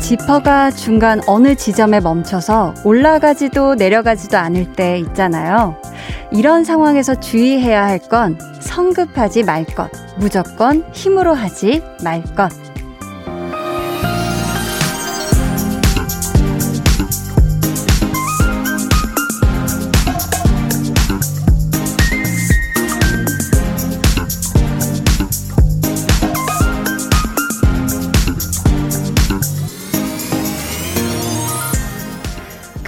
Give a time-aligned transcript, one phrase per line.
[0.00, 5.76] 지퍼가 중간 어느 지점에 멈춰서 올라가지도 내려가지도 않을 때 있잖아요.
[6.30, 12.63] 이런 상황에서 주의해야 할 건 성급하지 말 것, 무조건 힘으로 하지 말 것.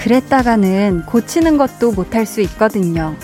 [0.06, 3.16] 그랬다가는 고치는 것도 못할 수 있거든요.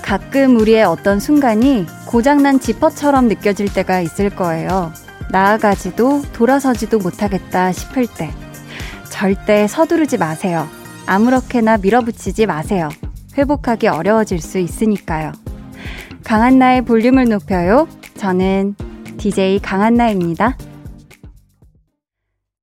[0.00, 4.94] 가끔 우리의 어떤 순간이 고장난 지퍼처럼 느껴질 때가 있을 거예요.
[5.30, 8.30] 나아가지도 돌아서지도 못하겠다 싶을 때.
[9.10, 10.66] 절대 서두르지 마세요.
[11.04, 12.88] 아무렇게나 밀어붙이지 마세요.
[13.36, 15.32] 회복하기 어려워질 수 있으니까요.
[16.24, 17.88] 강한나의 볼륨을 높여요.
[18.16, 18.74] 저는
[19.18, 20.56] DJ 강한나입니다.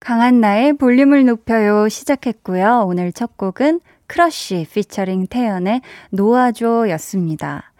[0.04, 2.84] 강한 나의 볼륨을 높여요 시작했고요.
[2.88, 5.80] 오늘 첫 곡은 크러쉬 피처링 태연의
[6.10, 7.72] 놓아줘 였습니다.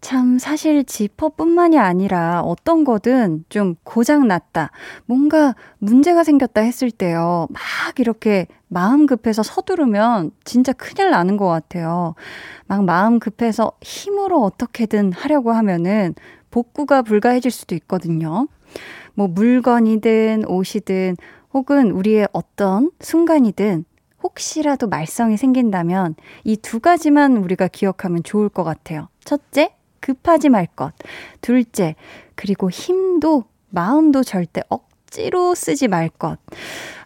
[0.00, 4.72] 참, 사실 지퍼뿐만이 아니라 어떤 거든 좀 고장 났다,
[5.06, 7.46] 뭔가 문제가 생겼다 했을 때요.
[7.50, 12.16] 막 이렇게 마음 급해서 서두르면 진짜 큰일 나는 것 같아요.
[12.66, 16.16] 막 마음 급해서 힘으로 어떻게든 하려고 하면은
[16.50, 18.48] 복구가 불가해질 수도 있거든요.
[19.14, 21.16] 뭐 물건이든 옷이든
[21.54, 23.84] 혹은 우리의 어떤 순간이든
[24.22, 29.08] 혹시라도 말썽이 생긴다면 이 두 가지만 우리가 기억하면 좋을 것 같아요.
[29.24, 30.92] 첫째, 급하지 말 것.
[31.40, 31.94] 둘째,
[32.34, 36.38] 그리고 힘도, 마음도 절대 억지로 쓰지 말 것.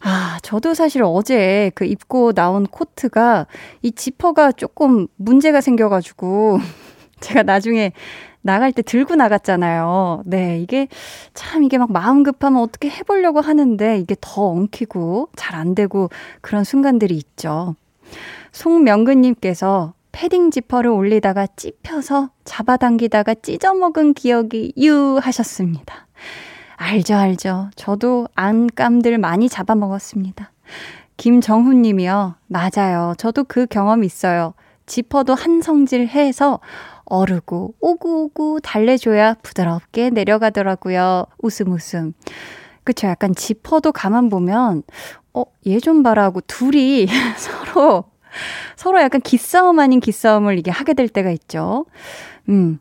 [0.01, 3.47] 아, 저도 사실 어제 그 입고 나온 코트가
[3.83, 6.59] 이 지퍼가 조금 문제가 생겨가지고
[7.21, 7.93] 제가 나중에
[8.41, 10.23] 나갈 때 들고 나갔잖아요.
[10.25, 10.89] 네, 이게
[11.35, 16.09] 참 이게 막 마음 급하면 어떻게 해보려고 하는데 이게 더 엉키고 잘 안 되고
[16.41, 17.75] 그런 순간들이 있죠.
[18.53, 26.07] 송명근님께서 패딩 지퍼를 올리다가 찝혀서 잡아당기다가 찢어먹은 기억이 유 하셨습니다.
[26.77, 27.71] 알죠, 알죠.
[27.77, 30.53] 저도 안감들 많이 잡아먹었습니다.
[31.17, 32.37] 김정훈 님이요.
[32.47, 33.15] 맞아요.
[33.19, 34.55] 저도 그 경험 있어요.
[34.87, 36.61] 지퍼도 한 성질 해서
[37.09, 41.25] 어르고 오구오구 달래줘야 부드럽게 내려가더라고요.
[41.39, 42.13] 웃음 웃음.
[42.85, 43.07] 그쵸.
[43.07, 44.83] 약간 지퍼도 가만 보면,
[45.35, 48.05] 어, 얘 좀 봐라 하고 둘이 서로,
[48.77, 51.87] 서로 약간 기싸움 아닌 기싸움을 이게 하게 될 때가 있죠.
[52.49, 52.79] 음.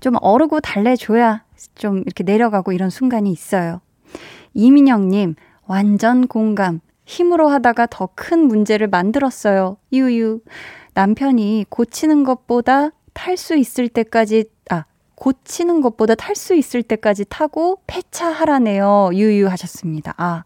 [0.00, 1.44] 좀 어르고 달래줘야
[1.76, 3.80] 좀 이렇게 내려가고 이런 순간이 있어요.
[4.54, 5.34] 이민영님,
[5.66, 6.80] 완전 공감.
[7.06, 9.76] 힘으로 하다가 더 큰 문제를 만들었어요.
[9.92, 10.40] 유유.
[10.94, 17.78] 남편이 고치는 것보다 탈 수 있을 때까지, 아, 고치는 것보다 탈 수 있을 때까지 타고
[17.86, 19.10] 폐차하라네요.
[19.14, 20.14] 유유하셨습니다.
[20.18, 20.44] 아,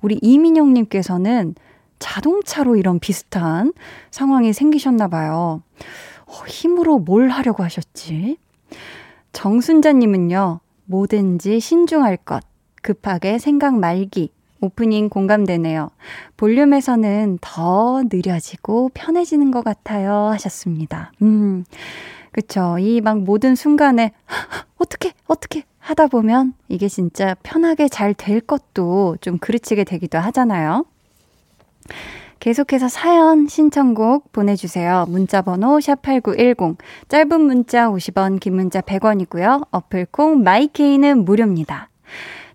[0.00, 1.54] 우리 이민영님께서는
[1.98, 3.72] 자동차로 이런 비슷한
[4.10, 5.62] 상황이 생기셨나 봐요.
[6.26, 8.38] 어, 힘으로 뭘 하려고 하셨지?
[9.32, 12.44] 정순자님은요, 뭐든지 신중할 것,
[12.82, 15.90] 급하게 생각 말기, 오프닝 공감되네요.
[16.36, 20.28] 볼륨에서는 더 느려지고 편해지는 것 같아요.
[20.32, 21.12] 하셨습니다.
[21.22, 21.64] 음,
[22.30, 22.76] 그쵸.
[22.78, 24.12] 이 막 모든 순간에,
[24.78, 30.84] 어떻게, 어떻게 하다 보면 이게 진짜 편하게 잘 될 것도 좀 그르치게 되기도 하잖아요.
[32.38, 35.06] 계속해서 사연 신청곡 보내주세요.
[35.08, 36.76] 문자번호 샵8910,
[37.08, 39.66] 짧은 문자 50원, 긴 문자 100원이고요.
[39.70, 41.88] 어플콩 마이케이는 무료입니다.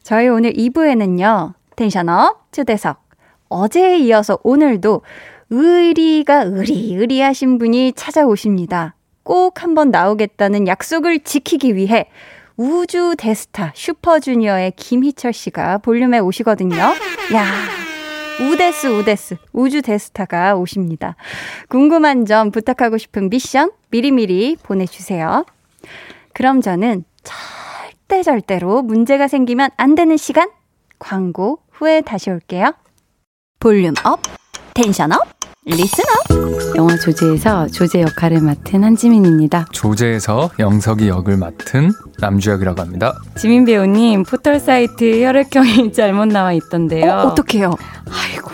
[0.03, 3.01] 저희 오늘 2부에는요, 텐션업 초대석.
[3.47, 5.03] 어제에 이어서 오늘도
[5.49, 8.95] 의리가 의리 의리하신 분이 찾아오십니다.
[9.23, 12.09] 꼭 한번 나오겠다는 약속을 지키기 위해
[12.57, 16.75] 우주 대스타 슈퍼주니어의 김희철 씨가 볼륨에 오시거든요.
[16.75, 17.45] 야,
[18.41, 21.15] 우데스 우데스 우주 대스타가 오십니다.
[21.69, 25.45] 궁금한 점 부탁하고 싶은 미션 미리미리 보내주세요.
[26.33, 30.49] 그럼 저는 절대 절대로 문제가 생기면 안 되는 시간
[30.99, 32.73] 광고 후에 다시 올게요.
[33.59, 34.19] volume up,
[34.73, 35.19] tension up,
[35.65, 36.75] listen up.
[36.75, 39.67] 영화 조제에서 조제 역할을 맡은 한지민입니다.
[39.71, 43.13] 조제에서 영석이 역을 맡은 남주혁이라고 합니다.
[43.37, 47.11] 지민 배우님 포털 사이트 혈액형이 잘못 나와 있던데요.
[47.11, 47.75] 어, 어떡해요?
[48.11, 48.51] 아이고.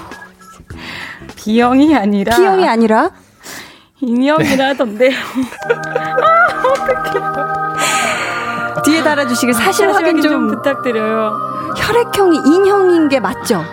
[1.37, 3.11] B형이 아니라 B형이 아니라
[4.01, 5.11] 인형이라던데요.
[5.69, 7.13] 아, 어떡해.
[8.83, 11.52] 뒤에 달아주시길 사실 확인 좀, 좀 부탁드려요.
[11.75, 13.63] 혈액형이 인형인 게 맞죠?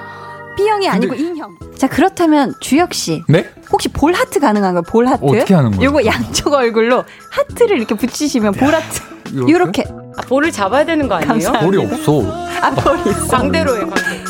[0.56, 1.28] B형이 아니고 근데...
[1.28, 1.56] 인형.
[1.76, 3.22] 자, 그렇다면 주혁 씨.
[3.28, 3.48] 네?
[3.72, 4.82] 혹시 볼 하트 가능한가요?
[4.82, 5.24] 볼 하트?
[5.24, 5.84] 어떻게 하는 거예요?
[5.84, 9.00] 요거 양쪽 얼굴로 하트를 이렇게 붙이시면 볼 하트.
[9.32, 9.52] 이렇게?
[9.52, 9.84] 요렇게.
[10.18, 11.28] 아, 볼을 잡아야 되는 거 아니에요?
[11.32, 11.66] 감사합니다.
[11.66, 12.22] 볼이 없어.
[12.60, 13.26] 아, 볼이 있어.
[13.28, 14.24] 광대로요, 광대.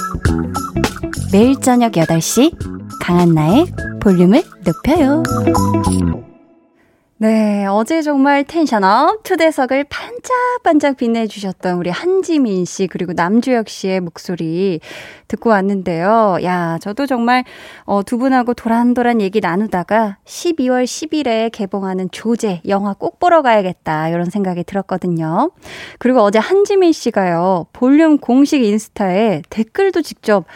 [1.32, 2.54] 매일 저녁 8시
[3.00, 5.22] 강한나의 볼륨을 높여요.
[7.22, 14.80] 네, 어제 정말 텐션업 초대석을 반짝반짝 빛내주셨던 우리 한지민 씨 그리고 남주혁 씨의 목소리
[15.28, 16.38] 듣고 왔는데요.
[16.44, 17.44] 야, 저도 정말
[17.84, 24.30] 어, 두 분하고 도란도란 얘기 나누다가 12월 10일에 개봉하는 조제 영화 꼭 보러 가야겠다 이런
[24.30, 25.50] 생각이 들었거든요.
[25.98, 30.46] 그리고 어제 한지민 씨가요 볼륨 공식 인스타에 댓글도 직접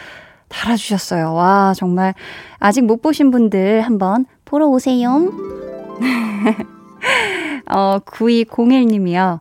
[0.49, 1.31] 달아주셨어요.
[1.31, 2.15] 와, 정말
[2.57, 5.31] 아직 못 보신 분들 한번 보러 오세요.
[7.71, 9.39] 어, 9201님이요.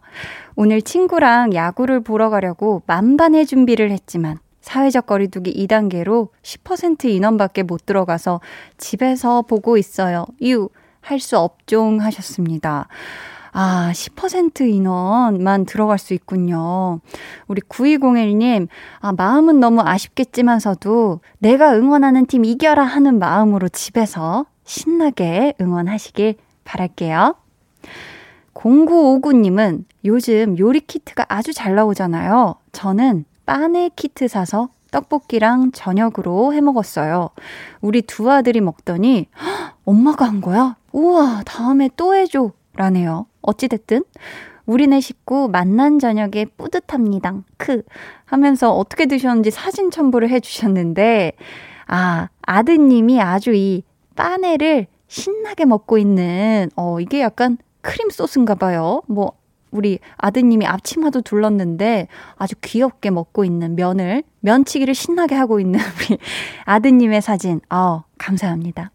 [0.57, 8.41] 오늘 친구랑 야구를 보러 가려고 만반의 준비를 했지만 사회적 거리두기 2단계로 10% 인원밖에 못 들어가서
[8.79, 10.25] 집에서 보고 있어요.
[10.43, 10.69] 유,
[11.01, 12.89] 할 수 없종 하셨습니다.
[13.53, 17.01] 아, 10% 인원만 들어갈 수 있군요.
[17.47, 18.67] 우리 9201님,
[19.01, 27.37] 아, 마음은 너무 아쉽겠지만서도 내가 응원하는 팀 이겨라 하는 마음으로 집에서 신나게 응원하시길 바랄게요.
[28.55, 32.57] 0959님은 요즘 요리 키트가 아주 잘 나오잖아요.
[32.73, 37.31] 저는 빠네 키트 사서 떡볶이랑 저녁으로 해 먹었어요.
[37.81, 39.27] 우리 두 아들이 먹더니
[39.85, 40.77] 엄마가 한 거야?
[40.93, 42.53] 우와, 다음에 또 해줘.
[42.77, 43.27] 라네요.
[43.43, 44.03] 어찌됐든
[44.67, 47.35] 우리네 식구 만난 저녁에 뿌듯합니다.
[47.57, 47.83] 크
[48.25, 51.33] 하면서 어떻게 드셨는지 사진 첨부를 해주셨는데
[51.87, 53.83] 아 아드님이 아주 이
[54.17, 59.01] 빠네를 신나게 먹고 있는, 어, 이게 약간 크림 소스인가 봐요.
[59.07, 59.33] 뭐,
[59.71, 65.79] 우리 아드님이 앞치마도 둘렀는데 아주 귀엽게 먹고 있는 면을, 면치기를 신나게 하고 있는
[66.11, 66.19] 우리
[66.65, 67.61] 아드님의 사진.
[67.71, 68.91] 어, 감사합니다.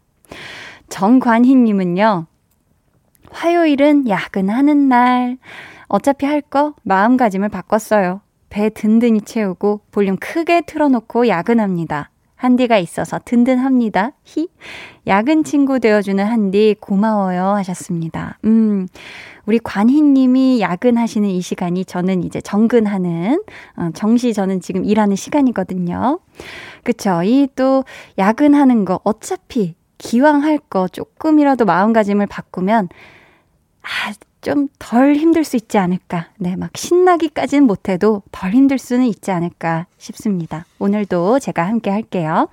[0.90, 2.26] 정관희님은요,
[3.30, 5.38] 화요일은 야근하는 날.
[5.88, 8.20] 어차피 할 거 마음가짐을 바꿨어요.
[8.50, 12.10] 배 든든히 채우고 볼륨 크게 틀어놓고 야근합니다.
[12.40, 14.12] 한디가 있어서 든든합니다.
[14.24, 14.48] 히.
[15.06, 18.38] 야근 친구 되어주는 한디 고마워요 하셨습니다.
[18.46, 18.88] 음,
[19.44, 23.42] 우리 관희님이 야근하시는 이 시간이 저는 이제 정근하는,
[23.76, 26.20] 어, 정시 저는 지금 일하는 시간이거든요.
[26.82, 27.22] 그쵸.
[27.22, 27.84] 이 또
[28.16, 32.88] 야근하는 거 어차피 기왕 할 거 조금이라도 마음가짐을 바꾸면,
[33.82, 36.28] 아, 좀 덜 힘들 수 있지 않을까.
[36.38, 40.64] 네, 막 신나기까지는 못해도 덜 힘들 수는 있지 않을까 싶습니다.
[40.78, 42.48] 오늘도 제가 함께 할게요.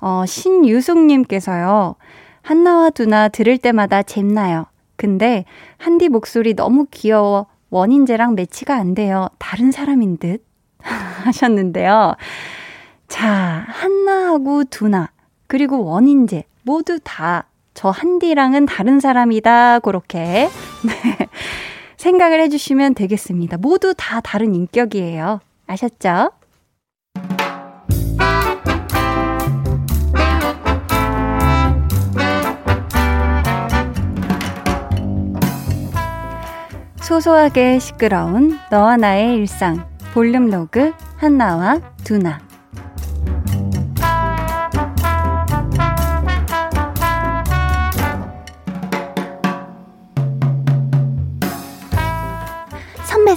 [0.00, 1.96] 어, 신유숙님께서요.
[2.42, 4.66] 한나와 두나 들을 때마다 잼나요.
[4.96, 5.44] 근데
[5.76, 7.46] 한디 목소리 너무 귀여워.
[7.70, 9.28] 원인제랑 매치가 안 돼요.
[9.38, 10.44] 다른 사람인 듯.
[11.24, 12.14] 하셨는데요.
[13.08, 15.10] 자, 한나하고 두나,
[15.46, 17.48] 그리고 원인제 모두 다
[17.78, 19.78] 저 한디랑은 다른 사람이다.
[19.78, 20.18] 그렇게.
[20.84, 21.28] 네.
[21.96, 23.56] 생각을 해주시면 되겠습니다.
[23.56, 25.38] 모두 다 다른 인격이에요.
[25.68, 26.32] 아셨죠?
[37.00, 42.47] 소소하게 시끄러운 너와 나의 일상 볼륨 로그 한나와 두나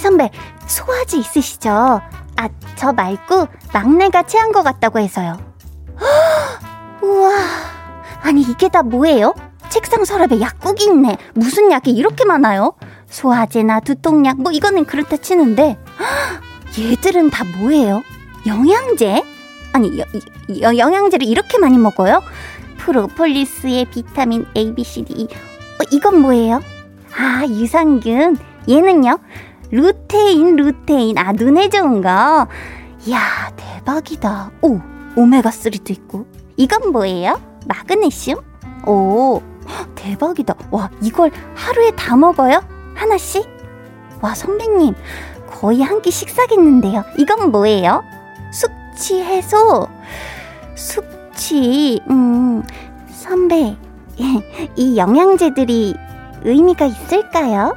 [0.00, 0.30] 선배
[0.66, 1.70] 소화지 있으시죠?
[2.36, 2.48] 아
[2.82, 5.38] 저 말고 막내가 체한 것 같다고 해서요.
[7.00, 7.30] 우와
[8.22, 9.34] 아니 이게 다 뭐예요?
[9.68, 11.16] 책상 서랍에 약국이 있네.
[11.34, 12.72] 무슨 약이 이렇게 많아요?
[13.08, 15.78] 소화제나 두통약 뭐 이거는 그렇다 치는데
[16.76, 18.02] 얘들은 다 뭐예요?
[18.46, 19.22] 영양제?
[19.72, 20.04] 아니 여,
[20.60, 22.20] 여, 영양제를 이렇게 많이 먹어요?
[22.78, 26.60] 프로폴리스의 비타민 A, B, C, D, E 어, 이건 뭐예요?
[27.16, 29.18] 아 유산균 얘는요?
[29.72, 32.46] 루테인 루테인 아 눈에 좋은 거
[33.06, 33.18] 이야
[33.56, 34.78] 대박이다 오
[35.16, 36.26] 오메가3도 있고
[36.56, 37.40] 이건 뭐예요?
[37.66, 38.36] 마그네슘?
[38.86, 39.40] 오
[39.94, 42.62] 대박이다 와 이걸 하루에 다 먹어요?
[42.94, 43.48] 하나씩?
[44.20, 44.94] 와, 선배님,
[45.50, 47.02] 거의 한 끼 식사겠는데요.
[47.18, 48.04] 이건 뭐예요?
[48.52, 49.88] 숙취 해소.
[50.76, 52.62] 숙취, 음,
[53.10, 53.76] 선배,
[54.76, 55.96] 이 영양제들이
[56.44, 57.74] 의미가 있을까요?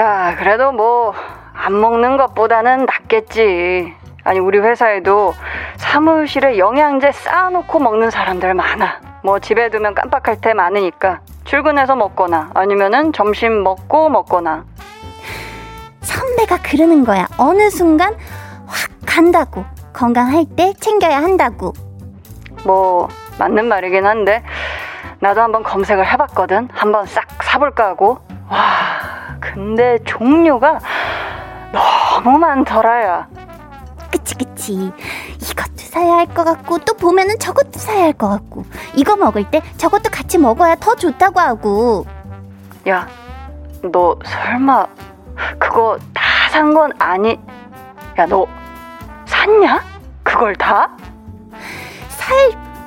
[0.00, 1.12] 야, 그래도 뭐,
[1.52, 3.92] 안 먹는 것보다는 낫겠지.
[4.24, 5.34] 아니, 우리 회사에도
[5.76, 8.98] 사무실에 영양제 쌓아놓고 먹는 사람들 많아.
[9.22, 14.64] 뭐 집에 두면 깜빡할 때 많으니까 출근해서 먹거나 아니면은 점심 먹고 먹거나.
[16.00, 17.28] 선배가 그러는 거야.
[17.36, 18.14] 어느 순간
[18.66, 19.66] 확 간다고.
[19.92, 21.74] 건강할 때 챙겨야 한다고.
[22.64, 23.06] 뭐
[23.38, 24.42] 맞는 말이긴 한데
[25.18, 26.70] 나도 한번 검색을 해봤거든.
[26.72, 28.18] 한번 싹 사볼까 하고.
[28.48, 30.80] 와, 근데 종류가
[31.72, 33.28] 너무 많더라야.
[34.10, 34.92] 그치 그치
[35.40, 39.62] 이것도 사야 할 것 같고 또 보면은 저것도 사야 할 것 같고 이거 먹을 때
[39.76, 42.06] 저것도 같이 먹어야 더 좋다고 하고
[42.88, 43.06] 야,
[43.82, 44.86] 너 설마
[45.58, 46.20] 그거 다
[46.50, 47.38] 산 건 아니?
[48.18, 48.44] 야, 너
[49.26, 49.80] 샀냐?
[50.24, 50.90] 그걸 다?
[52.08, 52.36] 살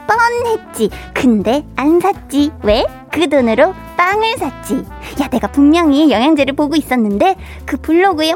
[0.08, 2.86] 뻔했지 근데 안 샀지 왜?
[3.12, 4.86] 그 돈으로 빵을 샀지
[5.22, 8.34] 야 내가 분명히 영양제를 보고 있었는데 그 블로그에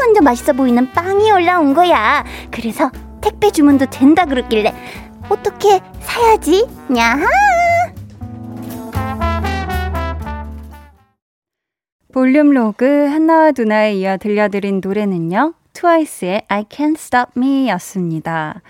[0.00, 4.74] 완전 맛있어 보이는 빵이 올라온 거야 그래서 택배 주문도 된다 그러길래
[5.28, 7.26] 어떻게 사야지 야하
[12.14, 15.54] 볼륨 로그 한나와 두나에 이어 들려드린 노래는요.
[15.72, 18.62] 트와이스의 I Can't Stop Me 였습니다.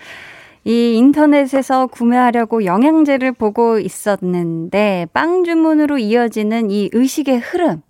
[0.65, 7.83] 이 인터넷에서 구매하려고 영양제를 보고 있었는데 빵 주문으로 이어지는 이 의식의 흐름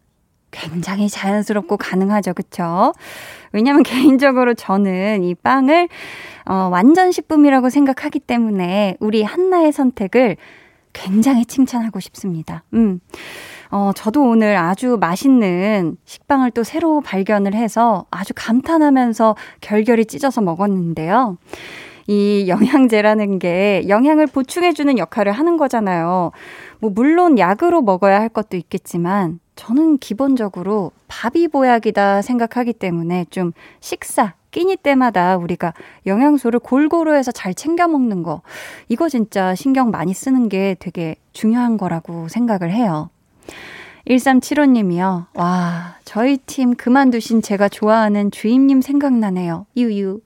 [0.51, 2.33] 굉장히 자연스럽고 가능하죠.
[2.33, 2.93] 그쵸?
[3.53, 5.87] 왜냐면 개인적으로 저는 이 빵을
[6.45, 10.35] 어, 완전 식품이라고 생각하기 때문에 우리 한나의 선택을
[10.91, 12.63] 굉장히 칭찬하고 싶습니다.
[12.73, 12.99] 음.
[13.71, 21.37] 어, 저도 오늘 아주 맛있는 식빵을 또 새로 발견을 해서 아주 감탄하면서 결결이 찢어서 먹었는데요.
[22.07, 26.31] 이 영양제라는 게 영양을 보충해주는 역할을 하는 거잖아요.
[26.79, 34.33] 뭐, 물론 약으로 먹어야 할 것도 있겠지만, 저는 기본적으로 밥이 보약이다 생각하기 때문에 좀 식사,
[34.51, 35.73] 끼니 때마다 우리가
[36.05, 38.41] 영양소를 골고루 해서 잘 챙겨 먹는 거,
[38.87, 43.09] 이거 진짜 신경 많이 쓰는 게 되게 중요한 거라고 생각을 해요.
[44.07, 45.25] 1375님이요.
[45.33, 49.65] 와, 저희 팀 그만두신 제가 좋아하는 주임님 생각나네요.
[49.75, 50.21] 유유.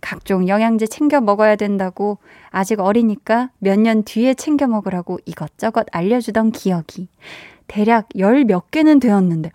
[0.00, 2.18] 각종 영양제 챙겨 먹어야 된다고
[2.50, 7.08] 아직 어리니까 몇 년 뒤에 챙겨 먹으라고 이것저것 알려주던 기억이.
[7.66, 9.50] 대략 열 몇 개는 되었는데.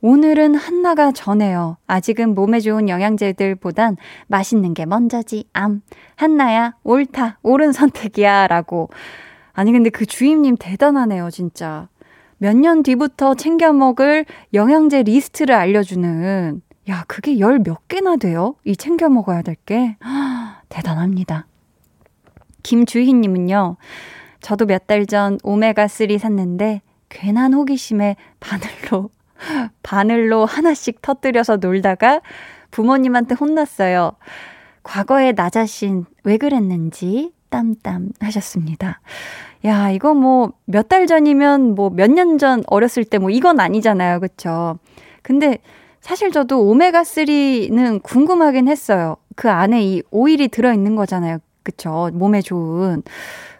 [0.00, 1.78] 오늘은 한나가 전해요.
[1.86, 3.96] 아직은 몸에 좋은 영양제들보단
[4.28, 5.44] 맛있는 게 먼저지.
[5.52, 5.82] 암.
[6.14, 7.38] 한나야, 옳다.
[7.42, 8.46] 옳은 선택이야.
[8.46, 8.88] 라고.
[9.52, 11.88] 아니, 근데 그 주임님 대단하네요, 진짜.
[12.38, 18.54] 몇 년 뒤부터 챙겨 먹을 영양제 리스트를 알려주는, 야, 그게 열 몇 개나 돼요?
[18.64, 19.96] 이 챙겨 먹어야 될 게.
[20.68, 21.46] 대단합니다.
[22.62, 23.76] 김주희님은요,
[24.40, 29.10] 저도 몇 달 전 오메가3 샀는데, 괜한 호기심에 바늘로,
[29.82, 32.20] 바늘로 하나씩 터뜨려서 놀다가
[32.70, 34.12] 부모님한테 혼났어요.
[34.82, 39.00] 과거의 나 자신 왜 그랬는지 땀땀 하셨습니다.
[39.66, 44.20] 야, 이거 뭐 몇 달 전이면 뭐 몇 년 전 어렸을 때 뭐 이건 아니잖아요.
[44.20, 44.78] 그쵸?
[45.22, 45.58] 근데
[46.00, 49.16] 사실 저도 오메가3는 궁금하긴 했어요.
[49.34, 51.38] 그 안에 이 오일이 들어있는 거잖아요.
[51.62, 52.10] 그쵸?
[52.12, 53.02] 몸에 좋은.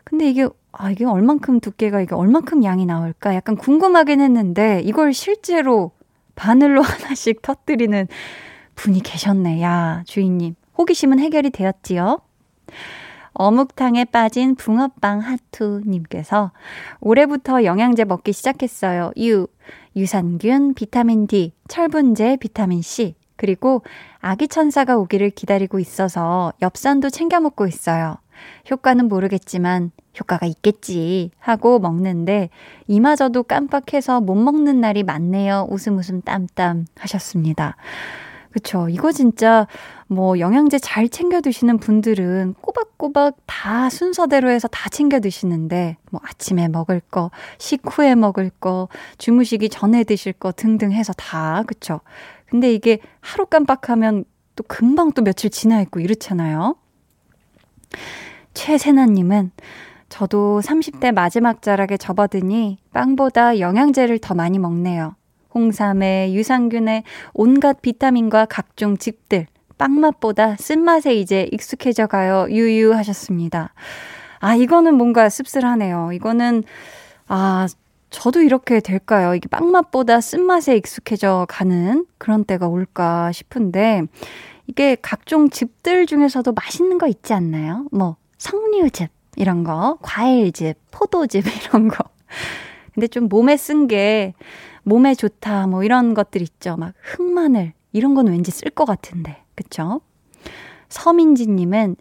[0.05, 3.35] 근데 이게, 아, 이게 얼만큼 두께가 이게 얼만큼 양이 나올까?
[3.35, 5.91] 약간 궁금하긴 했는데 이걸 실제로
[6.37, 8.07] 바늘로 하나씩 터뜨리는
[8.77, 9.61] 분이 계셨네.
[9.63, 10.55] 야, 주인님.
[10.79, 12.21] 호기심은 해결이 되었지요?
[13.39, 16.53] 어묵탕에 빠진 붕어빵 하투님께서
[17.01, 19.13] 올해부터 영양제 먹기 시작했어요.
[19.19, 19.47] 유,
[19.95, 23.83] 유산균, 비타민 D, 철분제, 비타민 C, 그리고
[24.21, 28.17] 아기 천사가 오기를 기다리고 있어서 엽산도 챙겨 먹고 있어요.
[28.71, 32.51] 효과는 모르겠지만 효과가 있겠지 하고 먹는데
[32.87, 35.67] 이마저도 깜빡해서 못 먹는 날이 많네요.
[35.71, 37.77] 웃음 웃음 땀땀 하셨습니다.
[38.57, 38.89] 그쵸.
[38.89, 39.67] 이거 진짜
[40.07, 46.67] 뭐 영양제 잘 챙겨 드시는 분들은 꼬박꼬박 다 순서대로 해서 다 챙겨 드시는데 뭐 아침에
[46.67, 52.01] 먹을 거, 식후에 먹을 거, 주무시기 전에 드실 거 등등 해서 다 그쵸.
[52.47, 56.77] 근데 이게 하루 깜빡하면 또 금방 또 며칠 지나 있고 이렇잖아요.
[58.55, 59.51] 최세나님은
[60.09, 65.15] 저도 30대 마지막 자락에 접어드니 빵보다 영양제를 더 많이 먹네요.
[65.57, 69.47] 홍삼에 유산균에 온갖 비타민과 각종 즙들,
[69.79, 72.47] 빵맛보다 쓴맛에 이제 익숙해져 가요.
[72.51, 73.73] 유유 하셨습니다.
[74.39, 76.11] 아, 이거는 뭔가 씁쓸하네요.
[76.13, 76.63] 이거는,
[77.27, 77.67] 아,
[78.11, 79.35] 저도 이렇게 될까요?
[79.35, 84.03] 이게 빵맛보다 쓴맛에 익숙해져 가는 그런 때가 올까 싶은데,
[84.67, 87.87] 이게 각종 즙들 중에서도 맛있는 거 있지 않나요?
[87.93, 92.05] 뭐, 석류즙, 이런 거, 과일즙, 포도즙, 이런 거.
[92.95, 94.35] 근데 좀 몸에 쓴 게,
[94.87, 96.77] 몸에 좋다, 뭐 이런 것들 있죠.
[96.77, 99.43] 막 흑마늘, 이런 건 왠지 쓸 것 같은데.
[99.57, 100.01] 그쵸?
[100.89, 101.97] 서민지님은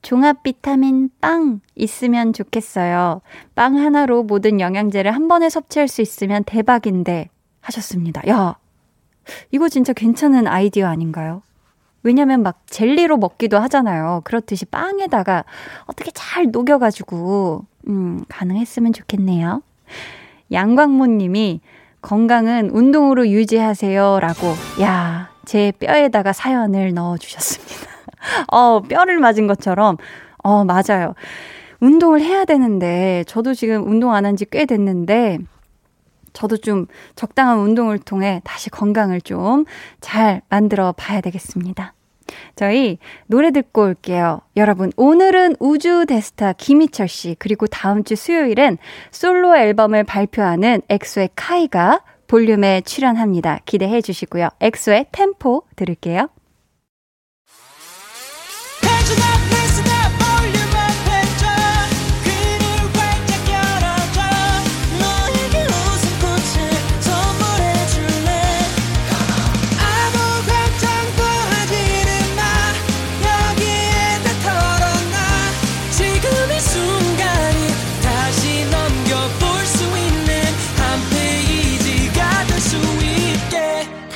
[0.00, 3.20] 종합 비타민 빵 있으면 좋겠어요.
[3.54, 7.28] 빵 하나로 모든 영양제를 한 번에 섭취할 수 있으면 대박인데
[7.60, 8.26] 하셨습니다.
[8.28, 8.56] 야,
[9.50, 11.42] 이거 진짜 괜찮은 아이디어 아닌가요?
[12.02, 14.22] 왜냐면 막 젤리로 먹기도 하잖아요.
[14.24, 15.44] 그렇듯이 빵에다가
[15.84, 19.62] 어떻게 잘 녹여가지고, 음, 가능했으면 좋겠네요.
[20.50, 21.60] 양광모 님이
[22.02, 24.18] 건강은 운동으로 유지하세요.
[24.20, 27.90] 라고, 야, 제 뼈에다가 사연을 넣어주셨습니다.
[28.52, 29.96] 어, 뼈를 맞은 것처럼,
[30.42, 31.14] 어, 맞아요.
[31.80, 35.38] 운동을 해야 되는데, 저도 지금 운동 안 한 지 꽤 됐는데,
[36.32, 39.64] 저도 좀 적당한 운동을 통해 다시 건강을 좀
[40.00, 41.92] 잘 만들어 봐야 되겠습니다.
[42.56, 44.40] 저희 노래 듣고 올게요.
[44.56, 48.78] 여러분, 오늘은 우주 대스타 김희철 씨, 그리고 다음 주 수요일엔
[49.10, 53.60] 솔로 앨범을 발표하는 엑소의 카이가 볼륨에 출연합니다.
[53.66, 54.48] 기대해 주시고요.
[54.60, 56.28] 엑소의 템포 들을게요.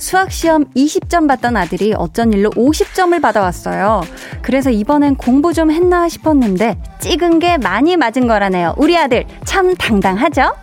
[0.00, 4.02] 수학시험 20점 받던 아들이 어쩐 일로 50점을 받아왔어요.
[4.40, 8.74] 그래서 이번엔 공부 좀 했나 싶었는데 찍은 게 많이 맞은 거라네요.
[8.78, 10.54] 우리 아들 참 당당하죠?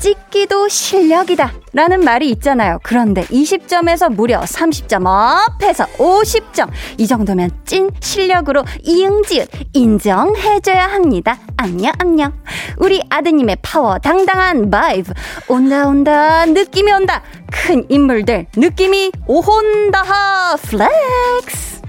[0.00, 1.52] 찍기도 실력이다.
[1.74, 2.78] 라는 말이 있잖아요.
[2.82, 6.70] 그런데 20점에서 무려 30점 up해서 50점.
[6.96, 11.38] 이 정도면 찐 실력으로 이응지읒 인정해줘야 합니다.
[11.56, 12.32] 안녕, 안녕.
[12.78, 15.12] 우리 아드님의 파워 당당한 vibe.
[15.48, 16.46] 온다, 온다.
[16.46, 17.22] 느낌이 온다.
[17.52, 18.46] 큰 인물들.
[18.56, 21.82] 느낌이 오혼다하 flex.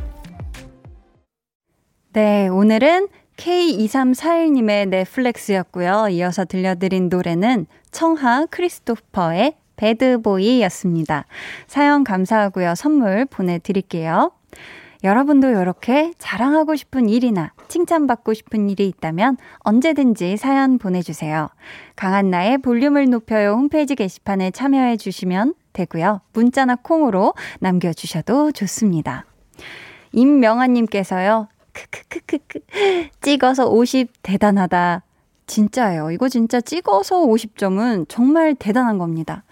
[2.13, 6.09] 네, 오늘은 K2341님의 flex였고요.
[6.09, 11.25] 이어서 들려드린 노래는 청하 크리스토퍼의 Bad Boy였습니다.
[11.67, 12.75] 사연 감사하고요.
[12.75, 14.31] 선물 보내드릴게요.
[15.03, 21.49] 여러분도 이렇게 자랑하고 싶은 일이나 칭찬받고 싶은 일이 있다면 언제든지 사연 보내주세요.
[21.95, 26.21] 강한나의 볼륨을 높여요 홈페이지 게시판에 참여해 주시면 되고요.
[26.33, 29.25] 문자나 콩으로 남겨주셔도 좋습니다.
[30.11, 31.47] 임명아님께서요.
[31.73, 32.59] 크크크크크
[33.21, 35.03] 찍어서 50 대단하다.
[35.51, 36.11] 진짜예요.
[36.11, 39.43] 이거 진짜 찍어서 50점은 정말 대단한 겁니다.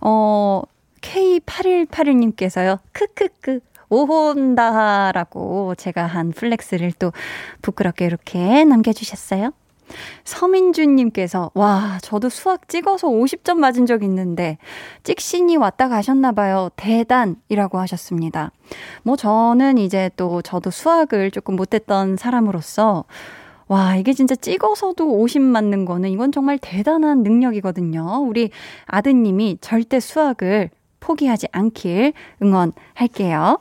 [0.00, 0.62] 어,
[1.00, 2.78] K8181님께서요.
[2.92, 3.60] 크크크.
[3.88, 7.12] 오혼다라고 제가 한 flex를 또
[7.60, 9.52] 부끄럽게 이렇게 남겨주셨어요.
[10.22, 14.58] 서민주님께서, 와, 저도 수학 찍어서 50점 맞은 적 있는데,
[15.02, 16.70] 찍신이 왔다 가셨나봐요.
[16.76, 18.52] 대단이라고 하셨습니다.
[19.02, 23.04] 뭐, 저는 이제 또 저도 수학을 조금 못했던 사람으로서,
[23.70, 28.24] 와, 이게 진짜 찍어서도 50 맞는 거는 이건 정말 대단한 능력이거든요.
[28.26, 28.50] 우리
[28.86, 33.60] 아드님이 절대 수학을 포기하지 않길 응원할게요.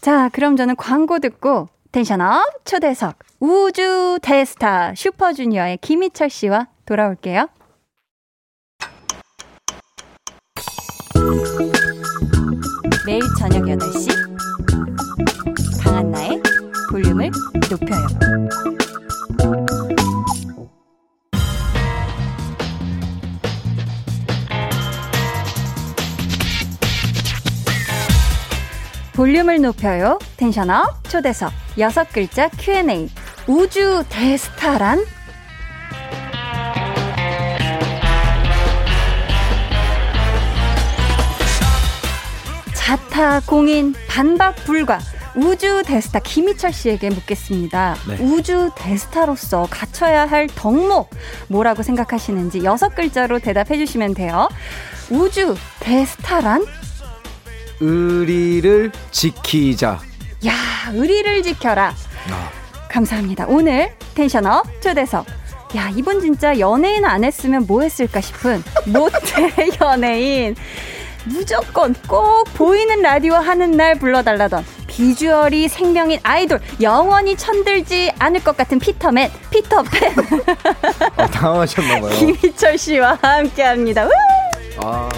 [0.00, 7.48] 자, 그럼 저는 광고 듣고 텐션업 초대석 우주 대스타 슈퍼주니어의 김희철 씨와 돌아올게요.
[13.04, 14.08] 매일 저녁 8시
[15.82, 16.40] 강한나의
[16.92, 17.32] 볼륨을
[17.68, 18.75] 높여요.
[29.16, 30.18] 볼륨을 높여요.
[30.36, 33.08] 텐션업 초대석 여섯 글자 Q&A
[33.46, 35.02] 우주 대스타란?
[42.74, 44.98] 자타 공인 반박 불가
[45.34, 47.96] 우주 대스타 김희철 씨에게 묻겠습니다.
[48.08, 48.16] 네.
[48.20, 51.08] 우주 대스타로서 갖춰야 할 덕목
[51.48, 54.48] 뭐라고 생각하시는지 여섯 글자로 대답해 주시면 돼요.
[55.10, 56.66] 우주 대스타란?
[57.80, 60.00] 의리를 지키자.
[60.46, 60.52] 야,
[60.92, 61.94] 의리를 지켜라.
[62.30, 62.50] 아.
[62.88, 63.46] 감사합니다.
[63.48, 65.26] 오늘 텐션업 초대석.
[65.76, 70.54] 야, 이분 진짜 연예인 안 했으면 뭐 했을까 싶은 모태 연예인.
[71.26, 78.78] 무조건 꼭 보이는 라디오 하는 날 불러달라던 비주얼이 생명인 아이돌 영원히 천들지 않을 것 같은
[78.78, 80.14] 피터맨 피터팬
[81.16, 82.10] 아, 당황하셨나봐요.
[82.16, 84.08] 김희철 씨와 함께합니다.
[84.78, 85.08] 아.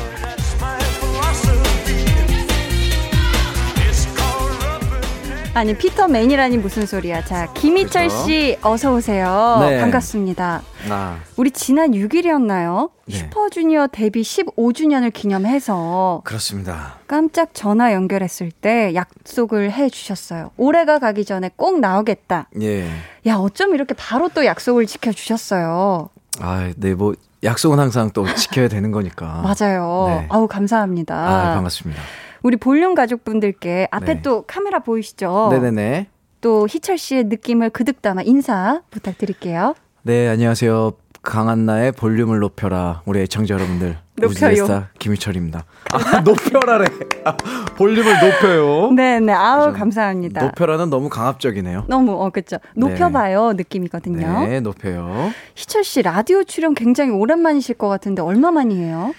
[5.58, 7.24] 아니 피터맨이라니 무슨 소리야?
[7.24, 8.26] 자 김희철 그렇죠.
[8.26, 9.56] 씨 어서 오세요.
[9.58, 9.80] 네.
[9.80, 10.62] 반갑습니다.
[10.88, 12.90] 아, 우리 지난 6일이었나요?
[13.06, 13.16] 네.
[13.16, 16.94] 슈퍼주니어 데뷔 15주년을 기념해서 그렇습니다.
[17.08, 20.52] 깜짝 전화 연결했을 때 약속을 해 주셨어요.
[20.56, 22.50] 올해가 가기 전에 꼭 나오겠다.
[22.62, 22.88] 예.
[23.26, 26.08] 야, 어쩜 이렇게 바로 또 약속을 지켜 주셨어요.
[26.38, 29.42] 아, 네, 뭐, 약속은 항상 또 지켜야 되는 거니까.
[29.58, 30.06] 맞아요.
[30.20, 30.26] 네.
[30.28, 31.16] 아우 감사합니다.
[31.16, 32.00] 아, 반갑습니다.
[32.42, 34.22] 우리 볼륨 가족분들께 앞에 네.
[34.22, 35.48] 또 카메라 보이시죠?
[35.52, 36.06] 네네네.
[36.40, 39.74] 또 희철 씨의 느낌을 그득 담아 인사 부탁드릴게요.
[40.02, 40.92] 네, 안녕하세요.
[41.22, 43.02] 강한나의 볼륨을 높여라.
[43.04, 43.98] 우리 애청자 여러분들.
[44.16, 44.50] 높여요.
[44.52, 45.64] 우즈베스타 김희철입니다.
[45.92, 46.86] 아, 높여라래.
[47.24, 47.36] 아,
[47.76, 48.92] 볼륨을 높여요.
[48.92, 49.32] 네, 네.
[49.32, 49.78] 아우 그죠.
[49.78, 50.44] 감사합니다.
[50.44, 51.84] 높여라는 너무 강압적이네요.
[51.88, 52.58] 너무 어 그렇죠.
[52.74, 54.46] 높여봐요 느낌이거든요.
[54.46, 55.30] 네, 높여요.
[55.54, 59.12] 희철 씨 라디오 출연 굉장히 오랜만이실 것 같은데 얼마 만이에요?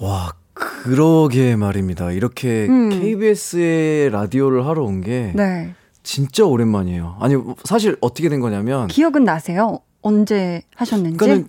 [0.00, 2.10] 와, 그러게 말입니다.
[2.12, 2.90] 이렇게 음.
[2.90, 5.74] KBS에 라디오를 하러 온게 네.
[6.02, 7.16] 진짜 오랜만이에요.
[7.20, 9.80] 아니, 사실 어떻게 된 거냐면 기억은 나세요?
[10.00, 11.16] 언제 하셨는지?
[11.18, 11.48] 그러니까는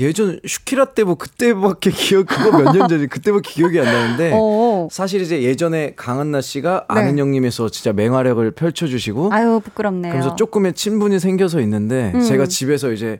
[0.00, 4.88] 예전 슈키라 때 뭐 그때밖에 기억 그거 몇 년 전이 그때밖에 기억이 안 나는데 어.
[4.92, 7.00] 사실 이제 예전에 강한나 씨가 네.
[7.00, 10.12] 아는 형님에서 진짜 맹활약을 펼쳐주시고 아유 부끄럽네요.
[10.12, 12.20] 그래서 조금의 친분이 생겨서 있는데 음.
[12.20, 13.18] 제가 집에서 이제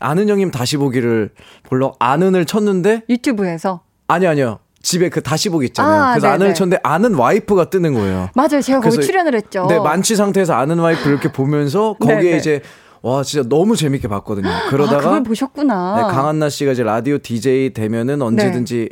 [0.00, 1.30] 아는 형님 다시 보기를
[1.62, 6.00] 보러 아는을 쳤는데 유튜브에서 아니 아니요 집에 그 다시 보기 있잖아요.
[6.00, 6.34] 아, 그래서 네네.
[6.34, 8.28] 아는을 쳤는데 아는 와이프가 뜨는 거예요.
[8.36, 8.60] 맞아요.
[8.62, 9.66] 제가 거기 출연을 했죠.
[9.68, 12.36] 네 만취 상태에서 아는 와이프 이렇게 보면서 거기에 네네.
[12.36, 12.62] 이제
[13.02, 14.48] 와 진짜 너무 재밌게 봤거든요.
[14.70, 15.96] 그러다가 아, 그걸 보셨구나.
[15.96, 18.90] 네, 강한나 씨가 이제 라디오 DJ 되면은 언제든지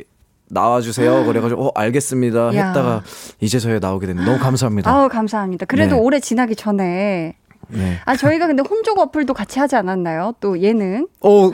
[0.49, 1.25] 나와주세요.
[1.27, 2.53] 그래가지고 어 알겠습니다.
[2.55, 2.67] 야.
[2.67, 3.01] 했다가
[3.39, 4.91] 이제서야 나오게 됐는데 너무 감사합니다.
[4.91, 5.65] 아우 감사합니다.
[5.65, 6.01] 그래도 네.
[6.01, 7.37] 올해 지나기 전에
[7.69, 7.97] 네.
[8.05, 10.33] 아 저희가 근데 혼족 어플도 같이 하지 않았나요?
[10.39, 11.51] 또 예능 오, 오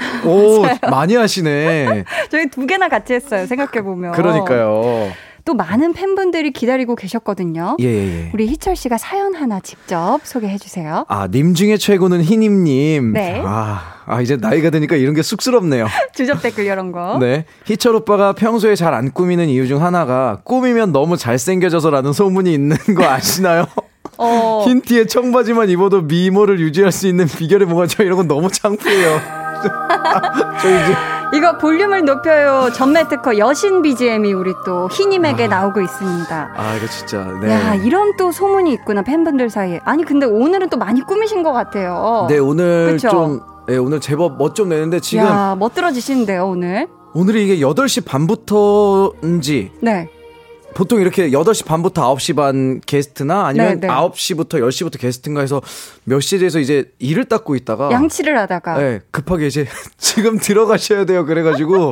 [0.89, 2.03] 많이 하시네.
[2.29, 3.45] 저희 두 개나 같이 했어요.
[3.45, 5.09] 생각해 보면 그러니까요.
[5.43, 7.75] 또 많은 팬분들이 기다리고 계셨거든요.
[7.79, 8.29] 예예예.
[8.31, 11.03] 우리 희철 씨가 사연 하나 직접 소개해 주세요.
[11.07, 13.13] 아, 님 중에 최고는 희님님.
[13.13, 13.41] 네.
[13.43, 15.87] 아, 아, 이제 나이가 드니까 이런 게 쑥스럽네요.
[16.13, 17.17] 주접 댓글 이런 거.
[17.19, 17.45] 네.
[17.65, 23.03] 희철 오빠가 평소에 잘 안 꾸미는 이유 중 하나가 꾸미면 너무 잘생겨져서라는 소문이 있는 거
[23.05, 23.65] 아시나요?
[24.17, 28.49] 어, 흰 티에 청바지만 입어도 미모를 유지할 수 있는 비결이 뭐가 죠 이런 건 너무
[28.49, 29.19] 창피해요.
[30.61, 30.95] 저 이제
[31.33, 32.69] 이거 볼륨을 높여요.
[32.73, 36.53] 전매 특허 여신 BGM이 우리 또 희님에게 나오고 있습니다.
[36.57, 37.49] 아 이거 진짜 네.
[37.51, 39.79] 야, 이런 또 소문이 있구나, 팬분들 사이에.
[39.85, 42.25] 아니, 근데 오늘은 또 많이 꾸미신 것 같아요.
[42.29, 43.09] 네 오늘 그쵸?
[43.09, 46.87] 좀 네, 오늘 제법 멋 좀 내는데 지금 야, 멋들어지시는데요, 오늘.
[47.13, 50.09] 오늘이 이게 8시 반부터인지 네.
[50.73, 53.93] 보통 이렇게 8시 반부터 9시 반 게스트나 아니면 네, 네.
[53.93, 55.61] 9시부터 10시부터 게스트인가 해서
[56.03, 58.77] 몇 시에 대해서 이제 일을 닦고 있다가 양치를 하다가.
[58.77, 61.25] 네, 급하게 이제 지금 들어가셔야 돼요.
[61.25, 61.91] 그래 가지고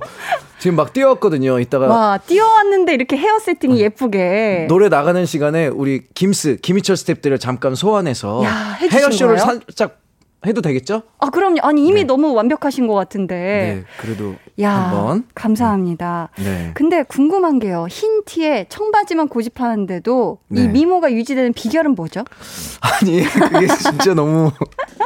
[0.59, 1.59] 지금 막 뛰어왔거든요.
[1.59, 4.65] 이따가 와, 뛰어왔는데 이렇게 헤어 세팅이 예쁘게.
[4.69, 9.39] 노래 나가는 시간에 우리 김스 김희철 스탭들을 잠깐 소환해서 야, 헤어쇼를?
[9.39, 9.99] 살짝
[10.45, 11.01] 해도 되겠죠?
[11.19, 11.57] 아, 그럼요.
[11.63, 12.03] 아니, 이미 네.
[12.05, 13.35] 너무 완벽하신 것 같은데.
[13.35, 16.29] 네, 그래도 야, 한번 감사합니다.
[16.37, 16.71] 네.
[16.75, 17.87] 근데 궁금한 게요.
[17.89, 20.67] 흰 티에 청바지만 고집하는데도 이 네.
[20.69, 22.23] 미모가 유지되는 비결은 뭐죠?
[22.79, 24.51] 아니 그게 진짜 너무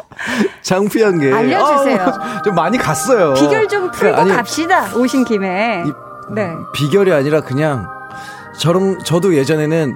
[0.62, 2.02] 창피한 게 알려주세요.
[2.02, 3.34] 아, 좀 많이 갔어요.
[3.34, 4.96] 비결 좀 풀고 아니, 갑시다.
[4.96, 5.84] 오신 김에.
[5.86, 6.52] 이- 네.
[6.74, 7.88] 비결이 아니라 그냥
[8.60, 9.96] 저런 저도 예전에는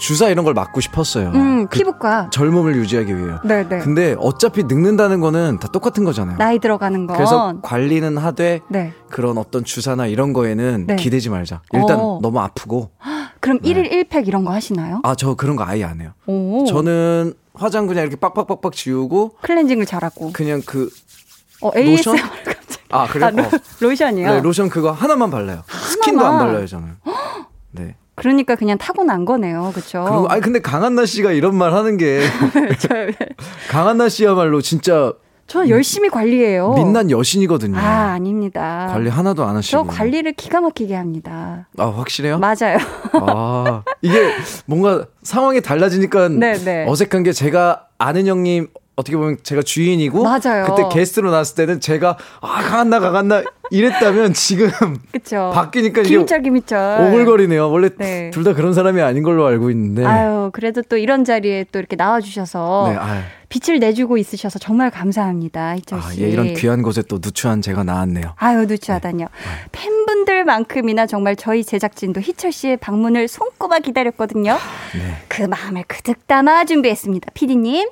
[0.00, 1.28] 주사 이런 걸 맞고 싶었어요.
[1.34, 2.30] 음, 그 피부과.
[2.32, 3.38] 젊음을 유지하기 위해요.
[3.44, 3.78] 네, 네.
[3.80, 6.38] 근데 어차피 늙는다는 거는 다 똑같은 거잖아요.
[6.38, 7.16] 나이 들어가는 건.
[7.16, 8.92] 그래서 관리는 하되 네.
[9.10, 10.96] 그런 어떤 주사나 이런 거에는 네.
[10.96, 11.60] 기대지 말자.
[11.72, 12.18] 일단 어.
[12.22, 12.90] 너무 아프고
[13.40, 15.00] 그럼 일 1일 1팩 이런 거 하시나요?
[15.04, 16.12] 아 저 그런 거 아예 안 해요.
[16.26, 16.64] 오.
[16.66, 20.32] 저는 화장 그냥 이렇게 빡빡빡빡 지우고 클렌징을 잘하고.
[20.32, 20.88] 그냥 그
[21.60, 22.16] 어, 로션?
[22.16, 22.80] ASMR 갑자기.
[22.90, 23.26] 아, 그래요?
[23.26, 23.50] 아, 로, 어.
[23.80, 24.30] 로션이요?
[24.34, 25.62] 네, 로션 그거 하나만 발라요.
[25.68, 26.96] 스킨도 안 발라요, 저는.
[27.72, 27.96] 네.
[28.20, 29.72] 그러니까 그냥 타고난 거네요.
[29.74, 30.04] 그쵸?
[30.06, 32.20] 그리고 아니 근데 강한나 씨가 이런 말 하는 게
[32.78, 32.88] 저,
[33.70, 35.12] 강한나 씨야말로 진짜
[35.46, 36.74] 저는 열심히 관리해요.
[36.74, 37.76] 민난 여신이거든요.
[37.76, 38.86] 아, 아닙니다.
[38.92, 39.82] 관리 하나도 안 하시고.
[39.82, 41.66] 저 관리를 기가 막히게 합니다.
[41.76, 42.38] 아, 확실해요?
[42.38, 42.78] 맞아요.
[43.14, 44.30] 아, 이게
[44.66, 46.86] 뭔가 상황이 달라지니까 네, 네.
[46.86, 48.68] 어색한 게 제가 아는 형님
[49.00, 50.64] 어떻게 보면 제가 주인이고 맞아요.
[50.66, 54.70] 그때 게스트로 나왔을 때는 제가 아 강한나 강한나 이랬다면 지금
[55.12, 55.50] 그쵸.
[55.54, 57.08] 바뀌니까 김희철 김희철.
[57.08, 57.70] 오글거리네요.
[57.70, 58.30] 원래 네.
[58.30, 60.04] 둘다 그런 사람이 아닌 걸로 알고 있는데.
[60.04, 62.98] 아유 그래도 또 이런 자리에 또 이렇게 나와주셔서 네.
[63.48, 66.22] 빛을 내주고 있으셔서 정말 감사합니다 희철 아, 씨.
[66.22, 68.34] 예, 이런 귀한 곳에 또 누추한 제가 나왔네요.
[68.36, 69.26] 아유 누추하다뇨.
[69.72, 74.56] 팬분들만큼이나 정말 저희 제작진도 희철 씨의 방문을 손꼽아 기다렸거든요.
[74.94, 75.16] 네.
[75.28, 77.28] 그 마음을 그득 담아 준비했습니다.
[77.34, 77.88] 피디님.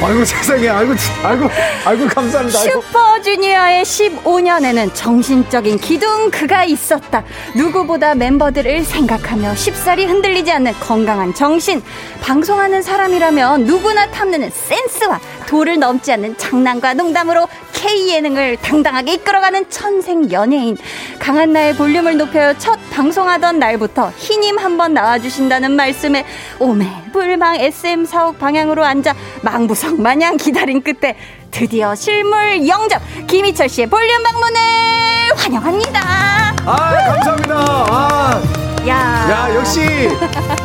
[0.00, 1.48] 아이고 세상에, 아이고, 아이고,
[1.84, 2.60] 아이고 감사합니다.
[2.60, 2.82] 아이고.
[2.82, 7.24] 슈퍼주니어의 15년에는 정신적인 기둥 그가 있었다.
[7.56, 11.82] 누구보다 멤버들을 생각하며 쉽사리 흔들리지 않는 건강한 정신.
[12.22, 20.30] 방송하는 사람이라면 누구나 탐내는 센스와 도를 넘지 않는 장난과 농담으로 K 예능을 당당하게 이끌어가는 천생
[20.30, 20.76] 연예인.
[21.18, 22.52] 강한 나의 볼륨을 높여요.
[22.58, 26.24] 첫 방송하던 날부터 희님 한번 나와주신다는 말씀에
[26.58, 31.16] 오매불망 SM 사옥 방향으로 앉아 망부석 마냥 기다린 끝에
[31.50, 34.58] 드디어 실물 영접 김희철 씨의 볼륨 방문을
[35.36, 36.00] 환영합니다.
[36.66, 37.54] 아, 감사합니다.
[37.56, 38.42] 아,
[38.86, 38.94] 야,
[39.30, 39.80] 야, 역시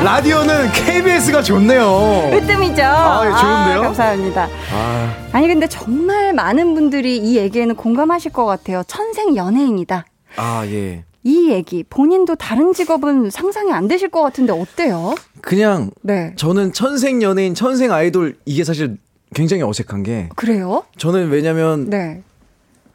[0.04, 2.30] 라디오는 KBS가 좋네요.
[2.34, 2.84] 으뜸이죠.
[2.84, 3.82] 아, 예, 좋은데요?
[3.82, 4.50] 감사합니다.
[4.74, 8.84] 아, 아니 근데 정말 많은 분들이 이 얘기에는 공감하실 것 같아요.
[8.88, 10.06] 천생 연예인이다.
[10.36, 11.06] 아, 예.
[11.26, 15.16] 이 얘기 본인도 다른 직업은 상상이 안 되실 것 같은데 어때요?
[15.42, 16.34] 그냥 네.
[16.36, 18.98] 저는 천생 연예인, 천생 아이돌 이게 사실
[19.34, 20.84] 굉장히 어색한 게 그래요?
[20.98, 22.22] 저는 왜냐면 네.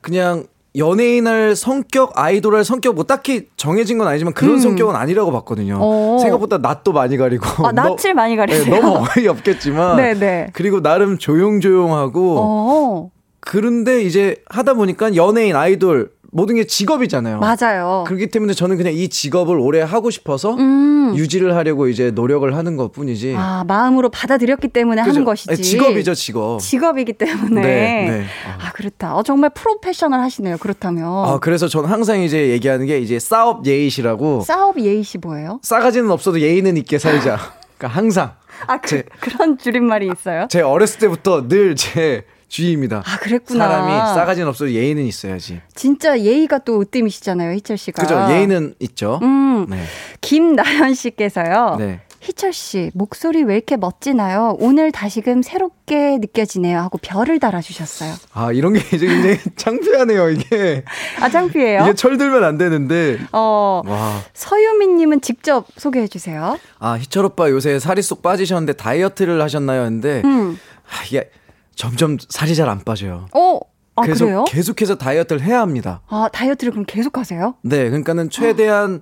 [0.01, 0.45] 그냥
[0.77, 4.59] 연예인 할 성격, 아이돌 할 성격 뭐 딱히 정해진 건 아니지만 그런 음.
[4.61, 5.79] 성격은 아니라고 봤거든요.
[5.81, 6.19] 어.
[6.21, 8.75] 생각보다 낯도 많이 가리고 아, 낯을 많이 가리세요?
[8.75, 10.51] 네, 너무 어이없겠지만 네네.
[10.53, 17.39] 그리고 나름 조용조용하고 어, 그런데 이제 하다 보니까 연예인, 아이돌 모든 게 직업이잖아요.
[17.41, 18.05] 맞아요.
[18.07, 21.15] 그렇기 때문에 저는 그냥 이 직업을 오래 하고 싶어서 음.
[21.17, 23.35] 유지를 하려고 이제 노력을 하는 것 뿐이지.
[23.37, 25.25] 아, 마음으로 받아들였기 때문에 하는 그죠?
[25.25, 25.51] 것이지.
[25.51, 26.61] 아니, 직업이죠, 직업.
[26.61, 27.61] 직업이기 때문에.
[27.63, 28.25] 네, 네.
[28.61, 29.17] 아, 그렇다.
[29.17, 30.59] 어, 정말 프로페셔널 하시네요.
[30.59, 31.07] 그렇다면.
[31.07, 35.61] 아, 그래서 저는 항상 이제 얘기하는 게 이제 싸업 예의시라고 사업 예의시 뭐예요?
[35.63, 37.39] 싸가지는 없어도 예의는 있게 살자.
[37.79, 38.33] 그러니까 항상
[38.67, 40.47] 아, 그, 제- 그런 줄임말이 있어요?
[40.51, 43.03] 제 어렸을 때부터 늘 제 주의입니다.
[43.07, 43.69] 아, 그랬구나.
[43.69, 45.61] 사람이 싸가지는 없어도 예의는 있어야지.
[45.75, 48.03] 진짜 예의가 또 으뜸이시잖아요, 희철 씨가.
[48.03, 48.27] 그죠?
[48.31, 49.21] 예의는 있죠.
[49.23, 49.83] 음, 네.
[50.21, 51.77] 김나연 씨께서요.
[51.79, 52.01] 네.
[52.21, 54.57] 희철 씨, 목소리 왜 이렇게 멋지나요?
[54.59, 56.79] 오늘 다시금 새롭게 느껴지네요.
[56.79, 58.13] 하고 별을 달아주셨어요.
[58.33, 60.85] 아, 이런 게 이제 굉장히 창피하네요, 이게.
[61.21, 61.83] 아, 창피해요?
[61.83, 63.19] 이게 철들면 안 되는데.
[63.31, 64.21] 어, 와.
[64.35, 66.59] 서유민님은 직접 소개해 주세요.
[66.81, 69.83] 아, 희철 오빠 요새 살이 쏙 빠지셨는데 다이어트를 하셨나요?
[69.83, 70.59] 했는데, 음.
[70.91, 71.31] 아, 이게
[71.79, 73.27] 점점 살이 잘 안 빠져요.
[73.35, 73.61] 어,
[73.95, 74.45] 아, 그래서 그래요?
[74.49, 76.03] 계속해서 다이어트를 해야 합니다.
[76.09, 77.55] 아, 다이어트를 그럼 계속 하세요?
[77.63, 79.01] 네, 그러니까는 최대한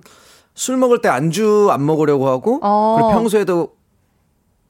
[0.53, 2.95] 술 먹을 때 안주 안 먹으려고 하고, 어.
[2.97, 3.73] 그리고 평소에도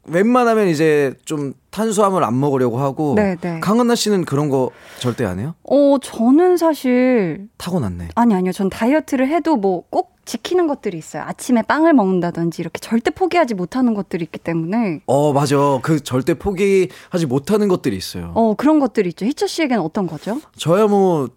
[0.07, 3.59] 웬만하면 이제 좀 탄수화물 안 먹으려고 하고, 네, 네.
[3.59, 5.55] 강은나 씨는 그런 거 절대 안 해요?
[5.63, 8.09] 어, 저는 사실, 타고났네.
[8.15, 8.51] 아니, 아니요.
[8.51, 11.23] 전 다이어트를 해도 뭐 꼭 지키는 것들이 있어요.
[11.23, 14.99] 아침에 빵을 먹는다든지 이렇게 절대 포기하지 못하는 것들이 있기 때문에.
[15.05, 15.55] 어, 맞아.
[15.81, 18.33] 그 절대 포기하지 못하는 것들이 있어요.
[18.35, 19.25] 어, 그런 것들이 있죠.
[19.25, 20.41] 희철 씨에겐 어떤 거죠?
[20.57, 21.29] 저야 뭐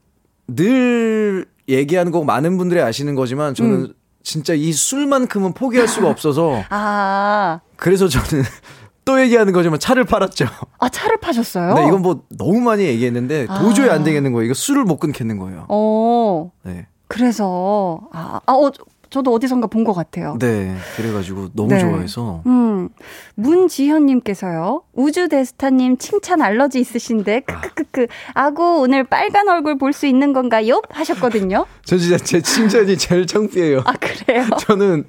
[0.56, 3.94] 늘 얘기하는 거 많은 분들이 아시는 거지만 저는 음.
[4.22, 8.44] 진짜 이 술만큼은 포기할 수가 없어서 아, 그래서 저는
[9.04, 10.46] 또 얘기하는 거지만 차를 팔았죠.
[10.78, 11.74] 아, 차를 파셨어요?
[11.74, 13.58] 네, 이건 뭐 너무 많이 얘기했는데 아.
[13.58, 14.44] 도저히 안 되겠는 거예요.
[14.44, 15.64] 이거 술을 못 끊겠는 거예요.
[15.68, 16.86] 어, 네.
[17.08, 18.70] 그래서, 아, 아 어,
[19.10, 20.36] 저도 어디선가 본 것 같아요.
[20.38, 20.74] 네.
[20.96, 21.80] 그래가지고 너무 네.
[21.80, 22.42] 좋아해서.
[22.46, 22.90] 음,
[23.34, 24.82] 문지현님께서요.
[24.92, 28.06] 우주대스타님 칭찬 알러지 있으신데, 크크크크.
[28.34, 30.80] 아고, 오늘 빨간 얼굴 볼 수 있는 건가요?
[30.90, 31.66] 하셨거든요.
[31.84, 33.80] 저 진짜 제 칭찬이 제일 창피해요.
[33.84, 34.44] 아, 그래요?
[34.60, 35.04] 저는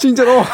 [0.00, 0.44] 칭찬, 어.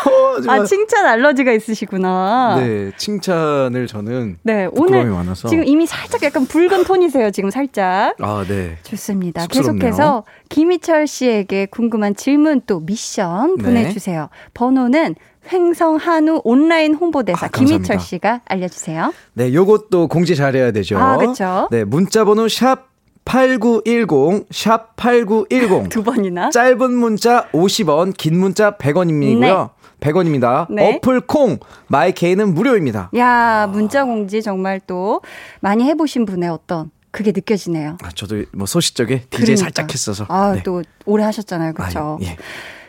[0.46, 2.57] 아, 칭찬 알러지가 있으시구나.
[2.61, 2.90] 네.
[2.96, 4.38] 칭찬을 저는.
[4.42, 5.48] 네, 오늘 많아서.
[5.48, 8.14] 지금 이미 살짝 약간 붉은 톤이세요, 지금 살짝.
[8.20, 8.79] 아, 네.
[8.85, 9.42] 좋습니다.
[9.42, 9.74] 쑥스럽네요.
[9.79, 13.62] 계속해서 김희철 씨에게 궁금한 질문 또 미션 네.
[13.62, 14.29] 보내주세요.
[14.55, 15.14] 번호는
[15.53, 17.49] 횡성 한우 온라인 홍보대사 아.
[17.49, 19.12] 김희철 씨가 알려주세요.
[19.35, 20.99] 네, 요것도 공지 잘해야 되죠.
[20.99, 21.69] 아, 그쵸.
[21.71, 22.88] 네, 문자 번호 샵
[23.25, 25.88] 8910, 샵 8910.
[25.91, 26.51] 두 번이나.
[26.51, 29.71] 짧은 문자 50원, 긴 문자 100원이고요.
[30.01, 30.67] 100원입니다.
[30.71, 30.97] 네.
[30.97, 33.11] 어플 콩, 마이케이는 무료입니다.
[33.17, 35.21] 야 문자 공지 정말 또
[35.61, 37.99] 많이 해 보신 분의 어떤 그게 느껴지네요.
[38.01, 39.57] 아, 저도 뭐 소시적에 DJ 그러니까.
[39.65, 40.25] 살짝 했어서.
[40.29, 40.63] 아, 네.
[40.63, 41.73] 또 오래 하셨잖아요.
[41.75, 42.19] 그렇죠?
[42.21, 42.37] 아유, 예.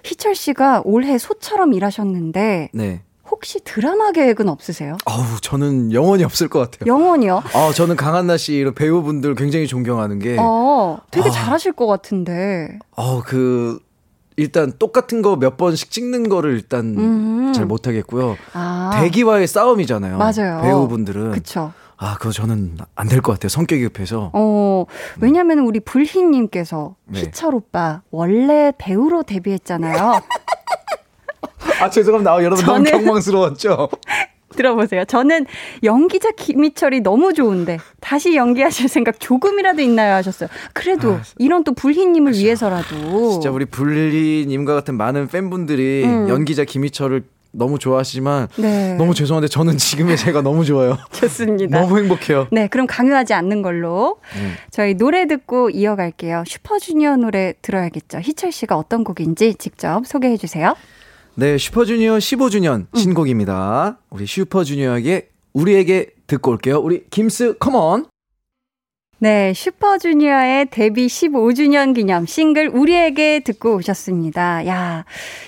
[0.04, 3.02] 희철 씨가 올해 소처럼 일하셨는데 네.
[3.30, 4.98] 혹시 드라마 계획은 없으세요?
[5.06, 6.94] 어우, 저는 영원히 없을 것 같아요.
[6.94, 7.42] 영원히요?
[7.56, 11.32] 아, 저는 강한나 씨 이런 배우분들 굉장히 존경하는 게, 어, 되게 아.
[11.32, 12.78] 잘하실 것 같은데.
[12.96, 13.80] 어, 그,
[14.38, 17.54] 일단 똑같은 거 몇 번씩 찍는 거를 일단 음.
[17.54, 18.38] 잘 못하겠고요.
[18.54, 18.92] 아.
[19.02, 20.18] 대기와의 싸움이잖아요.
[20.20, 20.62] 맞아요.
[20.62, 21.32] 배우분들은.
[21.32, 21.74] 그쵸.
[22.02, 23.50] 아, 그거 저는 안 될 것 같아요.
[23.50, 24.30] 성격이 급해서.
[24.34, 24.86] 어,
[25.20, 27.20] 왜냐면 우리 불희님께서 네.
[27.22, 30.22] 희철 오빠 원래 배우로 데뷔했잖아요.
[31.82, 32.34] 아, 죄송합니다.
[32.36, 33.90] 아, 여러분 너무 저는- 경망스러웠죠?
[34.56, 35.06] 들어보세요.
[35.06, 35.46] 저는
[35.84, 40.50] 연기자 김희철이 너무 좋은데 다시 연기하실 생각 조금이라도 있나요 하셨어요.
[40.74, 46.30] 그래도 아, 이런 또 불희님을 위해서라도 진짜 우리 불리님과 같은 많은 팬분들이 음.
[46.30, 50.98] 연기자 김희철을 너무 좋아하시지만 네 너무 죄송한데 저는 지금의 제가 너무 좋아요.
[51.12, 51.82] 좋습니다.
[51.82, 52.48] 너무 행복해요.
[52.52, 54.54] 네, 그럼 강요하지 않는 걸로 음.
[54.72, 56.44] 저희 노래 듣고 이어갈게요.
[56.46, 58.20] 슈퍼주니어 노래 들어야겠죠.
[58.20, 60.76] 희철 씨가 어떤 곡인지 직접 소개해 주세요.
[61.36, 64.00] 네, 슈퍼주니어 15주년 신곡입니다.
[64.10, 66.80] 우리 슈퍼주니어에게 우리에게 듣고 올게요.
[66.80, 68.06] 우리 김스 come on.
[69.22, 74.66] 네, 슈퍼주니어의 데뷔 15주년 기념 싱글 우리에게 듣고 오셨습니다.
[74.68, 75.04] 야,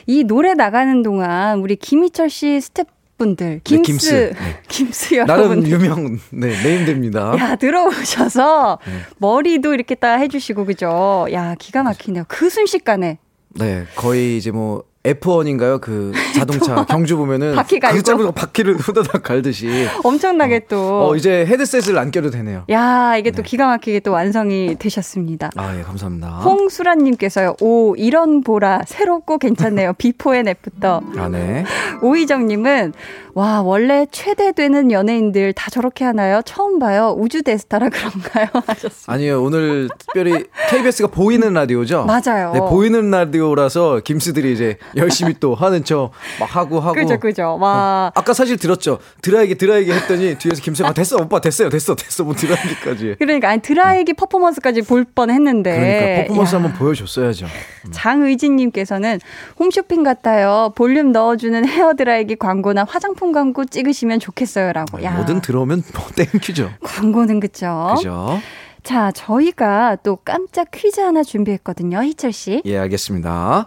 [0.07, 4.13] 이 노래 나가는 동안 우리 김희철 씨 스태프분들, 김스, 네, 김스.
[4.43, 4.61] 네.
[4.67, 5.71] 김스 나름 여러분들.
[5.71, 7.37] 유명 네, named입니다.
[7.39, 8.91] 야, 들어오셔서 네.
[9.19, 11.27] 머리도 이렇게 딱 해주시고, 그죠?
[11.31, 12.25] 야, 기가 막히네요.
[12.27, 13.19] 그 순식간에.
[13.55, 15.81] 네, 거의 이제 뭐 F1인가요?
[15.81, 18.17] 그 자동차 경주 보면은 바퀴 갈고.
[18.17, 21.09] 그 바퀴를 후다닥 갈듯이 엄청나게 또.
[21.09, 22.63] 어 이제 헤드셋을 안 껴도 되네요.
[22.69, 23.43] 야, 이게 또 네.
[23.43, 25.49] 기가 막히게 또 완성이 되셨습니다.
[25.55, 26.27] 아, 예, 감사합니다.
[26.27, 29.93] 홍수라님께서요, 오, 이런 보라, 새롭고 괜찮네요.
[29.93, 31.01] before and after.
[31.17, 31.63] 아, 네.
[32.01, 32.93] 오희정님은,
[33.33, 36.41] 와, 원래 최대 되는 연예인들 다 저렇게 하나요?
[36.45, 37.15] 처음 봐요.
[37.17, 38.47] 우주 대스타라 그런가요?
[38.67, 39.11] 하셨습니다.
[39.11, 42.05] 아니요, 오늘 특별히 KBS가 보이는 라디오죠?
[42.05, 42.51] 맞아요.
[42.53, 46.93] 네, 보이는 라디오라서 김스들이 이제 열심히 또 하는 척 막 하고 하고.
[46.93, 47.57] 그죠, 그죠.
[47.59, 48.11] 와.
[48.15, 48.99] 아까 사실 들었죠?
[49.21, 53.15] 드라이기, 드라이기 했더니 뒤에서 김스가 아, 됐어, 오빠 됐어요, 됐어, 됐어, 뭐 드라이기까지.
[53.19, 55.75] 그러니까, 아니, 드라이기 퍼포먼스까지 볼 뻔 했는데.
[55.75, 56.59] 그러니까 퍼포먼스 야.
[56.59, 57.47] 한번 보여줬어야죠.
[57.91, 59.19] 장의진님께서는
[59.59, 60.71] 홈쇼핑 같아요.
[60.75, 65.03] 볼륨 넣어주는 헤어 드라이기 광고나 화장품 광고 찍으시면 좋겠어요라고.
[65.03, 66.71] 야, 뭐든 들어오면 뭐 thank you죠.
[66.83, 67.93] 광고는 그죠.
[67.95, 68.39] 그죠?
[68.83, 72.01] 자, 저희가 또 깜짝 퀴즈 하나 준비했거든요.
[72.03, 72.61] 희철 씨.
[72.65, 73.65] 예, 알겠습니다.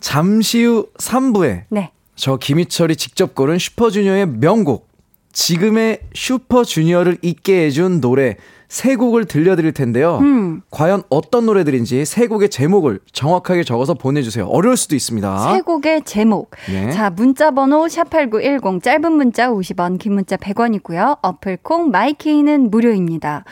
[0.00, 1.90] 잠시 후 3부에 네.
[2.16, 4.88] 저 김희철이 직접 고른 슈퍼주니어의 명곡
[5.32, 8.36] 지금의 슈퍼주니어를 있게 해준 노래
[8.68, 10.18] 세 곡을 들려드릴 텐데요.
[10.18, 10.60] 음.
[10.70, 14.46] 과연 어떤 노래들인지 세 곡의 제목을 정확하게 적어서 보내주세요.
[14.46, 15.52] 어려울 수도 있습니다.
[15.52, 16.50] 세 곡의 제목.
[16.70, 16.90] 네.
[16.90, 21.18] 자, 문자 번호 샵8910 짧은 문자 50원, 긴 문자 100원이고요.
[21.22, 23.44] 어플 콩 마이케이는 무료입니다.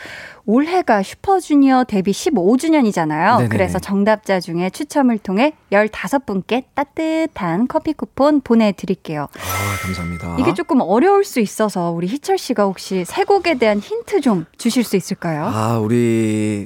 [0.57, 3.31] 올해가 슈퍼주니어 데뷔 15주년이잖아요.
[3.33, 3.49] 네네네.
[3.49, 9.23] 그래서 정답자 중에 추첨을 통해 15분께 따뜻한 커피 쿠폰 보내드릴게요.
[9.23, 10.37] 아, 감사합니다.
[10.39, 14.85] 이게 조금 어려울 수 있어서 우리 희철 씨가 혹시 세 곡에 대한 힌트 좀 주실
[14.85, 15.43] 수 있을까요?
[15.53, 16.65] 아, 우리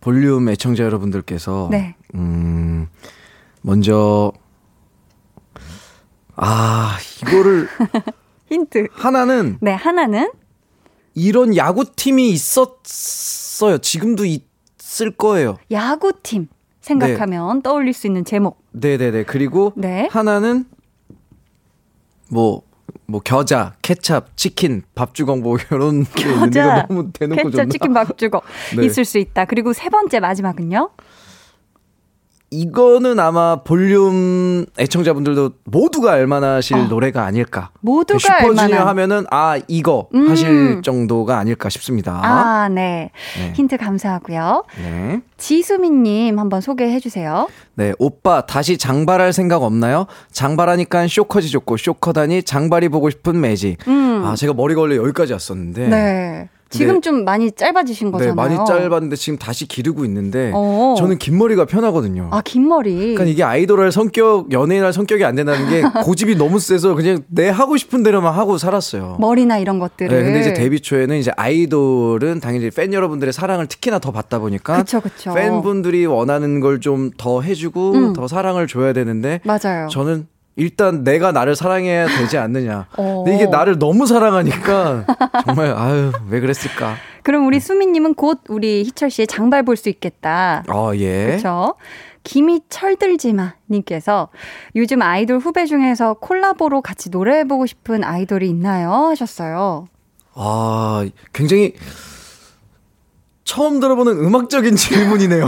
[0.00, 1.94] 볼륨 애청자 여러분들께서 네.
[2.16, 2.88] 음,
[3.62, 4.32] 먼저
[6.34, 7.68] 아, 이거를
[8.50, 8.88] 힌트.
[8.90, 10.32] 하나는 네, 하나는
[11.14, 13.78] 이런 야구팀이 있었어요.
[13.78, 15.58] 지금도 있을 거예요.
[15.70, 16.48] 야구팀
[16.80, 18.62] 생각하면 떠올릴 수 있는 제목.
[18.72, 19.24] 네네네.
[19.24, 20.08] 그리고 네.
[20.10, 20.64] 하나는
[22.28, 22.62] 뭐,
[23.06, 27.68] 뭐, 겨자, 케찹, 치킨, 밥주걱 뭐, 이런 게 있는데, 너무 대놓고 케첩 줬나?
[27.68, 28.44] 치킨 밥주걱
[28.78, 28.86] 네.
[28.86, 29.44] 있을 수 있다.
[29.46, 30.90] 그리고 세 번째 마지막은요.
[32.52, 36.84] 이거는 아마 볼륨 애청자분들도 모두가 알만하실 어.
[36.88, 37.70] 노래가 아닐까.
[37.80, 38.88] 모두가 슈퍼주니어 알만한.
[38.88, 40.28] 하면은, 아, 이거 음.
[40.28, 42.20] 하실 정도가 아닐까 싶습니다.
[42.22, 43.12] 아, 네.
[43.38, 43.52] 네.
[43.54, 44.64] 힌트 감사하고요.
[44.82, 45.20] 네.
[45.36, 47.46] 지수민님 한번 소개해 주세요.
[47.74, 50.06] 네, 오빠 다시 장발할 생각 없나요?
[50.32, 53.76] 장발하니까 쇼커지 좋고 쇼커다니 장발이 보고 싶은 매지.
[53.86, 54.22] 음.
[54.24, 55.88] 아, 제가 머리가 원래 여기까지 왔었는데.
[55.88, 56.48] 네.
[56.70, 57.00] 지금 네.
[57.00, 58.34] 좀 많이 짧아지신 네, 거잖아요.
[58.36, 60.94] 많이 짧았는데 지금 다시 기르고 있는데 어.
[60.96, 62.28] 저는 긴 머리가 편하거든요.
[62.30, 62.94] 아, 긴 머리.
[62.94, 67.22] 그러니까 이게 아이돌 할 성격, 연예인 할 성격이 안 된다는 게 고집이 너무 세서 그냥
[67.28, 69.16] 내 하고 싶은 대로만 하고 살았어요.
[69.20, 70.16] 머리나 이런 것들을.
[70.16, 74.76] 네, 근데 이제 데뷔 초에는 이제 아이돌은 당연히 팬 여러분들의 사랑을 특히나 더 받다 보니까
[74.78, 75.34] 그쵸, 그쵸.
[75.34, 78.12] 팬분들이 원하는 걸 좀 더 해주고 음.
[78.14, 79.88] 더 사랑을 줘야 되는데 맞아요.
[79.90, 82.86] 저는 일단 내가 나를 사랑해야 되지 않느냐.
[82.98, 83.22] 어.
[83.24, 85.06] 근데 이게 나를 너무 사랑하니까
[85.46, 86.96] 정말 아유 왜 그랬을까.
[87.22, 90.64] 그럼 우리 수민님은 곧 우리 희철 씨의 장발 볼 수 있겠다.
[90.68, 91.26] 아 예.
[91.26, 91.74] 그렇죠.
[92.22, 94.28] 김이 철들지마 님께서
[94.76, 98.90] 요즘 아이돌 후배 중에서 콜라보로 같이 노래해보고 싶은 아이돌이 있나요?
[98.92, 99.86] 하셨어요.
[100.34, 101.74] 아 굉장히
[103.50, 105.44] 처음 들어보는 음악적인 질문이네요.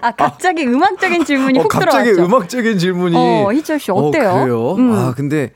[0.00, 2.24] 아 갑자기 음악적인 질문이 어, 훅 갑자기 들어왔죠.
[2.24, 3.14] 음악적인 질문이.
[3.14, 4.30] 어, 희철 씨 어때요?
[4.30, 4.74] 어, 그래요?
[4.76, 4.92] 음.
[4.94, 5.52] 아 근데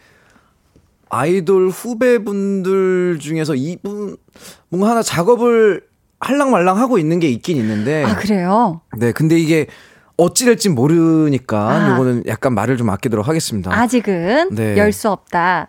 [1.08, 4.18] 아이돌 후배분들 중에서 이분
[4.68, 5.84] 뭔가 하나 작업을
[6.20, 8.04] 할랑말랑 하고 있는 게 있긴 있는데.
[8.04, 8.82] 아 그래요?
[8.98, 9.66] 네, 근데 이게
[10.18, 11.90] 어찌 될지 모르니까 아.
[11.92, 13.72] 요거는 약간 말을 좀 아끼도록 하겠습니다.
[13.72, 14.76] 아직은 네.
[14.76, 15.68] 열수 없다.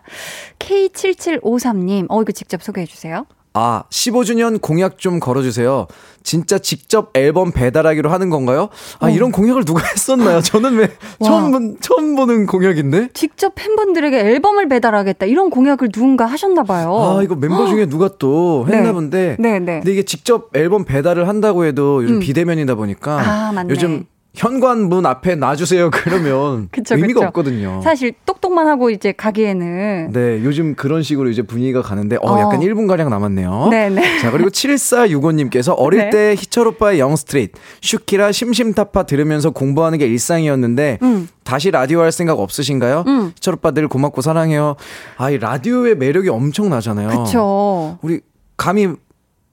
[0.58, 3.24] K7753님, 어 이거 직접 소개해 주세요.
[3.58, 5.88] 아, 15주년 공약 좀 걸어주세요.
[6.22, 8.68] 진짜 직접 앨범 배달하기로 하는 건가요?
[9.00, 9.10] 아, 어.
[9.10, 10.40] 이런 공약을 누가 했었나요?
[10.40, 10.90] 저는 왜
[11.24, 13.08] 처음, 본, 처음 보는 공약인데?
[13.14, 17.16] 직접 팬분들에게 앨범을 배달하겠다 이런 공약을 누군가 하셨나 봐요.
[17.18, 18.92] 아, 이거 멤버 중에 누가 또 했나 네.
[18.92, 19.36] 본데.
[19.40, 19.80] 네, 네.
[19.80, 22.20] 근데 이게 직접 앨범 배달을 한다고 해도 요즘 음.
[22.20, 23.70] 비대면이다 보니까 아, 맞네.
[23.72, 24.04] 요즘
[24.38, 27.26] 현관문 앞에 놔주세요 그러면 그쵸, 의미가 그쵸.
[27.28, 27.80] 없거든요.
[27.82, 32.60] 사실 똑똑만 하고 이제 가기에는 네, 요즘 그런 식으로 이제 분위기가 가는데, 어, 약간 어.
[32.60, 33.68] 1분 가량 남았네요.
[33.70, 34.18] 네네.
[34.22, 36.10] 자, 그리고 7465님께서 어릴 네.
[36.10, 41.28] 때 희철 오빠의 영스트릿, 슈키라 심심타파 들으면서 공부하는 게 일상이었는데, 음.
[41.44, 43.04] 다시 라디오 할 생각 없으신가요?
[43.06, 43.32] 음.
[43.36, 44.76] 희철 오빠 늘 고맙고 사랑해요.
[45.16, 47.24] 아, 이 라디오의 매력이 엄청나잖아요.
[47.24, 47.98] 그쵸.
[48.02, 48.20] 우리
[48.56, 48.88] 감히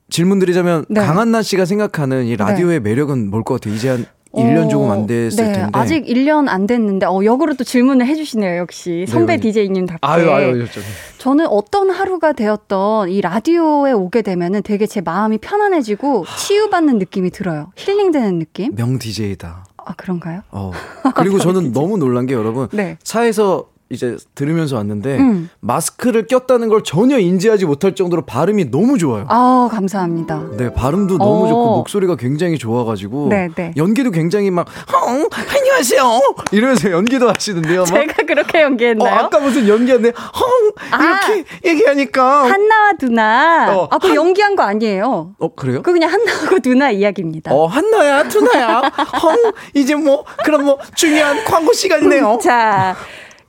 [0.10, 1.02] 질문 드리자면 네.
[1.02, 3.74] 강한나 씨가 생각하는 이 라디오의 매력은 뭘 것 같아요?
[3.74, 4.06] 이제 한
[4.36, 5.70] 1년 조금 안 됐을 네, 텐데.
[5.74, 9.06] 아직 1년 안 됐는데, 어, 역으로 또 질문을 해주시네요, 역시.
[9.08, 9.42] 선배 네.
[9.42, 10.00] DJ님답게.
[10.02, 10.86] 아유, 아유, 저, 저.
[11.18, 17.72] 저는 어떤 하루가 되었던 이 라디오에 오게 되면은 되게 제 마음이 편안해지고 치유받는 느낌이 들어요.
[17.76, 18.76] 힐링되는 느낌?
[18.76, 19.66] 명 DJ다.
[19.78, 20.42] 아, 그런가요?
[20.52, 20.72] 어.
[21.16, 22.98] 그리고 저는 너무 놀란 게 여러분 네.
[23.04, 25.50] 차에서 이제 들으면서 왔는데 음.
[25.60, 29.26] 마스크를 꼈다는 걸 전혀 인지하지 못할 정도로 발음이 너무 좋아요.
[29.30, 30.44] 아, 감사합니다.
[30.58, 31.48] 네, 발음도 너무 어.
[31.48, 33.74] 좋고 목소리가 굉장히 좋아가지고 네, 네.
[33.78, 36.04] 연기도 굉장히 막 헝, 안녕하세요
[36.52, 37.82] 이러면서 연기도 하시는데요.
[37.82, 39.14] 막, 제가 그렇게 어, 연기했나요?
[39.14, 40.10] 아까 무슨 연기였네.
[40.10, 43.76] 헝 이렇게 얘기하니까 한나와 두나.
[43.76, 45.36] 어, 아, 그 한- 연기한 거 아니에요.
[45.38, 45.84] 어 그래요?
[45.84, 47.54] 그 그냥 한나하고 두나 이야기입니다.
[47.54, 48.82] 어 한나야 투나야
[49.22, 52.40] 헝 이제 뭐 그럼 뭐 중요한 광고 시간이네요.
[52.42, 52.96] 자,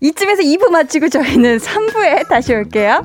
[0.00, 3.02] 이쯤에서 2부 마치고 저희는 3부에 다시 올게요.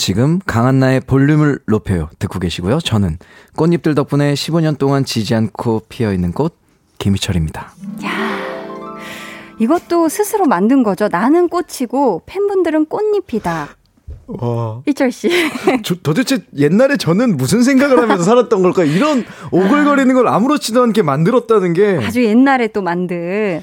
[0.00, 2.78] 지금 강한나의 볼륨을 높여요 듣고 계시고요.
[2.80, 3.18] 저는
[3.54, 6.56] 꽃잎들 덕분에 15년 동안 지지 않고 피어 있는 꽃
[6.96, 7.74] 김희철입니다.
[9.58, 11.08] 이것도 스스로 만든 거죠.
[11.08, 13.76] 나는 꽃이고 팬분들은 꽃잎이다.
[14.26, 14.82] 와.
[14.86, 15.28] 이철 씨.
[15.84, 18.84] 저, 도대체 옛날에 저는 무슨 생각을 하면서 살았던 걸까?
[18.84, 22.00] 이런 오글거리는 걸 아무렇지도 않게 만들었다는 게.
[22.02, 23.60] 아주 옛날에 또 만든.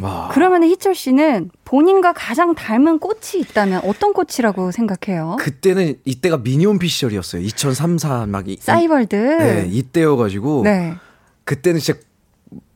[0.00, 0.28] 와.
[0.32, 5.36] 그러면 희철 씨는 본인과 가장 닮은 꽃이 있다면 어떤 꽃이라고 생각해요?
[5.38, 7.42] 그때는 이때가 미니홈피 시절이었어요.
[7.42, 8.48] 2003, 4, 막.
[8.48, 9.14] 이, 사이월드.
[9.14, 10.62] 네, 이때여가지고.
[10.64, 10.94] 네.
[11.44, 12.00] 그때는 진짜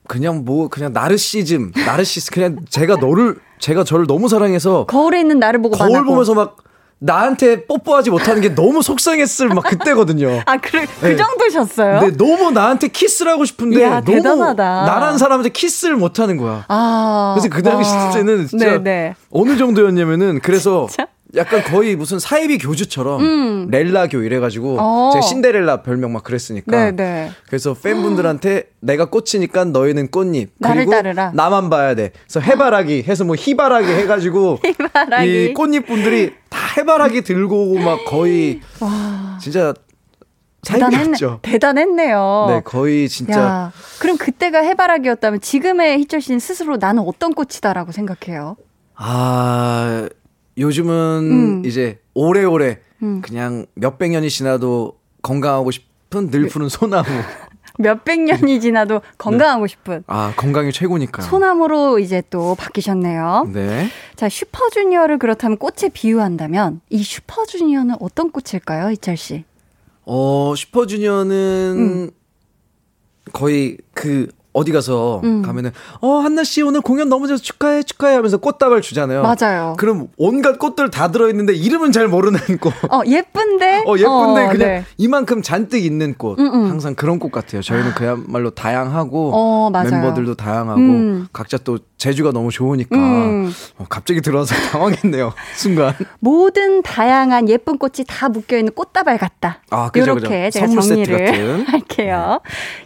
[0.06, 5.60] 그냥 뭐, 그냥 나르시즘, 나르시스, 그냥 제가 너를, 제가 저를 너무 사랑해서 거울에 있는 나를
[5.60, 6.04] 보고 거울.
[6.04, 6.56] 보면서 막
[7.00, 10.42] 나한테 뽀뽀하지 못하는 게 너무 속상했을 막 그때거든요.
[10.46, 11.16] 아, 그, 그 네.
[11.16, 12.00] 정도셨어요?
[12.00, 14.84] 근데 너무 나한테 키스를 하고 싶은데 이야, 너무 대단하다.
[14.84, 16.64] 나란 사람한테 키스를 못 하는 거야.
[16.68, 17.36] 아.
[17.36, 19.14] 그래서 그 당시에는 진짜 네네.
[19.30, 21.06] 어느 정도였냐면은 그래서 진짜?
[21.36, 23.68] 약간 거의 무슨 사이비 교주처럼 음.
[23.70, 25.10] 렐라교 이래가지고 어.
[25.12, 27.30] 제가 신데렐라 별명 막 그랬으니까 네네.
[27.46, 31.30] 그래서 팬분들한테 내가 꽃이니까 너희는 꽃잎 나를 그리고 따르라.
[31.34, 32.12] 나만 봐야 돼.
[32.26, 35.44] 그래서 해바라기 해서 뭐 희바라기 해가지고 희바라기.
[35.50, 38.60] 이 꽃잎 분들이 다 해바라기 들고 오고 막 거의
[39.40, 39.74] 진짜
[40.66, 41.38] 대단했네, 사이비였죠.
[41.42, 42.46] 대단했네요.
[42.48, 48.56] 네 거의 진짜 야, 그럼 그때가 해바라기였다면 지금의 희철 씨는 스스로 나는 어떤 꽃이다라고 생각해요?
[48.96, 50.08] 아,
[50.58, 50.92] 요즘은
[51.30, 51.62] 음.
[51.64, 53.20] 이제 오래오래 음.
[53.22, 57.06] 그냥 몇백 년이 지나도 건강하고 싶은 늘 푸른 소나무.
[57.78, 61.24] 몇백 년이 지나도 건강하고 싶은 아, 건강이 최고니까요.
[61.24, 63.50] 소나무로 이제 또 바뀌셨네요.
[63.52, 63.88] 네.
[64.16, 69.44] 자, 슈퍼주니어를 그렇다면 꽃에 비유한다면 이 슈퍼주니어는 어떤 꽃일까요, 희철 씨?
[70.04, 72.10] 어, 슈퍼주니어는 음.
[73.32, 75.42] 거의 그 어디 가서 음.
[75.42, 75.70] 가면은
[76.00, 79.22] 어, 한나 씨 오늘 공연 너무 잘해서 축하해 축하해 하면서 꽃다발 주잖아요.
[79.22, 79.74] 맞아요.
[79.78, 82.72] 그럼 온갖 꽃들 다 들어 있는데 이름은 잘 모르는 꽃.
[82.90, 83.84] 어, 예쁜데?
[83.86, 84.84] 어, 예쁜데 어, 그냥 네.
[84.96, 86.38] 이만큼 잔뜩 있는 꽃.
[86.38, 86.70] 음, 음.
[86.70, 87.62] 항상 그런 꽃 같아요.
[87.62, 89.70] 저희는 그야말로 다양하고 어.
[89.70, 91.28] 멤버들도 다양하고 음.
[91.32, 93.52] 각자 또 제주가 너무 좋으니까 음.
[93.76, 95.32] 어, 갑자기 들어와서 당황했네요.
[95.56, 95.94] 순간.
[96.20, 99.60] 모든 다양한 예쁜 꽃이 다 묶여 있는 꽃다발 같다.
[99.70, 100.60] 아, 그죠, 이렇게 그죠.
[100.60, 101.66] 제가 정리를 같은.
[101.68, 102.40] 할게요.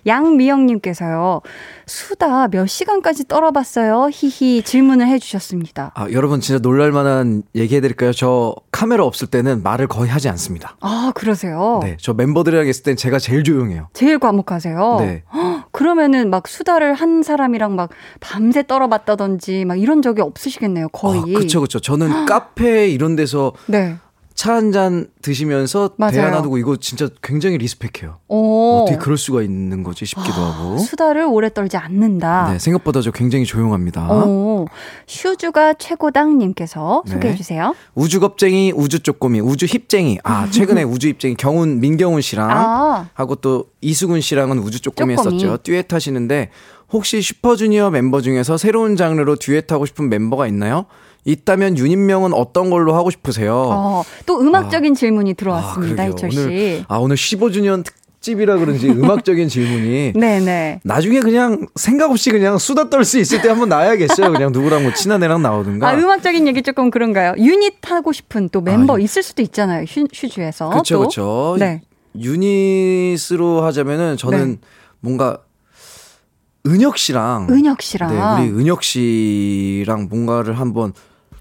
[0.06, 1.42] 양미영님께서요.
[1.86, 4.08] 수다 몇 시간까지 떨어봤어요?
[4.12, 5.92] 히히 질문을 해주셨습니다.
[5.94, 8.12] 아, 여러분 진짜 놀랄만한 얘기해드릴까요?
[8.12, 10.76] 저 카메라 없을 때는 말을 거의 하지 않습니다.
[10.80, 11.80] 아 그러세요?
[11.82, 13.88] 네, 저 멤버들이랑 있을 땐 제가 제일 조용해요.
[13.92, 14.96] 제일 과묵하세요.
[15.00, 15.22] 네.
[15.72, 20.88] 헉, 그러면은 막 수다를 한 사람이랑 막 밤새 떨어봤다든지 막 이런 적이 없으시겠네요.
[20.90, 21.20] 거의.
[21.20, 21.80] 아, 그쵸, 그쵸.
[21.80, 23.96] 저는 카페 이런 데서 네.
[24.34, 26.12] 차 한 잔 드시면서 맞아요.
[26.12, 28.18] 대화 나누고 이거 진짜 굉장히 리스펙해요.
[28.28, 28.80] 오.
[28.82, 30.74] 어떻게 그럴 수가 있는 거지 싶기도 하고.
[30.74, 32.52] 아, 수다를 오래 떨지 않는다.
[32.52, 34.10] 네, 생각보다 저 굉장히 조용합니다.
[34.12, 34.66] 오,
[35.06, 37.12] 슈즈가 최고당님께서 네.
[37.12, 37.74] 소개해 주세요.
[37.94, 40.18] 우주 겁쟁이, 우주 쪼꼬미, 우주 힙쟁이.
[40.24, 43.08] 아, 최근에 우주 힙쟁이 경훈, 민경훈 씨랑 아.
[43.14, 45.36] 하고 또 이수근 씨랑은 우주 쪼꼬미 쪼꼬미.
[45.36, 45.56] 했었죠.
[45.62, 46.50] 듀엣 하시는데
[46.92, 50.86] 혹시 슈퍼주니어 멤버 중에서 새로운 장르로 듀엣 하고 싶은 멤버가 있나요?
[51.24, 53.54] 있다면 유닛명은 어떤 걸로 하고 싶으세요?
[53.54, 56.38] 어, 또 음악적인 질문이 들어왔습니다, 아, 희철 씨.
[56.38, 60.80] 오늘, 아, 오늘 15주년 특 집이라 그런지 음악적인 질문이 네네.
[60.84, 64.30] 나중에 그냥 생각 없이 그냥 수다 떨 수 있을 때 한번 나와야겠어요.
[64.30, 65.88] 그냥 누구랑 뭐 친한 애랑 나오든가.
[65.88, 67.34] 아, 음악적인 얘기 조금 그런가요?
[67.38, 70.68] 유닛 하고 싶은 또 멤버 아, 유- 있을 수도 있잖아요, 슈, 슈즈에서.
[70.70, 70.98] 그렇죠, 또.
[71.00, 71.56] 그렇죠.
[71.58, 71.82] 네.
[72.16, 74.58] 유닛으로 하자면은 저는 네.
[75.00, 75.38] 뭔가
[76.64, 78.10] 은혁 씨랑 은혁 씨랑.
[78.36, 80.92] 네, 우리 은혁 씨랑 뭔가를 한번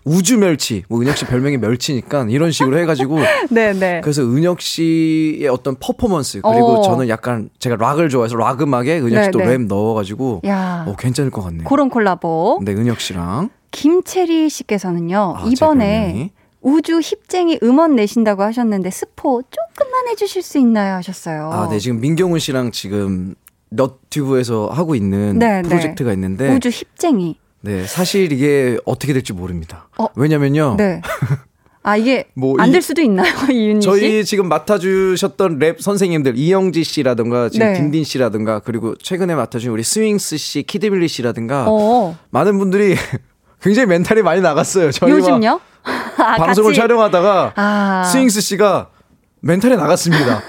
[0.03, 4.01] 우주 멸치, 뭐 은혁 씨 별명이 멸치니까 이런 식으로 해가지고 네네.
[4.03, 6.81] 그래서 은혁 씨의 어떤 퍼포먼스 그리고 어.
[6.81, 9.45] 저는 약간 제가 락을 좋아해서 락 음악에 은혁 네, 씨도 네.
[9.45, 11.67] 랩 넣어가지고 야 어, 괜찮을 것 같네요.
[11.67, 12.61] 그런 콜라보.
[12.63, 16.31] 네, 은혁 씨랑 김채리 씨께서는요, 아, 제 이번에.
[16.63, 20.95] 우주 힙쟁이 음원 내신다고 하셨는데 스포 조금만 해주실 수 있나요?
[20.95, 21.49] 하셨어요.
[21.51, 23.33] 아, 네 지금 민경훈 씨랑 지금
[23.69, 25.67] 너튜브에서 하고 있는 네, 네.
[25.67, 27.37] 프로젝트가 있는데 우주 힙쟁이.
[27.61, 29.87] 네, 사실 이게 어떻게 될지 모릅니다.
[29.97, 30.75] 어, 왜냐면요.
[30.77, 31.01] 네.
[31.83, 33.85] 아 이게 뭐안 이- 될 수도 있나요, 이윤희 씨?
[33.87, 37.73] 저희 지금 맡아주셨던 랩 선생님들 이영지 씨라든가 지금 네.
[37.79, 42.95] 딘딘 씨라든가 그리고 최근에 맡아준 우리 스윙스 씨, 키드밀리 씨라든가 어, 많은 분들이
[43.63, 44.91] 굉장히 멘탈이 많이 나갔어요.
[44.91, 45.59] 저희와 요즘요?
[45.83, 48.89] 아, 방송을 같이- 촬영하다가 아, 스윙스 씨가
[49.39, 50.43] 멘탈이 나갔습니다.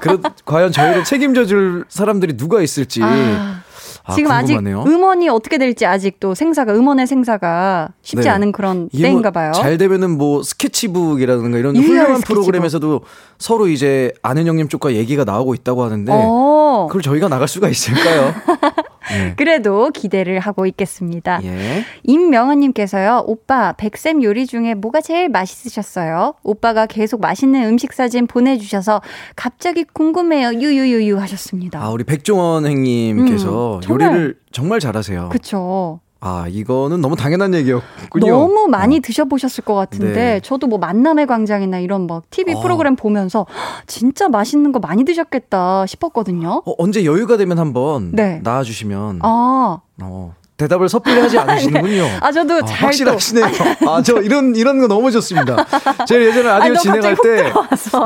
[0.00, 3.59] 그러, 과연 저희를 책임져 줄 사람들이 누가 있을지 아,
[4.04, 4.80] 아, 지금 궁금하네요.
[4.80, 8.30] 아직 음원이 어떻게 될지 아직도 생사가 음원의 생사가 쉽지 네.
[8.30, 9.52] 않은 그런 뭐 때인가 봐요.
[9.52, 12.26] 잘 되면은 뭐 스케치북이라든가 이런 훌륭한 스케치북.
[12.26, 13.00] 프로그램에서도
[13.38, 18.34] 서로 이제 아는 형님 쪽과 얘기가 나오고 있다고 하는데 어, 그걸 저희가 나갈 수가 있을까요?
[19.08, 19.34] 네.
[19.36, 21.40] 그래도 기대를 하고 있겠습니다.
[21.42, 21.84] 예.
[22.02, 26.34] 임명은님께서요, 오빠, 백쌤 요리 중에 뭐가 제일 맛있으셨어요?
[26.42, 29.00] 오빠가 계속 맛있는 음식 사진 보내주셔서
[29.36, 30.54] 갑자기 궁금해요.
[30.54, 31.82] 유유유유 하셨습니다.
[31.82, 33.90] 아 우리 백종원 행님께서 음.
[33.90, 35.30] 요리를 정말 잘하세요.
[35.30, 36.00] 그쵸.
[36.20, 38.26] 아 이거는 너무 당연한 얘기였군요.
[38.30, 39.00] 너무 많이 어.
[39.02, 40.40] 드셔보셨을 것 같은데, 네.
[40.40, 42.60] 저도 뭐 만남의 광장이나 이런 막 TV 어.
[42.60, 46.62] 프로그램 보면서 헉, 진짜 맛있는 거 많이 드셨겠다 싶었거든요.
[46.66, 48.40] 어, 언제 여유가 되면 한번 네.
[48.42, 52.06] 나와주시면 아, 어, 대답을 섣불리 하지 않으시는군요.
[52.20, 53.46] 아 저도 아, 잘 확실하시네요.
[53.86, 55.64] 아, 저 이런, 이런 거 너무 좋습니다.
[56.06, 57.52] 제가 예전에 라디오 아니, 너 진행할 때.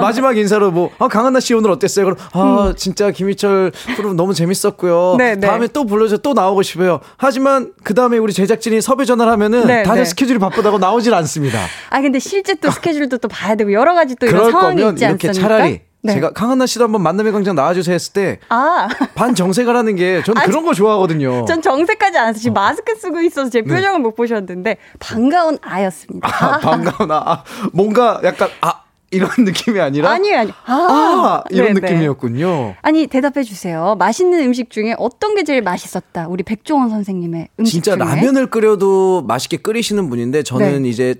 [0.00, 2.04] 마지막 인사로 뭐, 아, 강한나 씨 오늘 어땠어요?
[2.04, 5.12] 그럼, 아, 진짜 김희철 프로 너무 재밌었고요.
[5.14, 5.18] 음.
[5.18, 5.46] 네, 네.
[5.46, 7.00] 다음에 또 불러줘 또 나오고 싶어요.
[7.16, 10.04] 하지만 그 다음에 우리 제작진이 섭외 전화를 하면은 네, 다들 네.
[10.04, 11.58] 스케줄이 바쁘다고 나오질 않습니다.
[11.90, 15.32] 아 근데 실제 또 스케줄도 또 봐야 되고 여러 가지 또 이런 상황이 있지 않습니까?
[15.32, 16.12] 차라리 네.
[16.12, 20.44] 제가 강한나 씨도 한번 만남의 광장 나와주세요 했을 때 아, 반정색을 하는 게 저는 아,
[20.44, 21.46] 그런 거 좋아하거든요.
[21.46, 22.40] 전 정색하지 않았어요.
[22.40, 23.74] 지금 마스크 쓰고 있어서 제 네.
[23.74, 26.28] 표정을 못 보셨는데 반가운 아였습니다.
[26.28, 27.22] 아, 반가우나.
[27.24, 30.10] 아, 뭔가 약간, 아, 이런 느낌이 아니라.
[30.10, 30.52] 아니요, 아니요.
[30.66, 31.80] 아, 이런 네네.
[31.88, 32.74] 느낌이었군요.
[32.82, 33.94] 아니 대답해 주세요.
[33.98, 36.26] 맛있는 음식 중에 어떤 게 제일 맛있었다?
[36.28, 38.04] 우리 백종원 선생님의 음식 진짜 중에.
[38.04, 40.88] 라면을 끓여도 맛있게 끓이시는 분인데 저는 네.
[40.90, 41.14] 이제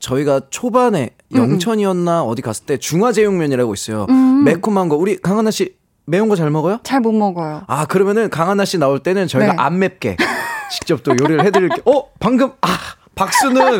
[0.00, 4.06] 저희가 초반에 영천이었나 어디 갔을 때 중화제육면이라고 있어요.
[4.10, 4.44] 음.
[4.44, 4.96] 매콤한 거.
[4.96, 5.74] 우리 강하나 씨
[6.06, 6.80] 매운 거 잘 먹어요?
[6.82, 7.62] 잘 못 먹어요.
[7.66, 9.58] 아, 그러면은 강하나 씨 나올 때는 저희가 네.
[9.58, 10.16] 안 맵게
[10.72, 11.82] 직접 또 요리를 해드릴게요.
[11.86, 12.68] 어, 방금, 아,
[13.14, 13.78] 박수는.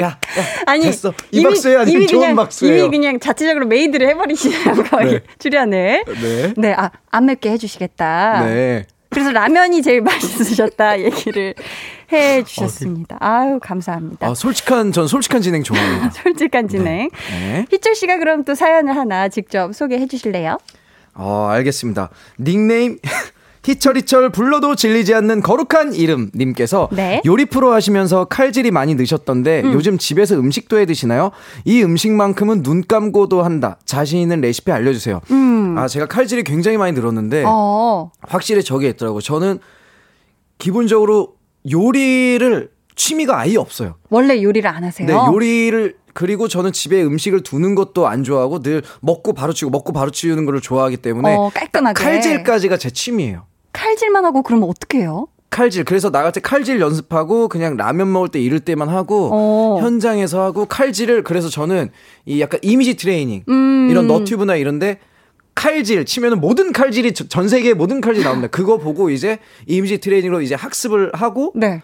[0.00, 0.18] 야, 야,
[0.66, 1.12] 아니 됐어.
[1.30, 2.84] 이 박수야 아니면 이미 좋은 박수예요.
[2.86, 4.74] 이미 그냥 자체적으로 made를 해버리시네요.
[4.90, 5.20] 거의 네.
[5.38, 6.04] 출연을.
[6.20, 6.54] 네.
[6.56, 8.44] 네, 아, 안 맵게 해주시겠다.
[8.44, 8.84] 네.
[9.12, 11.54] 그래서 라면이 제일 맛있으셨다 얘기를
[12.10, 13.16] 해 주셨습니다.
[13.20, 14.26] 아유, 감사합니다.
[14.26, 16.10] 아, 솔직한, 전 솔직한 진행 좋아합니다.
[16.22, 17.10] 솔직한 진행.
[17.30, 17.66] 네.
[17.70, 20.58] 희철 씨가 그럼 또 사연을 하나 직접 소개해 주실래요?
[21.14, 22.08] 어, 알겠습니다.
[22.40, 22.98] 닉네임
[23.64, 27.22] 희철희철 불러도 질리지 않는 거룩한 이름 님께서 네.
[27.24, 31.30] 요리 프로 하시면서 칼질이 많이 느셨던데 요즘 집에서 음식도 해 드시나요?
[31.64, 33.78] 이 음식만큼은 눈 감고도 한다.
[33.84, 35.20] 자신 있는 레시피 알려주세요.
[35.76, 38.10] 아 제가 칼질이 굉장히 많이 늘었는데 어.
[38.22, 39.20] 확실히 저게 있더라고요.
[39.20, 39.60] 저는
[40.58, 41.36] 기본적으로
[41.70, 43.94] 요리를 취미가 아예 없어요.
[44.10, 45.06] 원래 요리를 안 하세요?
[45.06, 49.92] 네, 요리를 그리고 저는 집에 음식을 두는 것도 안 좋아하고 늘 먹고 바로 치우고 먹고
[49.92, 52.02] 바로 치우는 거를 좋아하기 때문에 어, 깔끔하게.
[52.02, 53.46] 칼질까지가 제 취미예요.
[53.72, 55.26] 칼질만 하고 그러면 어떻게 해요?
[55.50, 55.84] 칼질.
[55.84, 59.78] 그래서 나갈 때 칼질 연습하고 그냥 라면 먹을 때 이럴 때만 하고 어.
[59.82, 61.90] 현장에서 하고 칼질을 그래서 저는
[62.24, 63.88] 이 약간 이미지 트레이닝 음.
[63.90, 64.98] 이런 너튜브나 이런데
[65.54, 68.48] 칼질 치면은 모든 칼질이 저- 전 세계 모든 칼질이 나옵니다.
[68.48, 71.82] 그거 보고 이제 이미지 트레이닝으로 이제 학습을 하고 네.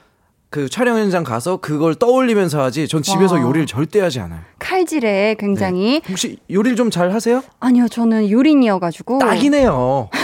[0.48, 2.88] 그 촬영 현장 가서 그걸 떠올리면서 하지.
[2.88, 3.42] 전 집에서 와.
[3.42, 4.40] 요리를 절대 하지 않아요.
[4.58, 7.42] 칼질에 굉장히 혹시 요리를 좀 잘 하세요?
[7.60, 10.08] 아니요 저는 요린이어가지고 딱이네요.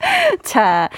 [0.42, 0.88] 자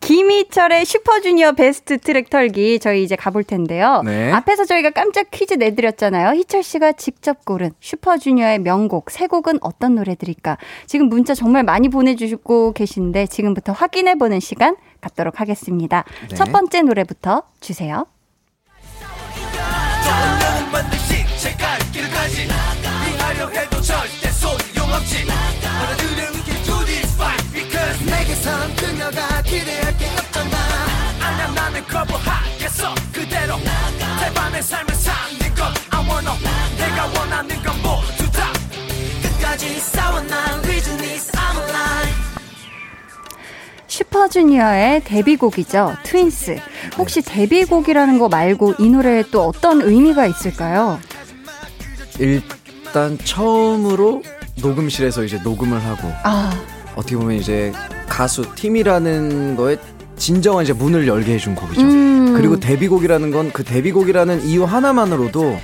[0.00, 4.02] 김희철의 슈퍼주니어 베스트 트랙 털기 저희 이제 가볼 텐데요.
[4.04, 4.32] 네.
[4.32, 6.34] 앞에서 저희가 깜짝 퀴즈 내드렸잖아요.
[6.38, 10.58] 희철 씨가 직접 고른 슈퍼주니어의 명곡 세 곡은 어떤 노래들일까?
[10.86, 16.04] 지금 문자 정말 많이 보내주시고 계신데 지금부터 확인해보는 시간 갖도록 하겠습니다.
[16.28, 16.36] 네.
[16.36, 18.06] 첫 번째 노래부터 주세요.
[43.86, 45.96] 슈퍼주니어의 데뷔곡이죠.
[46.02, 46.58] 트윈스.
[46.98, 51.00] 혹시 데뷔곡이라는 거 말고 이 노래에 또 어떤 의미가 있을까요?
[52.18, 54.22] 일단 처음으로
[54.60, 56.52] 녹음실에서 이제 녹음을 하고 아,
[56.96, 57.72] 어떻게 보면 이제
[58.08, 59.76] 가수 팀이라는 거에
[60.18, 61.80] 진정한 이제 문을 열게 해준 곡이죠.
[61.82, 62.34] 음.
[62.36, 65.58] 그리고 데뷔곡이라는 건 그 데뷔곡이라는 이유 하나만으로도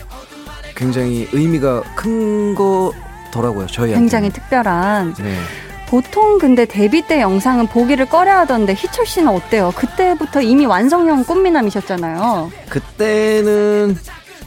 [0.74, 3.66] 굉장히 의미가 큰 거더라고요.
[3.66, 4.00] 저희한테.
[4.00, 5.14] 굉장히 특별한.
[5.14, 5.36] 네.
[5.88, 9.72] 보통 근데 데뷔 때 영상은 보기를 꺼려 하던데 희철 씨는 어때요?
[9.76, 12.50] 그때부터 이미 완성형 꽃미남이셨잖아요.
[12.68, 13.96] 그때는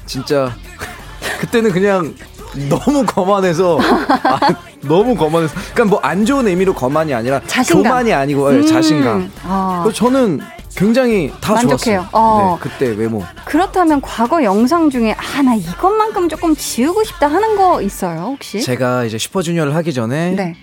[0.05, 0.51] 진짜
[1.39, 2.15] 그때는 그냥
[2.69, 4.39] 너무 거만해서 아,
[4.81, 7.83] 너무 거만해서 그러니까 뭐 안 좋은 의미로 거만이 아니라 자신감.
[7.83, 8.65] 교만이 아니고 예, 음.
[8.65, 9.31] 자신감.
[9.43, 9.81] 아.
[9.83, 10.39] 그래서 저는
[10.75, 11.77] 굉장히 다 만족해요.
[12.01, 12.05] 좋았어요.
[12.13, 12.57] 어.
[12.61, 13.23] 네, 그때 외모.
[13.45, 18.61] 그렇다면 과거 영상 중에 아, 나 이것만큼 조금 지우고 싶다 하는 거 있어요, 혹시?
[18.61, 20.55] 제가 이제 슈퍼주니어를 하기 전에 네.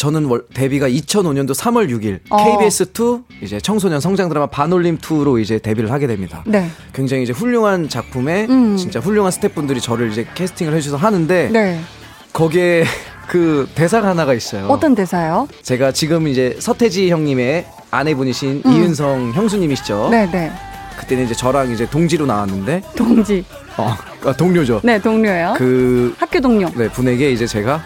[0.00, 2.38] 저는 월, 데뷔가 2005년도 3월 6일 어.
[2.38, 6.42] KBS2 이제 청소년 성장 드라마 반올림 2로 이제 데뷔를 하게 됩니다.
[6.46, 6.70] 네.
[6.94, 8.78] 굉장히 이제 훌륭한 작품에 음.
[8.78, 11.80] 진짜 훌륭한 스태프분들이 저를 이제 캐스팅을 해주셔서 하는데 네.
[12.32, 12.84] 거기에
[13.28, 14.68] 그 대사가 하나가 있어요.
[14.68, 15.46] 어떤 대사요?
[15.60, 18.72] 제가 지금 이제 서태지 형님의 아내분이신 음.
[18.72, 20.08] 이은성 형수님이시죠.
[20.10, 20.50] 네, 네.
[20.98, 23.44] 그때는 이제 저랑 이제 동지로 나왔는데 동지.
[23.76, 23.94] 어,
[24.24, 24.80] 아, 동료죠.
[24.82, 25.54] 네, 동료예요.
[25.58, 26.70] 그 학교 동료.
[26.74, 27.82] 네, 분에게 이제 제가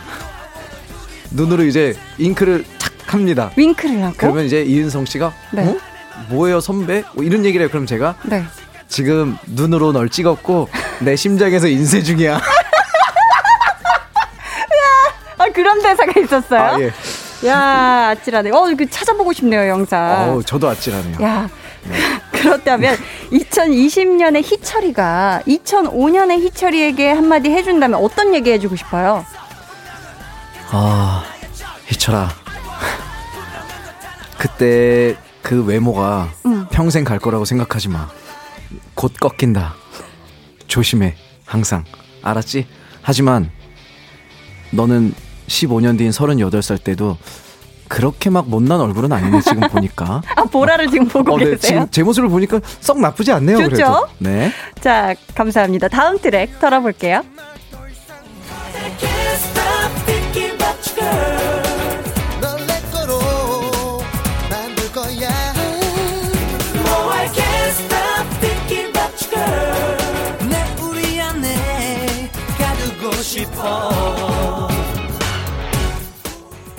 [1.34, 3.50] 눈으로 이제 잉크를 탁 합니다.
[3.56, 4.14] 윙크를 하고.
[4.16, 5.66] 그러면 이제 이은성 씨가 네.
[5.66, 5.76] 어?
[6.30, 7.04] 뭐예요 선배?
[7.14, 7.70] 뭐 이런 얘기를 해요.
[7.70, 8.44] 그럼 제가 네.
[8.88, 10.68] 지금 눈으로 널 찍었고
[11.00, 12.40] 내 심장에서 인쇄 중이야.
[15.36, 16.60] 아, 그런 대사가 있었어요?
[16.60, 16.92] 아 예.
[17.46, 18.50] 야, 아찔하네.
[18.52, 20.30] 어, 이거 찾아보고 싶네요, 영상.
[20.30, 21.18] 어우 저도 아찔하네요.
[21.22, 21.48] 야.
[22.32, 22.96] 그렇다면
[23.30, 29.26] 2020년의 희철이가 2005년의 희철이에게 한마디 해준다면 어떤 얘기 해주고 싶어요?
[30.76, 31.22] 아
[31.86, 32.30] 희철아
[34.36, 36.66] 그때 그 외모가 응.
[36.70, 38.08] 평생 갈 거라고 생각하지 마.
[38.94, 39.74] 곧 꺾인다.
[40.66, 41.14] 조심해.
[41.44, 41.84] 항상.
[42.22, 42.66] 알았지?
[43.02, 43.50] 하지만
[44.72, 45.14] 너는
[45.46, 47.18] 15년 뒤인 38살 때도
[47.86, 50.22] 그렇게 막 못난 얼굴은 아니네 지금 보니까.
[50.34, 51.58] 아, 보라를 지금 보고 어, 네, 계세요?
[51.60, 53.58] 지금 제 모습을 보니까 썩 나쁘지 않네요.
[53.58, 53.68] 좋죠?
[53.68, 54.08] 그래도.
[54.18, 54.50] 네.
[54.80, 55.86] 자, 감사합니다.
[55.88, 57.22] 다음 트랙 털어볼게요.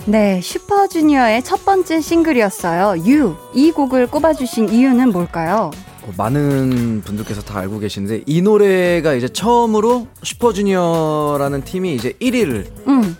[0.07, 3.03] 네, 슈퍼주니어의 첫 번째 싱글이었어요.
[3.07, 3.35] 유.
[3.53, 5.71] 이 곡을 꼽아주신 이유는 뭘까요?
[6.03, 13.17] 어, 많은 분들께서 다 알고 계신데 이 노래가 이제 처음으로 슈퍼주니어라는 팀이 이제 1위를 음,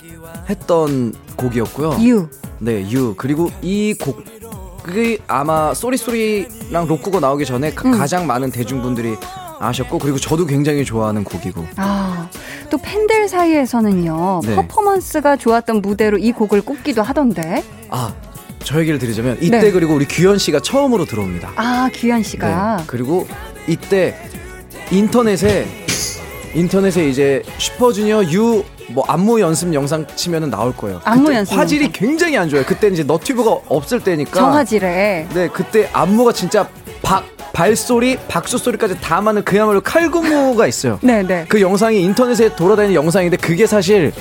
[0.48, 1.98] 했던 곡이었고요.
[2.04, 2.28] 유.
[2.60, 3.16] 네, 유.
[3.18, 7.98] 그리고 이 곡이 아마 쏘리쏘리랑 록구가 나오기 전에 가, 음.
[7.98, 9.16] 가장 많은 대중분들이
[9.66, 12.30] 아셨고 그리고 저도 굉장히 좋아하는 곡이고 아,
[12.70, 14.56] 또 팬들 사이에서는요, 네.
[14.56, 17.64] 퍼포먼스가 좋았던 무대로 이 곡을 꼽기도 하던데.
[17.90, 18.14] 아,
[18.64, 19.72] 저 얘기를 드리자면 이때 네.
[19.72, 21.52] 그리고 우리 규현 씨가 처음으로 들어옵니다.
[21.56, 22.78] 아, 규현 씨가.
[22.78, 22.84] 네.
[22.88, 23.28] 그리고
[23.68, 24.16] 이때
[24.92, 25.68] 인터넷에
[26.54, 31.02] 인터넷에 이제 슈퍼주니어 유 뭐 안무 연습 영상 치면은 나올 거예요.
[31.04, 32.08] 안무 연습 화질이 영상.
[32.08, 32.64] 굉장히 안 좋아요.
[32.66, 34.40] 그때 이제 너튜브가 없을 때니까.
[34.40, 35.28] 저화질에.
[35.34, 36.70] 네, 그때 안무가 진짜
[37.02, 37.24] 박
[37.54, 41.00] 발소리, 박수 소리까지 담아는 그야말로 칼군무가 있어요.
[41.02, 41.46] 네네.
[41.48, 44.12] 그 영상이 인터넷에 돌아다니는 영상인데 그게 사실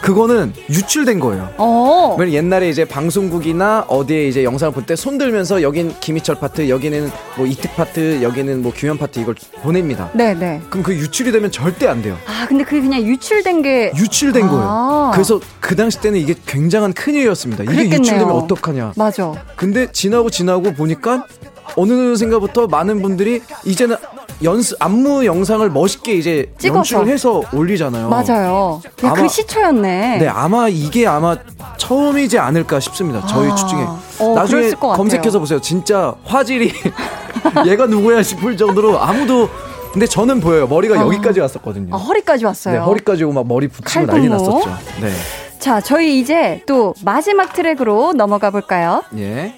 [0.00, 1.48] 그거는 유출된 거예요.
[1.58, 2.16] 어.
[2.20, 7.46] 옛날에 이제 방송국이나 어디에 이제 영상을 볼 때 손 들면서 여긴 김희철 파트, 여기는 뭐
[7.46, 10.10] 이특 파트, 여기는 뭐 규현 파트 이걸 보냅니다.
[10.14, 10.62] 네네.
[10.70, 12.16] 그럼 그 유출이 되면 절대 안 돼요.
[12.26, 13.92] 아, 근데 그게 그냥 유출된 게.
[13.96, 14.48] 유출된 아.
[14.50, 15.10] 거예요.
[15.14, 17.62] 그래서 그 당시 때는 이게 굉장한 큰일이었습니다.
[17.64, 18.00] 이게 그랬겠네요.
[18.00, 18.92] 유출되면 어떡하냐.
[18.96, 19.32] 맞아.
[19.54, 21.26] 근데 지나고 지나고 보니까
[21.76, 23.96] 어느 순간부터 많은 분들이 이제는
[24.42, 26.78] 연습 안무 영상을 멋있게 이제 찍어서.
[26.78, 28.08] 연출을 해서 올리잖아요.
[28.08, 28.80] 맞아요.
[29.04, 30.18] 야, 아마- 그 시초였네.
[30.18, 31.36] 네, 아마 이게 아마
[31.76, 33.24] 처음이지 않을까 싶습니다.
[33.26, 33.54] 저희 아.
[33.54, 33.82] 추측에.
[34.20, 34.70] 어, 나중에.
[34.72, 35.60] 검색해서 보세요.
[35.60, 36.72] 진짜 화질이
[37.66, 39.48] 얘가 누구야 싶을 정도로 아무도
[39.92, 40.66] 근데 저는 보여요.
[40.66, 41.02] 머리가 아.
[41.02, 41.94] 여기까지 왔었거든요.
[41.94, 42.74] 아, 허리까지 왔어요.
[42.74, 44.58] 네, 허리까지 오고 막 머리 붙이고 난리 칼군무.
[44.60, 44.70] 났었죠.
[45.00, 45.10] 네.
[45.58, 49.02] 자, 저희 이제 또 마지막 트랙으로 넘어가 볼까요?
[49.18, 49.54] 예.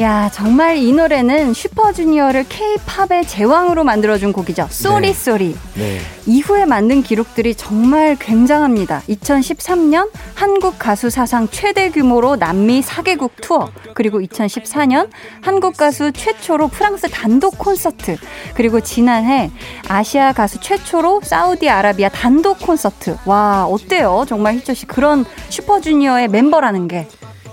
[0.00, 4.68] 야, 정말 이 노래는 슈퍼주니어를 K-팝의 제왕으로 만들어준 곡이죠.
[4.70, 5.12] Sorry 네.
[5.12, 5.56] Sorry.
[5.74, 5.98] 네.
[6.24, 9.02] 이후에 만든 기록들이 정말 굉장합니다.
[9.08, 15.08] 2013년 한국 가수 사상 최대 규모로 남미 4개국 투어, 그리고 2014년
[15.40, 18.18] 한국 가수 최초로 프랑스 단독 콘서트,
[18.54, 19.50] 그리고 지난해
[19.88, 23.16] 아시아 가수 최초로 사우디아라비아 단독 콘서트.
[23.26, 24.26] 와, 어때요?
[24.28, 27.08] 정말 희철 씨 그런 슈퍼주니어의 멤버라는 게.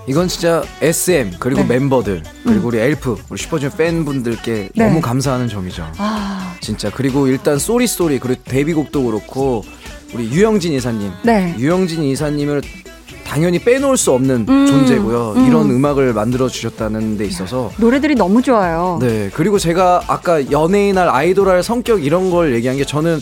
[0.06, 1.66] 이건 진짜 SM 그리고 네.
[1.66, 4.86] 멤버들 그리고 우리 엘프 우리 슈퍼주니어 팬분들께 네.
[4.86, 5.90] 너무 감사하는 점이죠.
[5.98, 9.64] 아, 진짜 그리고 일단 Sorry Sorry 그리고 데뷔곡도 그렇고
[10.14, 11.54] 우리 유영진 이사님 네.
[11.58, 12.62] 유영진 이사님을
[13.26, 15.32] 당연히 빼놓을 수 없는 음, 존재고요.
[15.36, 15.46] 음.
[15.48, 18.98] 이런 음악을 만들어 주셨다는 데 있어서 노래들이 너무 좋아요.
[19.00, 23.18] 네 그리고 제가 아까 연예인 할 아이돌 할 성격 이런 걸 얘기한 게 저는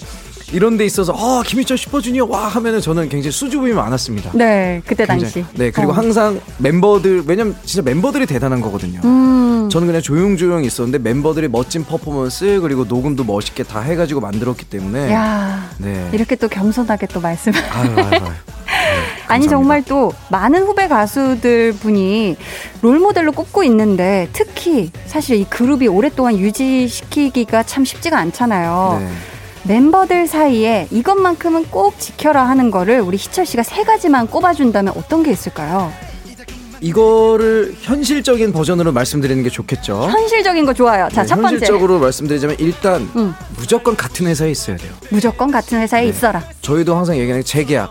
[0.52, 4.30] 이런 데 있어서 아 김희철 슈퍼주니어 와 하면은 저는 굉장히 수줍음이 많았습니다.
[4.34, 5.32] 네, 그때 굉장히.
[5.32, 5.44] 당시.
[5.54, 5.94] 네 그리고 어.
[5.94, 9.00] 항상 멤버들 왜냐면 진짜 멤버들이 대단한 거거든요.
[9.04, 9.68] 음.
[9.70, 15.68] 저는 그냥 조용조용 있었는데 멤버들이 멋진 퍼포먼스 그리고 녹음도 멋있게 다 해가지고 만들었기 때문에 야,
[15.78, 17.52] 네 이렇게 또 겸손하게 또 말씀.
[17.72, 18.20] 아유 아유 아유.
[18.20, 18.28] 네,
[19.26, 19.48] 아니.
[19.48, 22.36] 정말 또 많은 후배 가수들 분이
[22.82, 28.98] 롤 모델로 꼽고 있는데 특히 사실 이 그룹이 오랫동안 유지시키기가 참 쉽지가 않잖아요.
[29.00, 29.08] 네.
[29.66, 35.30] 멤버들 사이에 이것만큼은 꼭 지켜라 하는 거를 우리 희철 씨가 세 가지만 꼽아준다면 어떤 게
[35.30, 35.90] 있을까요?
[36.80, 40.02] 이거를 현실적인 버전으로 말씀드리는 게 좋겠죠.
[40.10, 41.08] 현실적인 거 좋아요.
[41.10, 41.54] 자, 네, 첫 번째.
[41.54, 43.34] 현실적으로 말씀드리자면 일단 음.
[43.56, 44.92] 무조건 같은 회사에 있어야 돼요.
[45.08, 46.08] 무조건 같은 회사에 네.
[46.08, 46.42] 있어라.
[46.60, 47.90] 저희도 항상 얘기하는 게 재계약.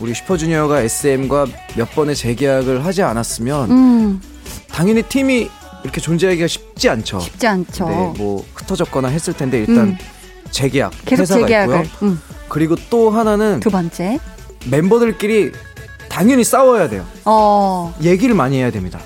[0.00, 1.46] 우리 슈퍼주니어가 SM과
[1.76, 4.22] 몇 번의 재계약을 하지 않았으면 음,
[4.70, 5.48] 당연히 팀이
[5.82, 7.20] 이렇게 존재하기가 쉽지 않죠.
[7.20, 7.88] 쉽지 않죠.
[7.88, 9.98] 네, 뭐 흩어졌거나 했을 텐데 일단 음.
[10.50, 11.84] 재계약 계속 회사가 재계약을.
[11.86, 12.08] 있고요.
[12.10, 14.18] 음, 그리고 또 하나는 두 번째.
[14.70, 15.52] 멤버들끼리
[16.08, 17.04] 당연히 싸워야 돼요.
[17.24, 18.98] 어, 얘기를 많이 해야 됩니다.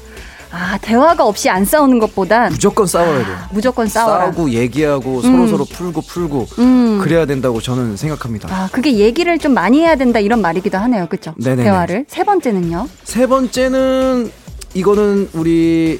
[0.50, 3.36] 아, 대화가 없이 안 싸우는 것보단 무조건 싸워야 돼요.
[3.50, 4.26] 무조건 싸워라.
[4.26, 5.22] 싸우고 얘기하고 음.
[5.22, 7.00] 서로 서로 풀고 풀고 음.
[7.02, 8.48] 그래야 된다고 저는 생각합니다.
[8.54, 11.06] 아, 그게 얘기를 좀 많이 해야 된다 이런 말이기도 하네요.
[11.08, 11.34] 그죠?
[11.38, 11.64] 네네네.
[11.64, 12.04] 대화를.
[12.08, 12.88] 세 번째는요?
[13.02, 14.30] 세 번째는
[14.74, 15.98] 이거는 우리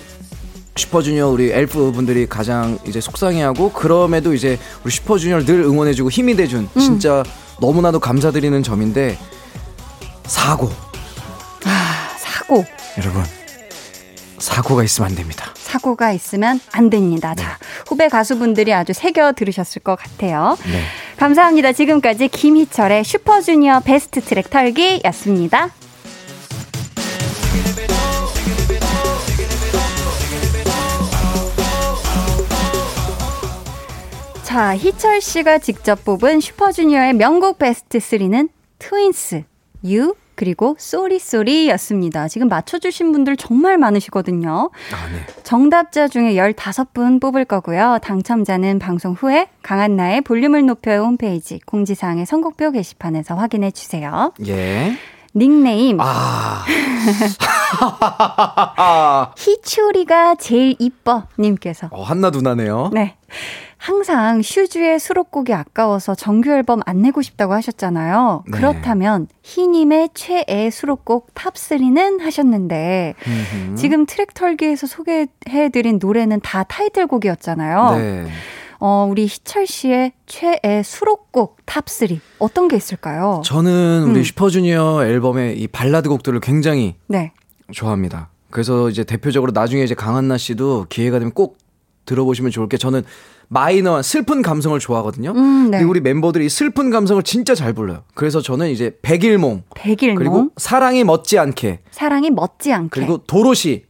[0.76, 6.68] 슈퍼주니어 우리 엘프 분들이 가장 이제 속상해하고 그럼에도 이제 우리 슈퍼주니어를 늘 응원해주고 힘이 돼준
[6.74, 6.80] 음.
[6.80, 7.22] 진짜
[7.60, 9.16] 너무나도 감사드리는 점인데
[10.26, 10.70] 사고
[11.64, 12.64] 아, 사고.
[12.98, 13.22] 여러분
[14.38, 15.46] 사고가 있으면 안 됩니다.
[15.54, 17.34] 사고가 있으면 안 됩니다.
[17.34, 20.56] 자, 후배 가수분들이 아주 새겨 들으셨을 것 같아요.
[20.64, 20.82] 네.
[21.16, 21.72] 감사합니다.
[21.72, 25.70] 지금까지 김희철의 슈퍼주니어 베스트 트랙 털기였습니다.
[34.54, 39.42] 자, 희철 씨가 직접 뽑은 슈퍼주니어의 명곡 베스트 3는 Twins,
[39.86, 42.28] U, 그리고 Sorry Sorry였습니다.
[42.28, 44.70] 지금 맞춰주신 분들 정말 많으시거든요.
[44.92, 45.26] 아, 네.
[45.42, 47.98] 정답자 중에 15분 뽑을 거고요.
[48.00, 54.32] 당첨자는 방송 후에 강한나의 볼륨을 높여요 홈페이지 공지사항의 선곡표 게시판에서 확인해 주세요.
[54.46, 54.96] 예.
[55.34, 56.64] 닉네임 아.
[59.36, 62.90] 희추리가 제일 이뻐 님께서 어, 한나 누나네요.
[62.92, 63.16] 네.
[63.84, 68.44] 항상 슈주의 수록곡이 아까워서 정규 앨범 안 내고 싶다고 하셨잖아요.
[68.46, 68.50] 네.
[68.50, 73.74] 그렇다면 희님의 최애 수록곡 top 3는 하셨는데 음흠.
[73.74, 77.96] 지금 트랙 털기에서 소개해드린 노래는 다 타이틀곡이었잖아요.
[77.98, 78.26] 네.
[78.80, 83.42] 어, 우리 희철 씨의 최애 수록곡 top 3 어떤 게 있을까요?
[83.44, 84.22] 저는 우리 음.
[84.22, 87.32] 슈퍼주니어 앨범의 이 발라드 곡들을 굉장히 네.
[87.70, 88.30] 좋아합니다.
[88.48, 91.58] 그래서 이제 대표적으로 나중에 이제 강한나 씨도 기회가 되면 꼭
[92.06, 93.02] 들어보시면 좋을 게 저는
[93.48, 95.32] 마이너한 슬픈 감성을 좋아하거든요.
[95.32, 95.78] 음, 네.
[95.78, 98.02] 그리고 우리 멤버들이 슬픈 감성을 진짜 잘 불러요.
[98.14, 100.16] 그래서 저는 이제 백일몽 백일몽.
[100.16, 102.88] 그리고 사랑이 멎지 않게 사랑이 멎지 않게.
[102.90, 103.84] 그리고 도로시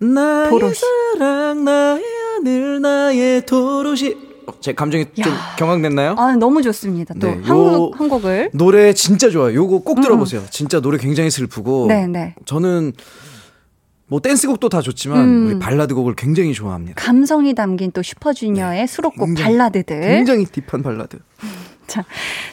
[0.00, 0.80] 나의 도로시.
[1.14, 2.02] 사랑 나의
[2.36, 6.16] 하늘 나의 도로시 어, 제 감정이 좀 격앙됐나요?
[6.18, 7.14] 아, 너무 좋습니다.
[7.20, 8.50] 또 네, 한, 요- 곡, 한 곡을.
[8.54, 9.54] 노래 진짜 좋아요.
[9.54, 10.42] 요거 꼭 들어보세요.
[10.50, 11.88] 진짜 노래 굉장히 슬프고 음.
[11.88, 12.34] 네, 네.
[12.44, 12.92] 저는
[14.12, 15.46] 뭐 댄스곡도 다 좋지만 음.
[15.46, 17.02] 우리 발라드 곡을 굉장히 좋아합니다.
[17.02, 19.34] 감성이 담긴 또 슈퍼주니어의 수록곡 네.
[19.36, 20.00] 굉장히- 발라드들.
[20.02, 21.18] 굉장히 deep한 발라드.
[21.86, 22.04] 자,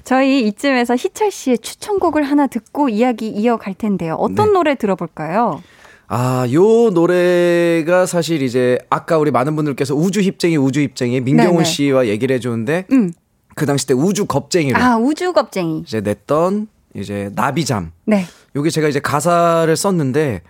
[0.06, 4.14] 저희 이쯤에서 희철 씨의 추천곡을 하나 듣고 이야기 이어갈 텐데요.
[4.14, 4.54] 어떤 네.
[4.54, 5.62] 노래 들어볼까요?
[6.08, 11.64] 아, 요 노래가 사실 이제 아까 우리 많은 분들께서 우주 힙쟁이 우주 힙쟁이 민경훈 네네.
[11.66, 13.12] 씨와 얘기를 해줬는데 음.
[13.56, 15.84] 그 당시 때 우주 겁쟁이로 아, 우주 겁쟁이.
[15.86, 17.92] 이제 냈던 이제 나비잠.
[18.06, 18.24] 네.
[18.56, 20.42] 요게 제가 이제 가사를 썼는데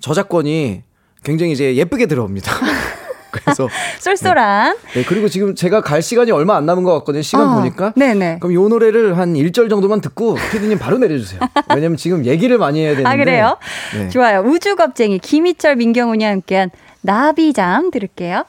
[0.00, 0.82] 저작권이
[1.22, 2.52] 굉장히 이제 예쁘게 들어옵니다.
[3.30, 3.68] 그래서
[4.00, 4.76] 쏠쏠한.
[4.94, 7.22] 네, 그리고 지금 제가 갈 시간이 얼마 안 남은 것 같거든요.
[7.22, 7.92] 시간 어, 보니까.
[7.96, 8.38] 네네.
[8.40, 11.40] 그럼 요 노래를 한 1절 정도만 듣고 피디님 바로 내려주세요.
[11.74, 13.08] 왜냐면 지금 얘기를 많이 해야 되는데.
[13.08, 13.56] 아, 그래요?
[13.94, 14.08] 네.
[14.08, 14.40] 좋아요.
[14.40, 16.70] 우주 겁쟁이 김희철, 민경훈이 함께한
[17.02, 18.44] 나비잠 들을게요.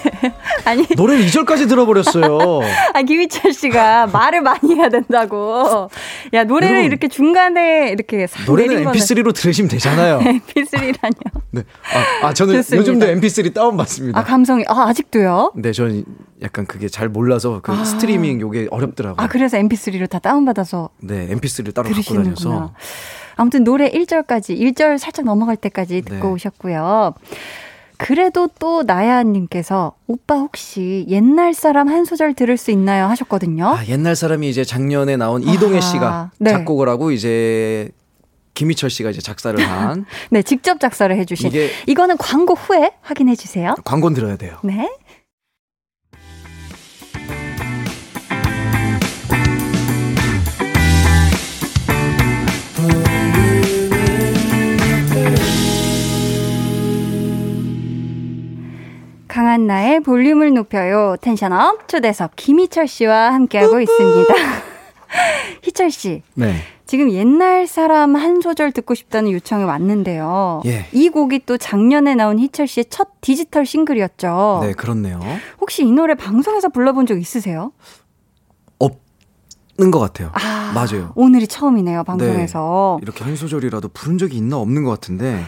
[0.64, 2.60] 아니, 노래를 2절까지 들어버렸어요.
[2.94, 5.88] 아, 김희철 씨가 말을 많이 해야 된다고.
[6.32, 10.18] 야, 노래를 여러분, 이렇게 중간에 이렇게 싹 노래는 내린 거는- MP3로 들으시면 되잖아요.
[10.46, 11.40] MP3라뇨.
[11.52, 11.62] 네.
[12.22, 12.76] 아, 아, 저는 좋습니다.
[12.80, 14.18] 요즘도 MP3 다운 받습니다.
[14.18, 15.52] 아, 감성이, 아, 아직도요?
[15.56, 16.04] 네, 저는
[16.42, 19.24] 약간 그게 잘 몰라서 그 스트리밍 요게 어렵더라고요.
[19.24, 22.34] 아, 그래서 MP3로 다 다운 받아서 네, MP3를 따로 갖고 들으시는구나.
[22.34, 22.72] 다녀서.
[23.36, 26.32] 아무튼 노래 1절까지, 1절 살짝 넘어갈 때까지 듣고 네.
[26.32, 27.14] 오셨고요.
[27.98, 33.06] 그래도 또 나야님께서 오빠 혹시 옛날 사람 한 소절 들을 수 있나요?
[33.06, 33.66] 하셨거든요.
[33.68, 36.50] 아, 옛날 사람이 이제 작년에 나온 이동혜 아하, 씨가 네.
[36.52, 37.90] 작곡을 하고 이제
[38.54, 41.48] 김희철 씨가 이제 작사를 한 네, 직접 작사를 해주신.
[41.48, 43.74] 이게 이거는 광고 후에 확인해 주세요.
[43.84, 44.56] 광고는 들어야 돼요.
[44.62, 44.90] 네.
[59.36, 61.16] 강한 나의 볼륨을 높여요.
[61.20, 64.32] 텐션업 초대석 김희철 씨와 함께하고 있습니다.
[65.62, 66.54] 희철 씨, 네.
[66.86, 70.62] 지금 옛날 사람 한 소절 듣고 싶다는 요청이 왔는데요.
[70.64, 70.86] 예.
[70.90, 74.60] 이 곡이 또 작년에 나온 희철 씨의 첫 디지털 싱글이었죠.
[74.62, 75.20] 네, 그렇네요.
[75.60, 77.72] 혹시 이 노래 방송에서 불러본 적 있으세요?
[78.78, 80.30] 없는 것 같아요.
[80.32, 81.12] 아, 맞아요.
[81.14, 82.98] 오늘이 처음이네요, 방송에서.
[83.02, 85.42] 이렇게 한 소절이라도 부른 적이 있나 없는 것 같은데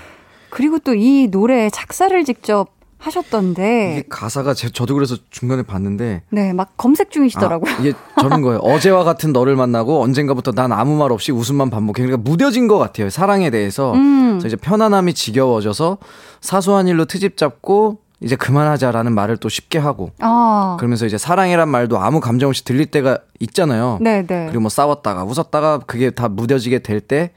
[0.50, 6.52] 그리고 또 이 노래 작사를 직접 하셨던데, 이게 가사가 제, 저도 그래서 중간에 봤는데 네,
[6.52, 7.72] 막 검색 중이시더라고요.
[7.72, 8.58] 아, 이게 저런 거예요.
[8.62, 12.02] 어제와 같은 너를 만나고 언젠가부터 난 아무 말 없이 웃음만 반복해.
[12.02, 13.10] 그러니까 무뎌진 것 같아요.
[13.10, 13.92] 사랑에 대해서.
[13.94, 14.18] 음.
[14.44, 15.98] 이제 편안함이 지겨워져서
[16.40, 21.98] 사소한 일로 트집 잡고 이제 그만하자라는 말을 또 쉽게 하고 아, 그러면서 이제 사랑이란 말도
[21.98, 23.98] 아무 감정 없이 들릴 때가 있잖아요.
[24.00, 24.46] 네, 네.
[24.46, 27.32] 그리고 뭐 싸웠다가 웃었다가 그게 다 무뎌지게 될때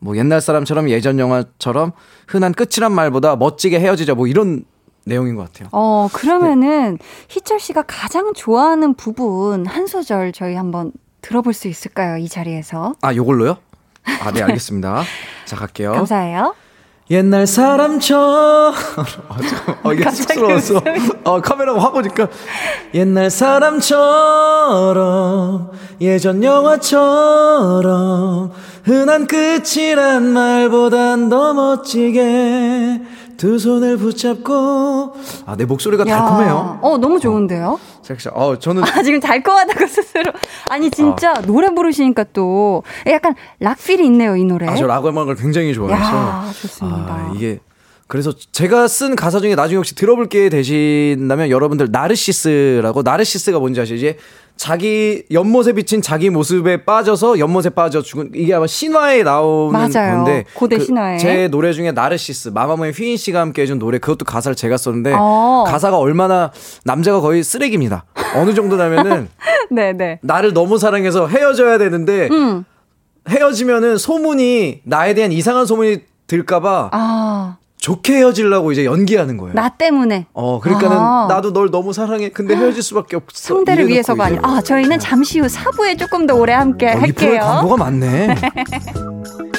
[0.00, 1.92] 뭐 옛날 사람처럼 예전 영화처럼
[2.26, 4.64] 흔한 끝이란 말보다 멋지게 헤어지자 뭐 이런
[5.04, 5.68] 내용인 것 같아요.
[5.72, 7.04] 어, 그러면은 네.
[7.28, 12.16] 희철 씨가 가장 좋아하는 부분 한 소절 저희 한번 들어볼 수 있을까요?
[12.18, 12.94] 이 자리에서.
[13.00, 13.56] 아, 요걸로요?
[14.22, 15.04] 아, 네, 알겠습니다.
[15.46, 15.92] 자, 갈게요.
[15.92, 16.54] 감사해요.
[17.10, 18.74] 옛날 사람처럼
[19.28, 19.78] 아, 잠깐만.
[19.82, 20.80] 아, 이게 쑥스러웠어.
[21.24, 22.28] 아, 카메라가 화 보니까
[22.94, 24.00] 옛날 사람처럼
[26.00, 28.52] 예전 영화처럼
[28.84, 33.00] 흔한 끝이란 말보단 더 멋지게
[33.36, 35.14] 두 손을 붙잡고
[35.46, 36.78] 아, 내 목소리가 야, 달콤해요.
[36.82, 37.78] 어, 너무 좋은데요?
[38.02, 38.28] 섹시.
[38.32, 40.32] 어, 저는 아, 지금 달콤하다고 스스로.
[40.68, 44.66] 아니, 진짜 노래 부르시니까 또 약간 락 필이 있네요, 이 노래.
[44.68, 47.12] 아, 저 라고 음악을 굉장히 좋아해서 야, 좋습니다.
[47.12, 47.60] 아, 이게
[48.12, 54.16] 그래서 제가 쓴 가사 중에 나중에 혹시 들어볼 게 되신다면 여러분들 나르시스라고 나르시스가 뭔지 아시지?
[54.54, 60.16] 자기 연못에 비친 자기 모습에 빠져서 연못에 빠져 죽은 이게 아마 신화에 나오는 맞아요.
[60.16, 61.16] 건데 고대 그 신화에.
[61.16, 65.64] 제 노래 중에 나르시스 마마무의 휘인 씨가 함께 해준 노래 그것도 가사를 제가 썼는데 어.
[65.66, 66.52] 가사가 얼마나
[66.84, 68.04] 남자가 거의 쓰레기입니다.
[68.36, 69.30] 어느 정도냐면은
[69.70, 70.18] 네네.
[70.22, 72.66] 나를 너무 사랑해서 헤어져야 되는데 음.
[73.26, 79.54] 헤어지면은 소문이 나에 대한 이상한 소문이 들까봐 아, 좋게 헤어지려고 이제 연기하는 거예요.
[79.54, 80.26] 나 때문에.
[80.32, 81.26] 어 그러니까는 아.
[81.28, 82.28] 나도 널 너무 사랑해.
[82.28, 83.54] 근데 헤어질 수밖에 없어.
[83.56, 84.40] 상대를 위해서가 아니라.
[84.44, 87.40] 아, 저희는 잠시 후 4부에 조금 더 오래 함께 어, 이 할게요.
[87.42, 88.36] 광고가 많네.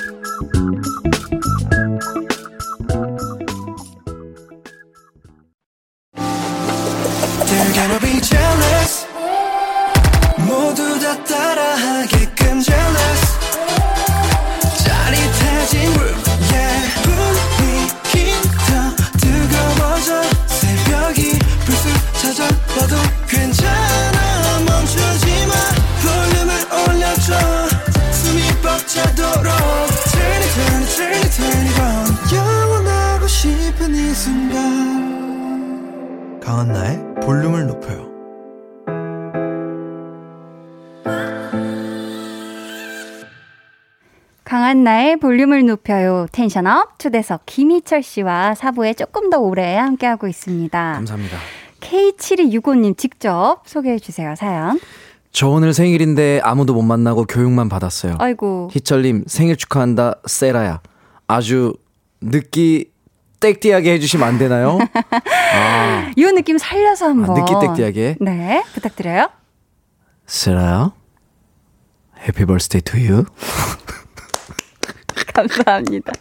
[28.94, 29.46] 되찾도록
[30.14, 35.10] Turn it turn it turn it turn it on 영원하고 싶은 이 순간
[36.40, 38.14] 강한나의 볼륨을 높여요
[44.44, 46.28] 강한나의 볼륨을 높여요.
[46.32, 50.94] 텐션업 초대석 김희철 씨와 사부에 조금 더 오래 함께하고 있습니다.
[50.94, 51.38] 감사합니다.
[51.80, 54.80] K7265님 직접 소개해 주세요, 사연.
[55.34, 58.16] 저 오늘 생일인데 아무도 못 만나고 교육만 받았어요.
[58.20, 58.70] 아이고.
[58.72, 60.80] 희철님 생일 축하한다 세라야.
[61.28, 61.74] 아주
[62.22, 62.92] 느끼
[63.40, 64.78] 댄디하게 해주시면 안 되나요?
[65.56, 67.34] 아, 이 느낌 살려서 한번.
[67.34, 68.18] 느끼 댄디하게.
[68.22, 69.30] 네, 부탁드려요.
[70.28, 70.92] 세라야.
[72.28, 73.26] Happy birthday to you.
[75.34, 76.14] 감사합니다.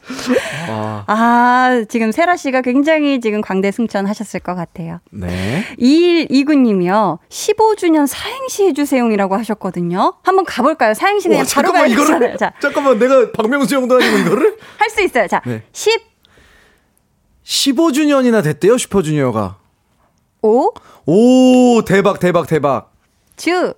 [0.69, 5.01] 아, 아, 지금 세라 씨가 굉장히 지금 광대 승천 하셨을 것 같아요.
[5.11, 5.65] 네.
[5.79, 7.19] 2129님이요.
[7.29, 10.15] 15주년 사행시 해주세요이라고 하셨거든요.
[10.23, 10.95] 한번 가볼까요?
[10.95, 12.37] 사행시 그냥 바로 가야 되잖아요.
[12.37, 14.57] 자, 잠깐만 내가 박명수 형도 아니고 이거를?
[14.79, 15.27] 할 수 있어요.
[15.27, 15.63] 자, 네.
[15.73, 16.03] 10,
[17.45, 19.57] 15주년이나 됐대요 슈퍼주니어가.
[20.43, 20.73] 5,
[21.07, 22.93] 오 대박 대박 대박.
[23.37, 23.75] 주.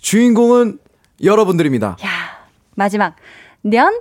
[0.00, 0.78] 주인공은
[1.22, 1.96] 여러분들입니다.
[2.04, 2.08] 야,
[2.74, 3.14] 마지막.
[3.62, 4.00] 년,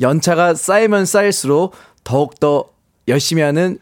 [0.00, 1.74] 연차가 쌓이면 쌓일수록
[2.04, 2.66] 더욱더
[3.08, 3.78] 열심히 하는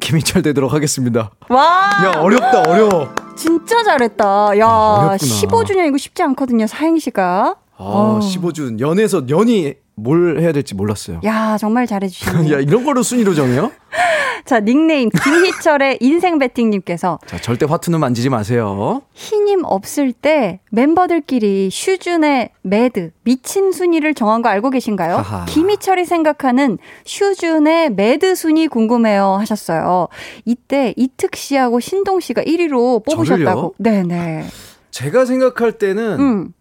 [0.00, 1.30] 김희철 되도록 하겠습니다.
[1.48, 1.90] 와.
[2.04, 3.08] 야 어렵다 어려워.
[3.36, 4.58] 진짜 잘했다.
[4.58, 5.16] 야, 어렵구나.
[5.16, 7.56] 15주년 이거 쉽지 않거든요, 사행시가.
[7.76, 8.20] 아 어.
[8.22, 11.20] 15주 연에서 연이 뭘 해야 될지 몰랐어요.
[11.24, 12.54] 야, 정말 잘해주셨네요.
[12.56, 13.72] 야 이런 걸로 순위로 정해요?
[14.44, 19.02] 자, 닉네임 김희철의 인생 배팅님께서 자 절대 화투는 만지지 마세요.
[19.12, 25.16] 희님 없을 때 멤버들끼리 슈준의 mad 미친 순위를 정한 거 알고 계신가요?
[25.16, 25.44] 하하.
[25.46, 30.08] 김희철이 생각하는 슈준의 mad 순위 궁금해요 하셨어요.
[30.46, 33.74] 이때 이특 씨하고 신동 씨가 1위로 뽑으셨다고.
[33.78, 34.44] 네 네.
[34.90, 36.52] 제가 생각할 때는 음.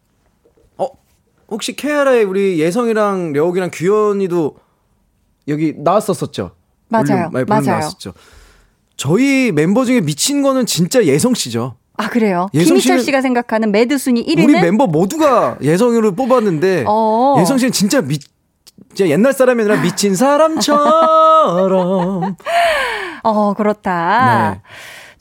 [1.47, 4.55] 어 혹시 K.R.Y.의 우리 예성이랑 려욱이랑 규현이도
[5.47, 6.51] 여기 나왔었었죠.
[6.89, 7.29] 맞아요.
[7.31, 7.65] 볼륨, 맞아요.
[7.65, 8.13] 나왔었죠.
[8.95, 11.75] 저희 멤버 중에 미친 거는 진짜 예성 씨죠.
[11.97, 12.47] 아 그래요?
[12.53, 17.37] 예성 김희철 씨가 생각하는 mad 순위 1위는 우리 멤버 모두가 예성이를 뽑았는데 어.
[17.39, 18.19] 예성 씨는 진짜 미
[18.89, 20.75] 진짜 옛날 사람이 아니라 미친 사람처럼
[23.23, 24.51] 어 그렇다.
[24.53, 24.61] 네.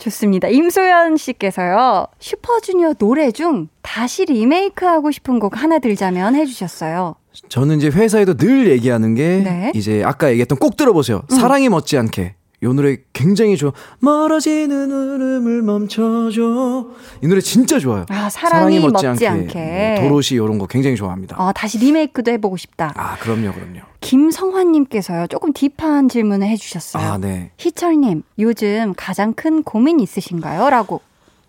[0.07, 0.49] 좋습니다.
[0.49, 7.17] 임소연 씨께서요, 슈퍼주니어 노래 중 다시 리메이크하고 싶은 곡 하나 들자면 해주셨어요.
[7.49, 9.73] 저는 이제 회사에도 늘 얘기하는 게 네.
[9.75, 11.23] 이제 아까 얘기했던 꼭 들어보세요.
[11.29, 12.35] 사랑이 멋지않게.
[12.63, 13.73] 이 노래 굉장히 좋아.
[14.01, 16.87] 멀어지는 흐름을 멈춰줘.
[17.23, 18.07] 이 노래 진짜 좋아요.
[18.09, 19.97] 아, 사랑이 멋지 않게.
[20.01, 21.37] 뭐 도로시 이런 거 굉장히 좋아합니다.
[21.39, 22.93] 어, 다시 리메이크도 해보고 싶다.
[22.97, 23.81] 아, 그럼요, 그럼요.
[24.01, 27.03] 김성환님께서요, 조금 딥한 질문을 해주셨어요.
[27.03, 27.51] 아, 네.
[27.59, 30.71] 희철님, 요즘 가장 큰 고민 있으신가요?
[30.71, 31.03] 라고.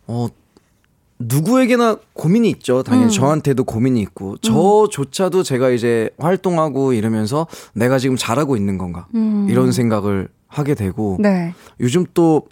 [0.08, 0.28] 어,
[1.20, 2.84] 누구에게나 고민이 있죠.
[2.84, 3.10] 당연히 음.
[3.10, 9.08] 저한테도 고민이 있고, 저조차도 제가 이제 활동하고 이러면서 내가 지금 잘하고 있는 건가.
[9.16, 9.48] 음.
[9.50, 11.54] 이런 생각을 하게 되고, 네.
[11.80, 12.48] 요즘 또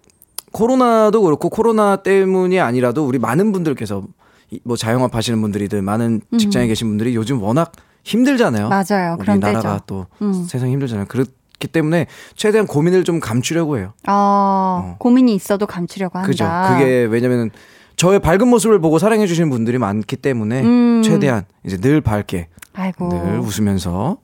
[0.52, 4.04] 코로나도 그렇고 코로나 때문이 아니라도 우리 많은 분들께서
[4.52, 7.72] 이- 뭐 자영업 하시는 분들이든 많은 직장에 계신 분들이 요즘 워낙
[8.04, 8.68] 힘들잖아요.
[8.68, 8.70] 음.
[8.70, 9.16] 맞아요.
[9.20, 9.82] 우리 그런 나라가.
[9.88, 10.46] 또 음.
[10.48, 11.08] 세상이 힘들잖아요.
[11.08, 13.94] 그렇기 때문에 최대한 고민을 좀 감추려고 해요.
[14.08, 14.96] 어, 어.
[15.00, 16.28] 고민이 있어도 감추려고 한다.
[16.28, 16.46] 그죠?
[16.78, 17.50] 그게 왜냐면은
[17.98, 21.02] 저의 밝은 모습을 보고 사랑해 주시는 분들이 많기 때문에 음.
[21.04, 23.10] 최대한 이제 늘 밝게 아이고.
[23.10, 24.18] 늘 웃으면서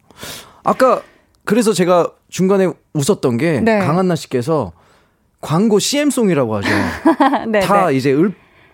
[0.63, 1.01] 아까
[1.45, 3.79] 그래서 제가 중간에 웃었던 게 네.
[3.79, 4.71] 강한나 씨께서
[5.41, 6.69] 광고 CM송이라고 하죠.
[7.49, 7.95] 네, 다 네.
[7.95, 8.13] 이제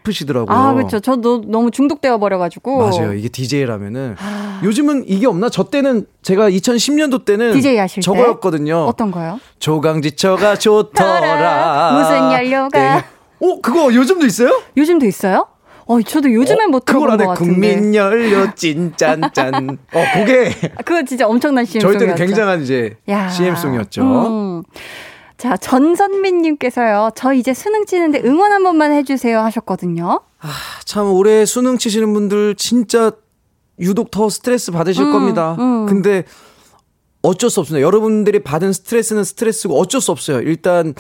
[0.06, 0.56] 읊으시더라고요.
[0.56, 1.00] 아, 그렇죠.
[1.00, 2.90] 저도 너무 중독되어 버려가지고.
[2.90, 3.14] 맞아요.
[3.14, 4.16] 이게 DJ라면은
[4.64, 5.50] 요즘은 이게 없나?
[5.50, 8.02] 저 때는 제가 2010년도 때는 DJ 하실 때?
[8.02, 8.86] 저거였거든요.
[8.86, 9.40] 어떤 거요?
[9.60, 11.92] 조강지처가 좋더라.
[11.98, 12.70] 무슨 연료가?
[12.96, 13.06] 네.
[13.40, 14.62] 어, 그거 요즘도 있어요?
[14.76, 15.48] 요즘도 있어요?
[15.88, 17.52] 어, 저도 요즘엔 못 그걸 들어본 것 같은데.
[17.52, 19.78] 국민 연료 찐짠짠.
[19.94, 22.00] 어, 그게 아, 그거 진짜 엄청난 CM 저희 송이었죠.
[22.00, 23.30] 때는 굉장한 이제 야.
[23.30, 24.02] CM송이었죠.
[24.04, 24.64] 음.
[25.38, 27.12] 자, 전선민님께서요.
[27.16, 30.22] 저 이제 수능 치는데 응원 한 번만 해주세요 하셨거든요.
[30.86, 33.12] 참 올해 수능 치시는 분들 진짜
[33.80, 35.56] 유독 더 스트레스 받으실 음, 겁니다.
[35.60, 35.86] 음.
[35.86, 36.24] 근데
[37.28, 37.86] 어쩔 수 없습니다.
[37.86, 40.40] 여러분들이 받은 스트레스는 스트레스고 어쩔 수 없어요.
[40.42, 40.94] 일단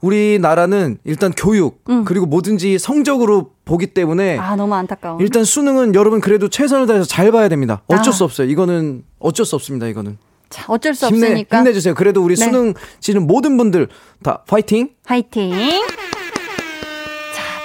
[0.00, 2.04] 우리나라는 일단 교육 음.
[2.04, 5.18] 그리고 뭐든지 성적으로 보기 때문에 아, 너무 안타까워.
[5.20, 7.82] 일단 수능은 여러분 그래도 최선을 다해서 잘 봐야 됩니다.
[7.86, 8.12] 어쩔 아.
[8.12, 8.48] 수 없어요.
[8.48, 9.86] 이거는 어쩔 수 없습니다.
[9.86, 10.18] 이거는
[10.50, 11.58] 자, 어쩔 수 힘내, 없으니까.
[11.58, 11.94] 힘내주세요.
[11.94, 12.44] 그래도 우리 네.
[12.44, 13.88] 수능 치는 모든 분들
[14.22, 14.90] 다 파이팅.
[15.06, 15.52] 화이팅!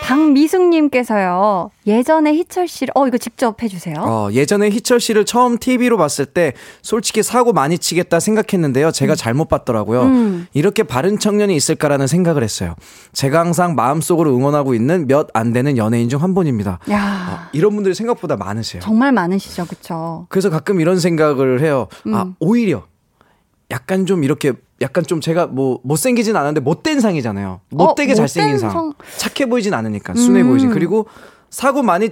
[0.08, 1.70] 자, 박미숙님께서요.
[1.86, 3.96] 예전에 희철 씨를, 어, 이거 직접 해주세요.
[4.00, 8.92] 어, 예전에 희철 씨를 처음 TV로 봤을 때 솔직히 사고 많이 치겠다 생각했는데요.
[8.92, 10.04] 제가 잘못 봤더라고요.
[10.04, 10.48] 음.
[10.54, 12.76] 이렇게 바른 청년이 있을까라는 생각을 했어요.
[13.14, 16.80] 제가 항상 마음속으로 응원하고 있는 몇 안 되는 연예인 중 한 분입니다.
[16.90, 18.82] 야 이런 분들이 생각보다 많으세요.
[18.82, 20.26] 정말 많으시죠, 그쵸?
[20.30, 21.88] 그래서 가끔 이런 생각을 해요.
[22.08, 22.36] 아, 음.
[22.40, 22.84] 오히려
[23.72, 27.62] 약간 좀 이렇게 약간 좀 제가 뭐 못생기진 않았는데 못된 상이잖아요.
[27.70, 28.70] 못되게 어, 잘생긴 상.
[28.72, 28.94] 상.
[29.18, 30.50] 착해 보이진 않으니까 순해 음.
[30.50, 30.68] 보이지.
[30.68, 31.08] 그리고
[31.50, 32.10] 사고 많이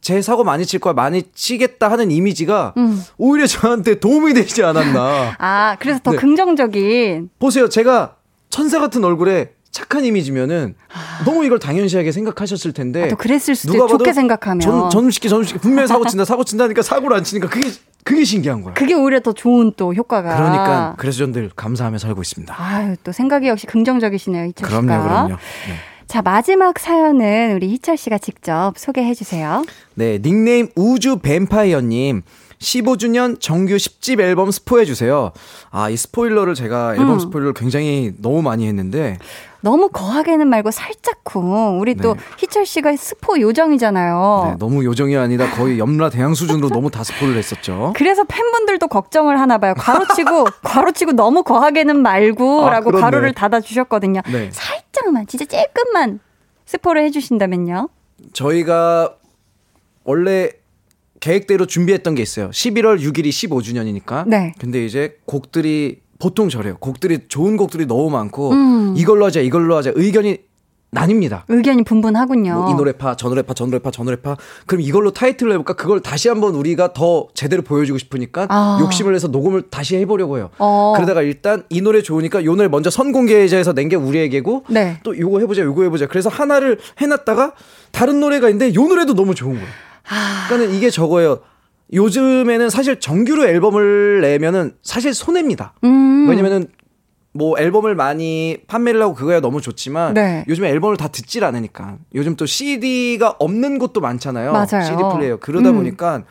[0.00, 3.02] 제 사고 많이 칠 거야 많이 치겠다 하는 이미지가 음.
[3.18, 5.36] 오히려 저한테 도움이 되지 않았나.
[5.40, 6.16] 아, 그래서 더 네.
[6.18, 7.30] 긍정적인.
[7.38, 7.68] 보세요.
[7.68, 8.16] 제가
[8.50, 10.74] 천사 같은 얼굴에 착한 이미지면은
[11.24, 14.60] 너무 이걸 당연시하게 생각하셨을 텐데 아, 또 그랬을 수도 누가 있- 좋게 봐도 생각하면.
[14.60, 17.70] 전, 전시키 전시키 분명히 사고 친다 사고 친다니까 사고를 안 치니까 그게
[18.04, 18.74] 그게 신기한 거야.
[18.74, 20.36] 그게 오히려 더 좋은 또 효과가.
[20.36, 22.54] 그러니까 그래서 전늘 감사하며 살고 있습니다.
[22.58, 24.80] 아유, 또 생각이 역시 긍정적이시네요, 희철 씨가.
[24.80, 25.28] 그럼요, 그럼요.
[25.28, 25.74] 네.
[26.06, 29.64] 자, 마지막 사연은 우리 희철 씨가 직접 소개해 주세요.
[29.94, 32.22] 네, 닉네임 우주 뱀파이어님.
[32.58, 35.32] 15주년 정규 10집 앨범 스포해 주세요.
[35.70, 37.18] 아, 이 스포일러를 제가 앨범 음.
[37.18, 39.18] 스포일러를 굉장히 너무 많이 했는데
[39.62, 41.78] 너무 거하게는 말고 살짝쿵.
[41.80, 42.20] 우리 또 네.
[42.38, 44.44] 희철 씨가 스포 요정이잖아요.
[44.50, 47.92] 네, 너무 요정이 아니다 거의 염라 대양 수준으로 너무 다 스포를 했었죠.
[47.96, 49.74] 그래서 팬분들도 걱정을 하나 봐요.
[49.78, 53.00] 괄호치고 괄호치고 너무 거하게는 말고라고 아.
[53.00, 54.20] 괄호를 닫아 주셨거든요.
[54.30, 54.50] 네.
[54.52, 56.18] 살짝만 진짜 조금만
[56.66, 57.88] 스포를 해 주신다면요.
[58.32, 59.14] 저희가
[60.04, 60.50] 원래
[61.20, 62.50] 계획대로 준비했던 게 있어요.
[62.50, 64.26] 11월 6일이 15주년이니까.
[64.26, 64.54] 네.
[64.58, 66.76] 근데 이제 곡들이 보통 저래요.
[66.78, 68.94] 곡들이 좋은 곡들이 너무 많고 음.
[68.96, 70.38] 이걸로 하자 이걸로 하자 의견이
[70.94, 71.42] 나뉩니다.
[71.48, 72.54] 의견이 분분하군요.
[72.54, 74.36] 뭐 이 노래파, 저 노래파, 저 노래파, 저 노래파.
[74.66, 75.72] 그럼 이걸로 타이틀을 해볼까?
[75.72, 78.78] 그걸 다시 한번 우리가 더 제대로 보여주고 싶으니까 아.
[78.82, 80.50] 욕심을 내서 녹음을 다시 해보려고 해요.
[80.58, 80.92] 어.
[80.94, 84.98] 그러다가 일단 이 노래 좋으니까 요 노래 먼저 선공개자에서 낸 게 우리에게고 네.
[85.02, 86.06] 또 요거 해보자, 요거 해보자.
[86.06, 87.54] 그래서 하나를 해놨다가
[87.90, 89.68] 다른 노래가 있는데 요 노래도 너무 좋은 거예요.
[90.08, 90.46] 아.
[90.48, 91.40] 그러니까는 이게 저거예요.
[91.92, 95.74] 요즘에는 사실 정규로 앨범을 내면은 사실 손해입니다.
[95.84, 96.28] 음.
[96.28, 96.68] 왜냐면은
[97.34, 100.44] 뭐 앨범을 많이 판매를 하고 그거야 너무 좋지만 네.
[100.48, 104.52] 요즘에 앨범을 다 듣질 않으니까 요즘 또 CD가 없는 곳도 많잖아요.
[104.52, 104.84] 맞아요.
[104.84, 105.76] CD 플레이어 그러다 음.
[105.76, 106.24] 보니까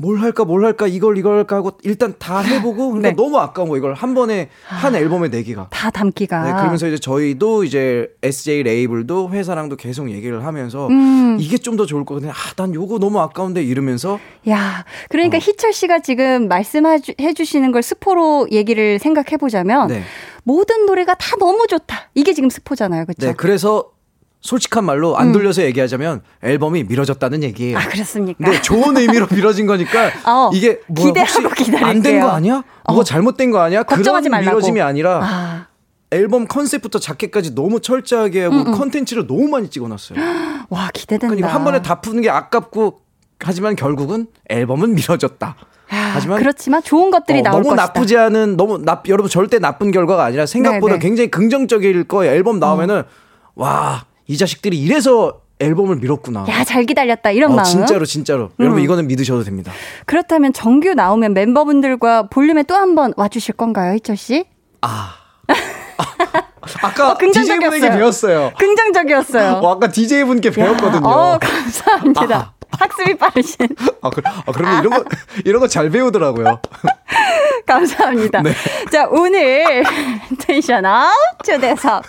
[0.00, 3.16] 뭘 할까 뭘 할까 이걸 이걸 할까 하고 일단 다 해보고 그러니까 네.
[3.16, 5.66] 너무 아까운 거 이걸 한 번에 한 앨범에 내기가.
[5.70, 6.44] 다 담기가.
[6.44, 11.36] 네, 그러면서 이제 저희도 이제 SJ 레이블도 회사랑도 계속 얘기를 하면서 음.
[11.40, 14.18] 이게 좀 더 좋을 것 같은데 아난 요거 너무 아까운데 이러면서
[14.48, 15.40] 야, 그러니까 어.
[15.40, 17.00] 희철 씨가 지금 말씀해
[17.36, 20.02] 주시는 걸 스포로 얘기를 생각해 보자면 네.
[20.44, 22.08] 모든 노래가 다 너무 좋다.
[22.14, 23.04] 이게 지금 스포잖아요.
[23.04, 23.26] 그렇죠?
[23.26, 23.90] 네, 그래서
[24.40, 27.76] 솔직한 말로 안 돌려서 얘기하자면 앨범이 미뤄졌다는 얘기예요.
[27.76, 27.80] 음.
[27.80, 28.44] 아, 그렇습니까?
[28.44, 31.86] 근데 좋은 의미로 미뤄진 거니까 어, 이게 뭐야, 기대하고 기다릴게요.
[31.86, 32.62] 안 된 거 아니야?
[32.86, 33.04] 뭐가 어.
[33.04, 33.82] 잘못된 거 아니야?
[33.82, 34.56] 걱정하지 그런 말라고.
[34.58, 35.66] 미뤄짐이 아니라 아,
[36.12, 40.18] 앨범 컨셉부터 자켓까지 너무 철저하게 하고 음, 컨텐츠를 너무 많이 찍어놨어요.
[40.70, 41.34] 와, 기대된다.
[41.34, 43.00] 그러니까 한 번에 다 푸는 게 아깝고
[43.40, 45.56] 하지만 결국은 앨범은 미뤄졌다.
[45.90, 47.82] 아, 하지만 그렇지만 좋은 것들이 어, 나올 너무 것이다.
[47.86, 51.06] 나쁘지 않은 너무 나 여러분 절대 나쁜 결과가 아니라 생각보다 네, 네.
[51.06, 52.32] 굉장히 긍정적일 거예요.
[52.34, 53.02] 앨범 나오면은
[53.54, 56.46] 와 이 자식들이 이래서 앨범을 미뤘구나.
[56.48, 57.32] 야, 잘 기다렸다.
[57.32, 57.64] 이런 어, 마음.
[57.64, 58.64] 진짜로 진짜로 음.
[58.64, 59.72] 여러분 이거는 믿으셔도 됩니다.
[60.06, 64.44] 그렇다면 정규 나오면 멤버분들과 볼륨에 또 한 번 와주실 건가요, 희철 씨?
[64.82, 65.14] 아.
[66.82, 67.18] 아까 어.
[67.18, 68.52] DJ분에게 배웠어요.
[68.58, 69.52] 긍정적이었어요.
[69.62, 71.08] 어, 아까 DJ분께 배웠거든요.
[71.08, 72.36] 어, 감사합니다.
[72.36, 72.52] 아.
[72.70, 73.66] 학습이 빠르신.
[74.02, 75.04] 아, 그, 아, 그러면 이런 거,
[75.46, 76.60] 이런 거 잘 배우더라고요.
[77.68, 78.42] 감사합니다.
[78.42, 78.50] 네.
[78.90, 79.84] 자, 오늘
[80.40, 81.12] 텐션 up
[81.44, 82.02] 초대석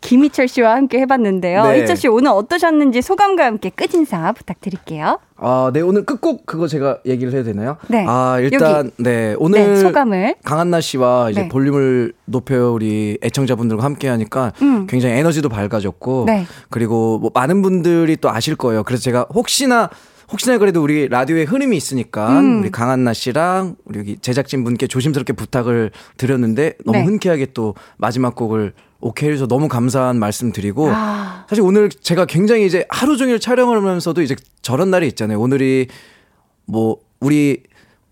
[0.00, 1.64] 김희철 씨와 함께 해봤는데요.
[1.64, 1.82] 네.
[1.82, 5.18] 희철 씨 오늘 어떠셨는지 소감과 함께 끝인사 부탁드릴게요.
[5.42, 7.78] 아, 네, 오늘 끝곡 그거 제가 얘기를 해야 되나요?
[7.88, 8.04] 네.
[8.06, 9.74] 아, 일단, 네, 오늘.
[9.74, 10.34] 네, 소감을.
[10.44, 11.48] 강한나 씨와 이제 네.
[11.48, 14.86] 볼륨을 높여 우리 애청자분들과 함께 하니까 음.
[14.86, 16.24] 굉장히 에너지도 밝아졌고.
[16.26, 16.46] 네.
[16.68, 18.82] 그리고 뭐 많은 분들이 또 아실 거예요.
[18.82, 19.88] 그래서 제가 혹시나
[20.30, 22.60] 혹시나 그래도 우리 라디오에 흐름이 있으니까 음.
[22.60, 27.04] 우리 강한나 씨랑 우리 여기 제작진 분께 조심스럽게 부탁을 드렸는데 너무 네.
[27.04, 31.46] 흔쾌하게 또 마지막 곡을 오케이 해주셔서 너무 감사한 말씀 드리고 아.
[31.48, 35.40] 사실 오늘 제가 굉장히 이제 하루 종일 촬영을 하면서도 이제 저런 날이 있잖아요.
[35.40, 35.88] 오늘이
[36.66, 37.62] 뭐 우리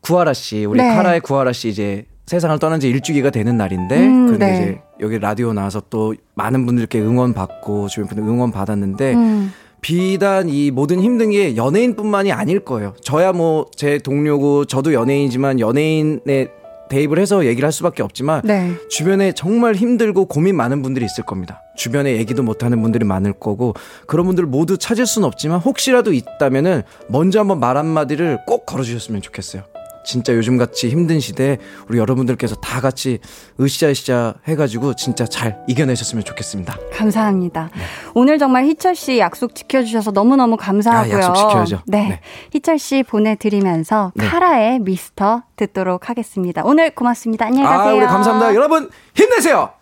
[0.00, 0.94] 구하라 씨, 우리 네.
[0.94, 4.54] 카라의 구하라 씨 이제 세상을 떠난 지 일주기가 되는 날인데 음, 그런데 네.
[4.54, 9.52] 이제 여기 라디오 나와서 또 많은 분들께 응원 받고 주변 분들 응원 받았는데 음.
[9.88, 12.92] 비단 이 모든 힘든 게 연예인뿐만이 아닐 거예요.
[13.02, 16.48] 저야 뭐 제 동료고 저도 연예인이지만 연예인의
[16.90, 18.72] 대입을 해서 얘기를 할 수밖에 없지만 네.
[18.90, 21.62] 주변에 정말 힘들고 고민 많은 분들이 있을 겁니다.
[21.74, 23.72] 주변에 얘기도 못하는 분들이 많을 거고
[24.06, 29.62] 그런 분들 모두 찾을 수는 없지만 혹시라도 있다면은 먼저 한번 말 한마디를 꼭 걸어주셨으면 좋겠어요.
[30.04, 31.58] 진짜 요즘같이 힘든 시대에
[31.88, 33.18] 우리 여러분들께서 다 같이
[33.60, 36.76] 으쌰으쌰 해가지고 진짜 잘 이겨내셨으면 좋겠습니다.
[36.92, 37.70] 감사합니다.
[38.14, 41.16] 오늘 정말 희철 씨 약속 지켜주셔서 너무너무 감사하고요.
[41.16, 41.82] 아, 약속 지켜야죠.
[41.86, 42.08] 네.
[42.08, 42.20] 네.
[42.52, 44.26] 희철 씨 보내드리면서 네.
[44.26, 46.62] 카라의 미스터 듣도록 하겠습니다.
[46.64, 47.46] 오늘 고맙습니다.
[47.46, 47.94] 안녕히 가세요.
[47.94, 48.54] 아, 우리 감사합니다.
[48.54, 49.77] 여러분 힘내세요.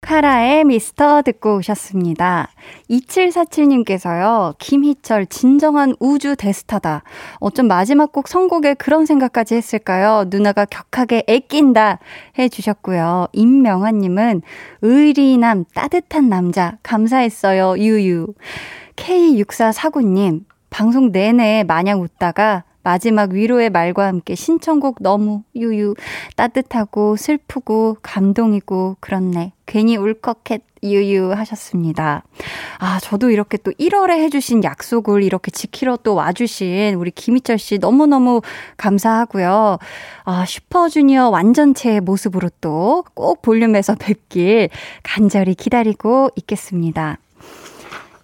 [0.00, 2.48] 카라의 미스터 듣고 오셨습니다.
[2.88, 7.02] 2747님께서요, 김희철, 진정한 우주 대스타다.
[7.40, 10.26] 어쩜 마지막 곡 선곡에 그런 생각까지 했을까요?
[10.28, 11.98] 누나가 격하게 애낀다.
[12.38, 13.28] 해주셨고요.
[13.32, 14.42] 임명환님은
[14.82, 17.76] 의리남, 따뜻한 남자, 감사했어요.
[17.78, 18.34] 유유.
[18.96, 25.94] K6449님, 방송 내내 마냥 웃다가 마지막 위로의 말과 함께 신청곡 너무 유유
[26.36, 29.52] 따뜻하고 슬프고 감동이고 그렇네.
[29.66, 32.22] 괜히 울컥했 유유 하셨습니다.
[32.78, 38.40] 아, 저도 이렇게 또 1월에 해주신 약속을 이렇게 지키러 또 와주신 우리 김희철 씨 너무너무
[38.78, 39.78] 감사하고요.
[40.24, 44.70] 아, 슈퍼주니어 완전체의 모습으로 또 꼭 볼륨에서 뵙길
[45.02, 47.18] 간절히 기다리고 있겠습니다.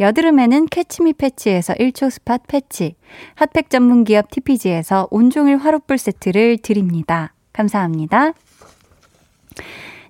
[0.00, 2.96] 여드름에는 캐치미 패치에서 1초 spot 패치,
[3.34, 7.32] 핫팩 전문 기업 TPG에서 온종일 화롯불 세트를 드립니다.
[7.52, 8.32] 감사합니다.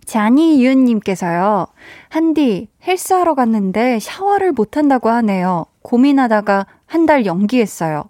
[0.05, 1.67] 자니윤님께서요,
[2.09, 5.67] 한디, 헬스하러 갔는데 샤워를 못한다고 하네요.
[5.83, 8.05] 고민하다가 한 달 연기했어요.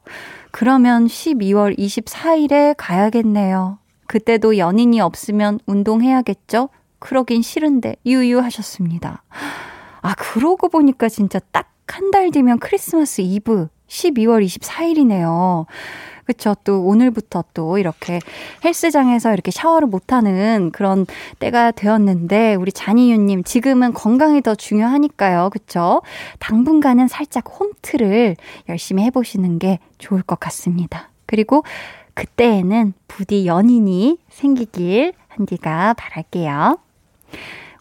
[0.51, 3.79] 그러면 12월 24일에 가야겠네요.
[4.07, 6.69] 그때도 연인이 없으면 운동해야겠죠?
[6.99, 9.23] 그러긴 싫은데, 유유하셨습니다.
[10.07, 15.67] 아, 그러고 보니까 진짜 딱 한 달 뒤면 크리스마스 이브 12월 24일이네요.
[16.25, 16.57] 그쵸.
[16.65, 18.19] 또 오늘부터 또 이렇게
[18.65, 21.07] 헬스장에서 이렇게 샤워를 못하는 그런
[21.39, 25.51] 때가 되었는데, 우리 잔이유님, 지금은 건강이 더 중요하니까요.
[25.51, 26.03] 그쵸.
[26.41, 28.35] 당분간은 살짝 홈트를
[28.69, 31.11] 열심히 해보시는 게 좋을 것 같습니다.
[31.27, 31.63] 그리고
[32.15, 36.79] 그때에는 부디 연인이 생기길 한디가 바랄게요.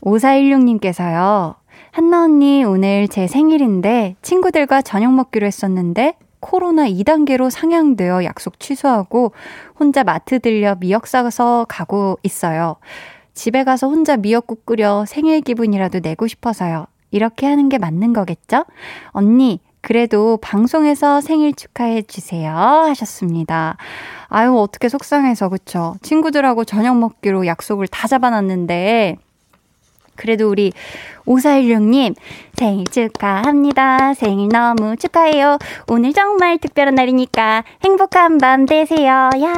[0.01, 1.55] 5416님께서요.
[1.95, 9.31] 한나 언니, 오늘 제 생일인데 친구들과 저녁 먹기로 했었는데 코로나 2단계로 상향되어 약속 취소하고
[9.79, 12.75] 혼자 마트 들려 미역 사서 가고 있어요.
[13.33, 16.87] 집에 가서 혼자 미역국 끓여 생일 기분이라도 내고 싶어서요.
[17.11, 18.65] 이렇게 하는 게 맞는 거겠죠?
[19.11, 22.51] 언니, 그래도 방송에서 생일 축하해 주세요.
[22.53, 23.77] 하셨습니다.
[24.27, 25.95] 아유, 어떻게 속상해서, 그쵸?
[26.01, 29.15] 친구들하고 저녁 먹기로 약속을 다 잡아놨는데,
[30.15, 30.71] 그래도 우리
[31.25, 32.15] 5416님
[32.53, 34.13] 생일 축하합니다.
[34.13, 35.57] 생일 너무 축하해요.
[35.87, 39.29] 오늘 정말 특별한 날이니까 행복한 밤 되세요.
[39.41, 39.53] 야.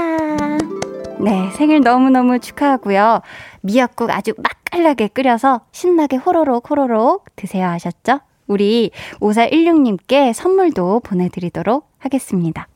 [1.20, 3.22] 네, 생일 너무너무 축하하고요.
[3.62, 8.20] 미역국 아주 맛깔나게 끓여서 신나게 호로록 호로록 드세요 하셨죠?
[8.48, 12.68] 우리 5416님께 선물도 보내드리도록 하겠습니다.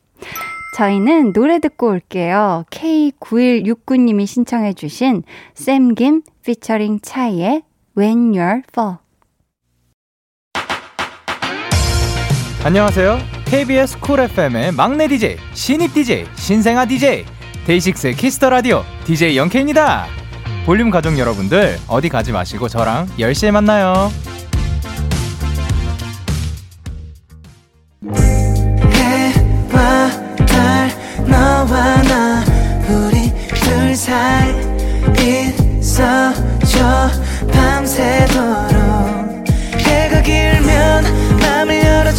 [0.76, 2.64] 저희는 노래 듣고 올게요.
[2.70, 5.22] K9169님이 신청해주신
[5.54, 7.62] 샘김 피처링 차이의
[7.96, 8.96] When You Fall.
[12.64, 13.18] 안녕하세요.
[13.44, 17.26] KBS 쿨 FM의 막내 DJ, 신입 DJ, 신생아 DJ,
[17.66, 20.06] 데이식스의 Kiss the Radio DJ 영케입니다.
[20.64, 24.10] 볼륨 가족 여러분들 어디 가지 마시고 저랑 10시에 만나요.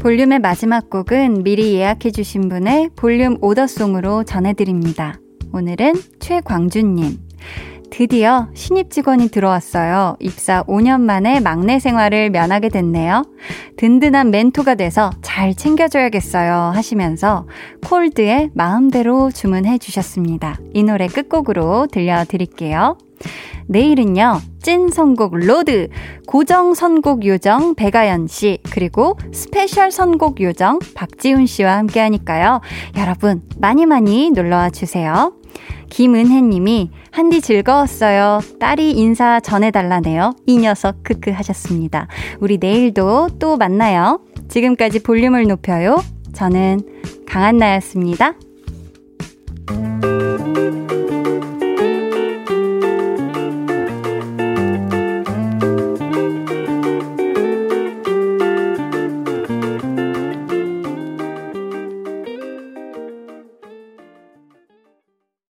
[0.00, 5.20] 볼륨의 마지막 곡은 미리 예약해주신 분의 볼륨 오더송으로 전해드립니다.
[5.52, 7.18] 오늘은 최광준님.
[7.90, 10.16] 드디어 신입 직원이 들어왔어요.
[10.20, 13.24] 입사 5년 만에 막내 생활을 면하게 됐네요.
[13.76, 16.72] 든든한 멘토가 돼서 잘 챙겨줘야겠어요.
[16.74, 17.46] 하시면서
[17.84, 20.58] 콜드의 마음대로 주문해 주셨습니다.
[20.72, 22.96] 이 노래 끝곡으로 들려드릴게요.
[23.66, 25.88] 내일은요, 찐 선곡 로드,
[26.26, 32.60] 고정 선곡 요정 배가연 씨, 그리고 스페셜 선곡 요정 박지훈 씨와 함께 하니까요.
[32.98, 35.34] 여러분, 많이 많이 놀러와 주세요.
[35.90, 38.40] 김은혜님이 한디 즐거웠어요.
[38.58, 40.34] 딸이 인사 전해달라네요.
[40.46, 42.06] 이 녀석 크크 하셨습니다.
[42.38, 44.20] 우리 내일도 또 만나요.
[44.48, 45.96] 지금까지 볼륨을 높여요.
[46.32, 46.80] 저는
[47.26, 48.34] 강한나였습니다.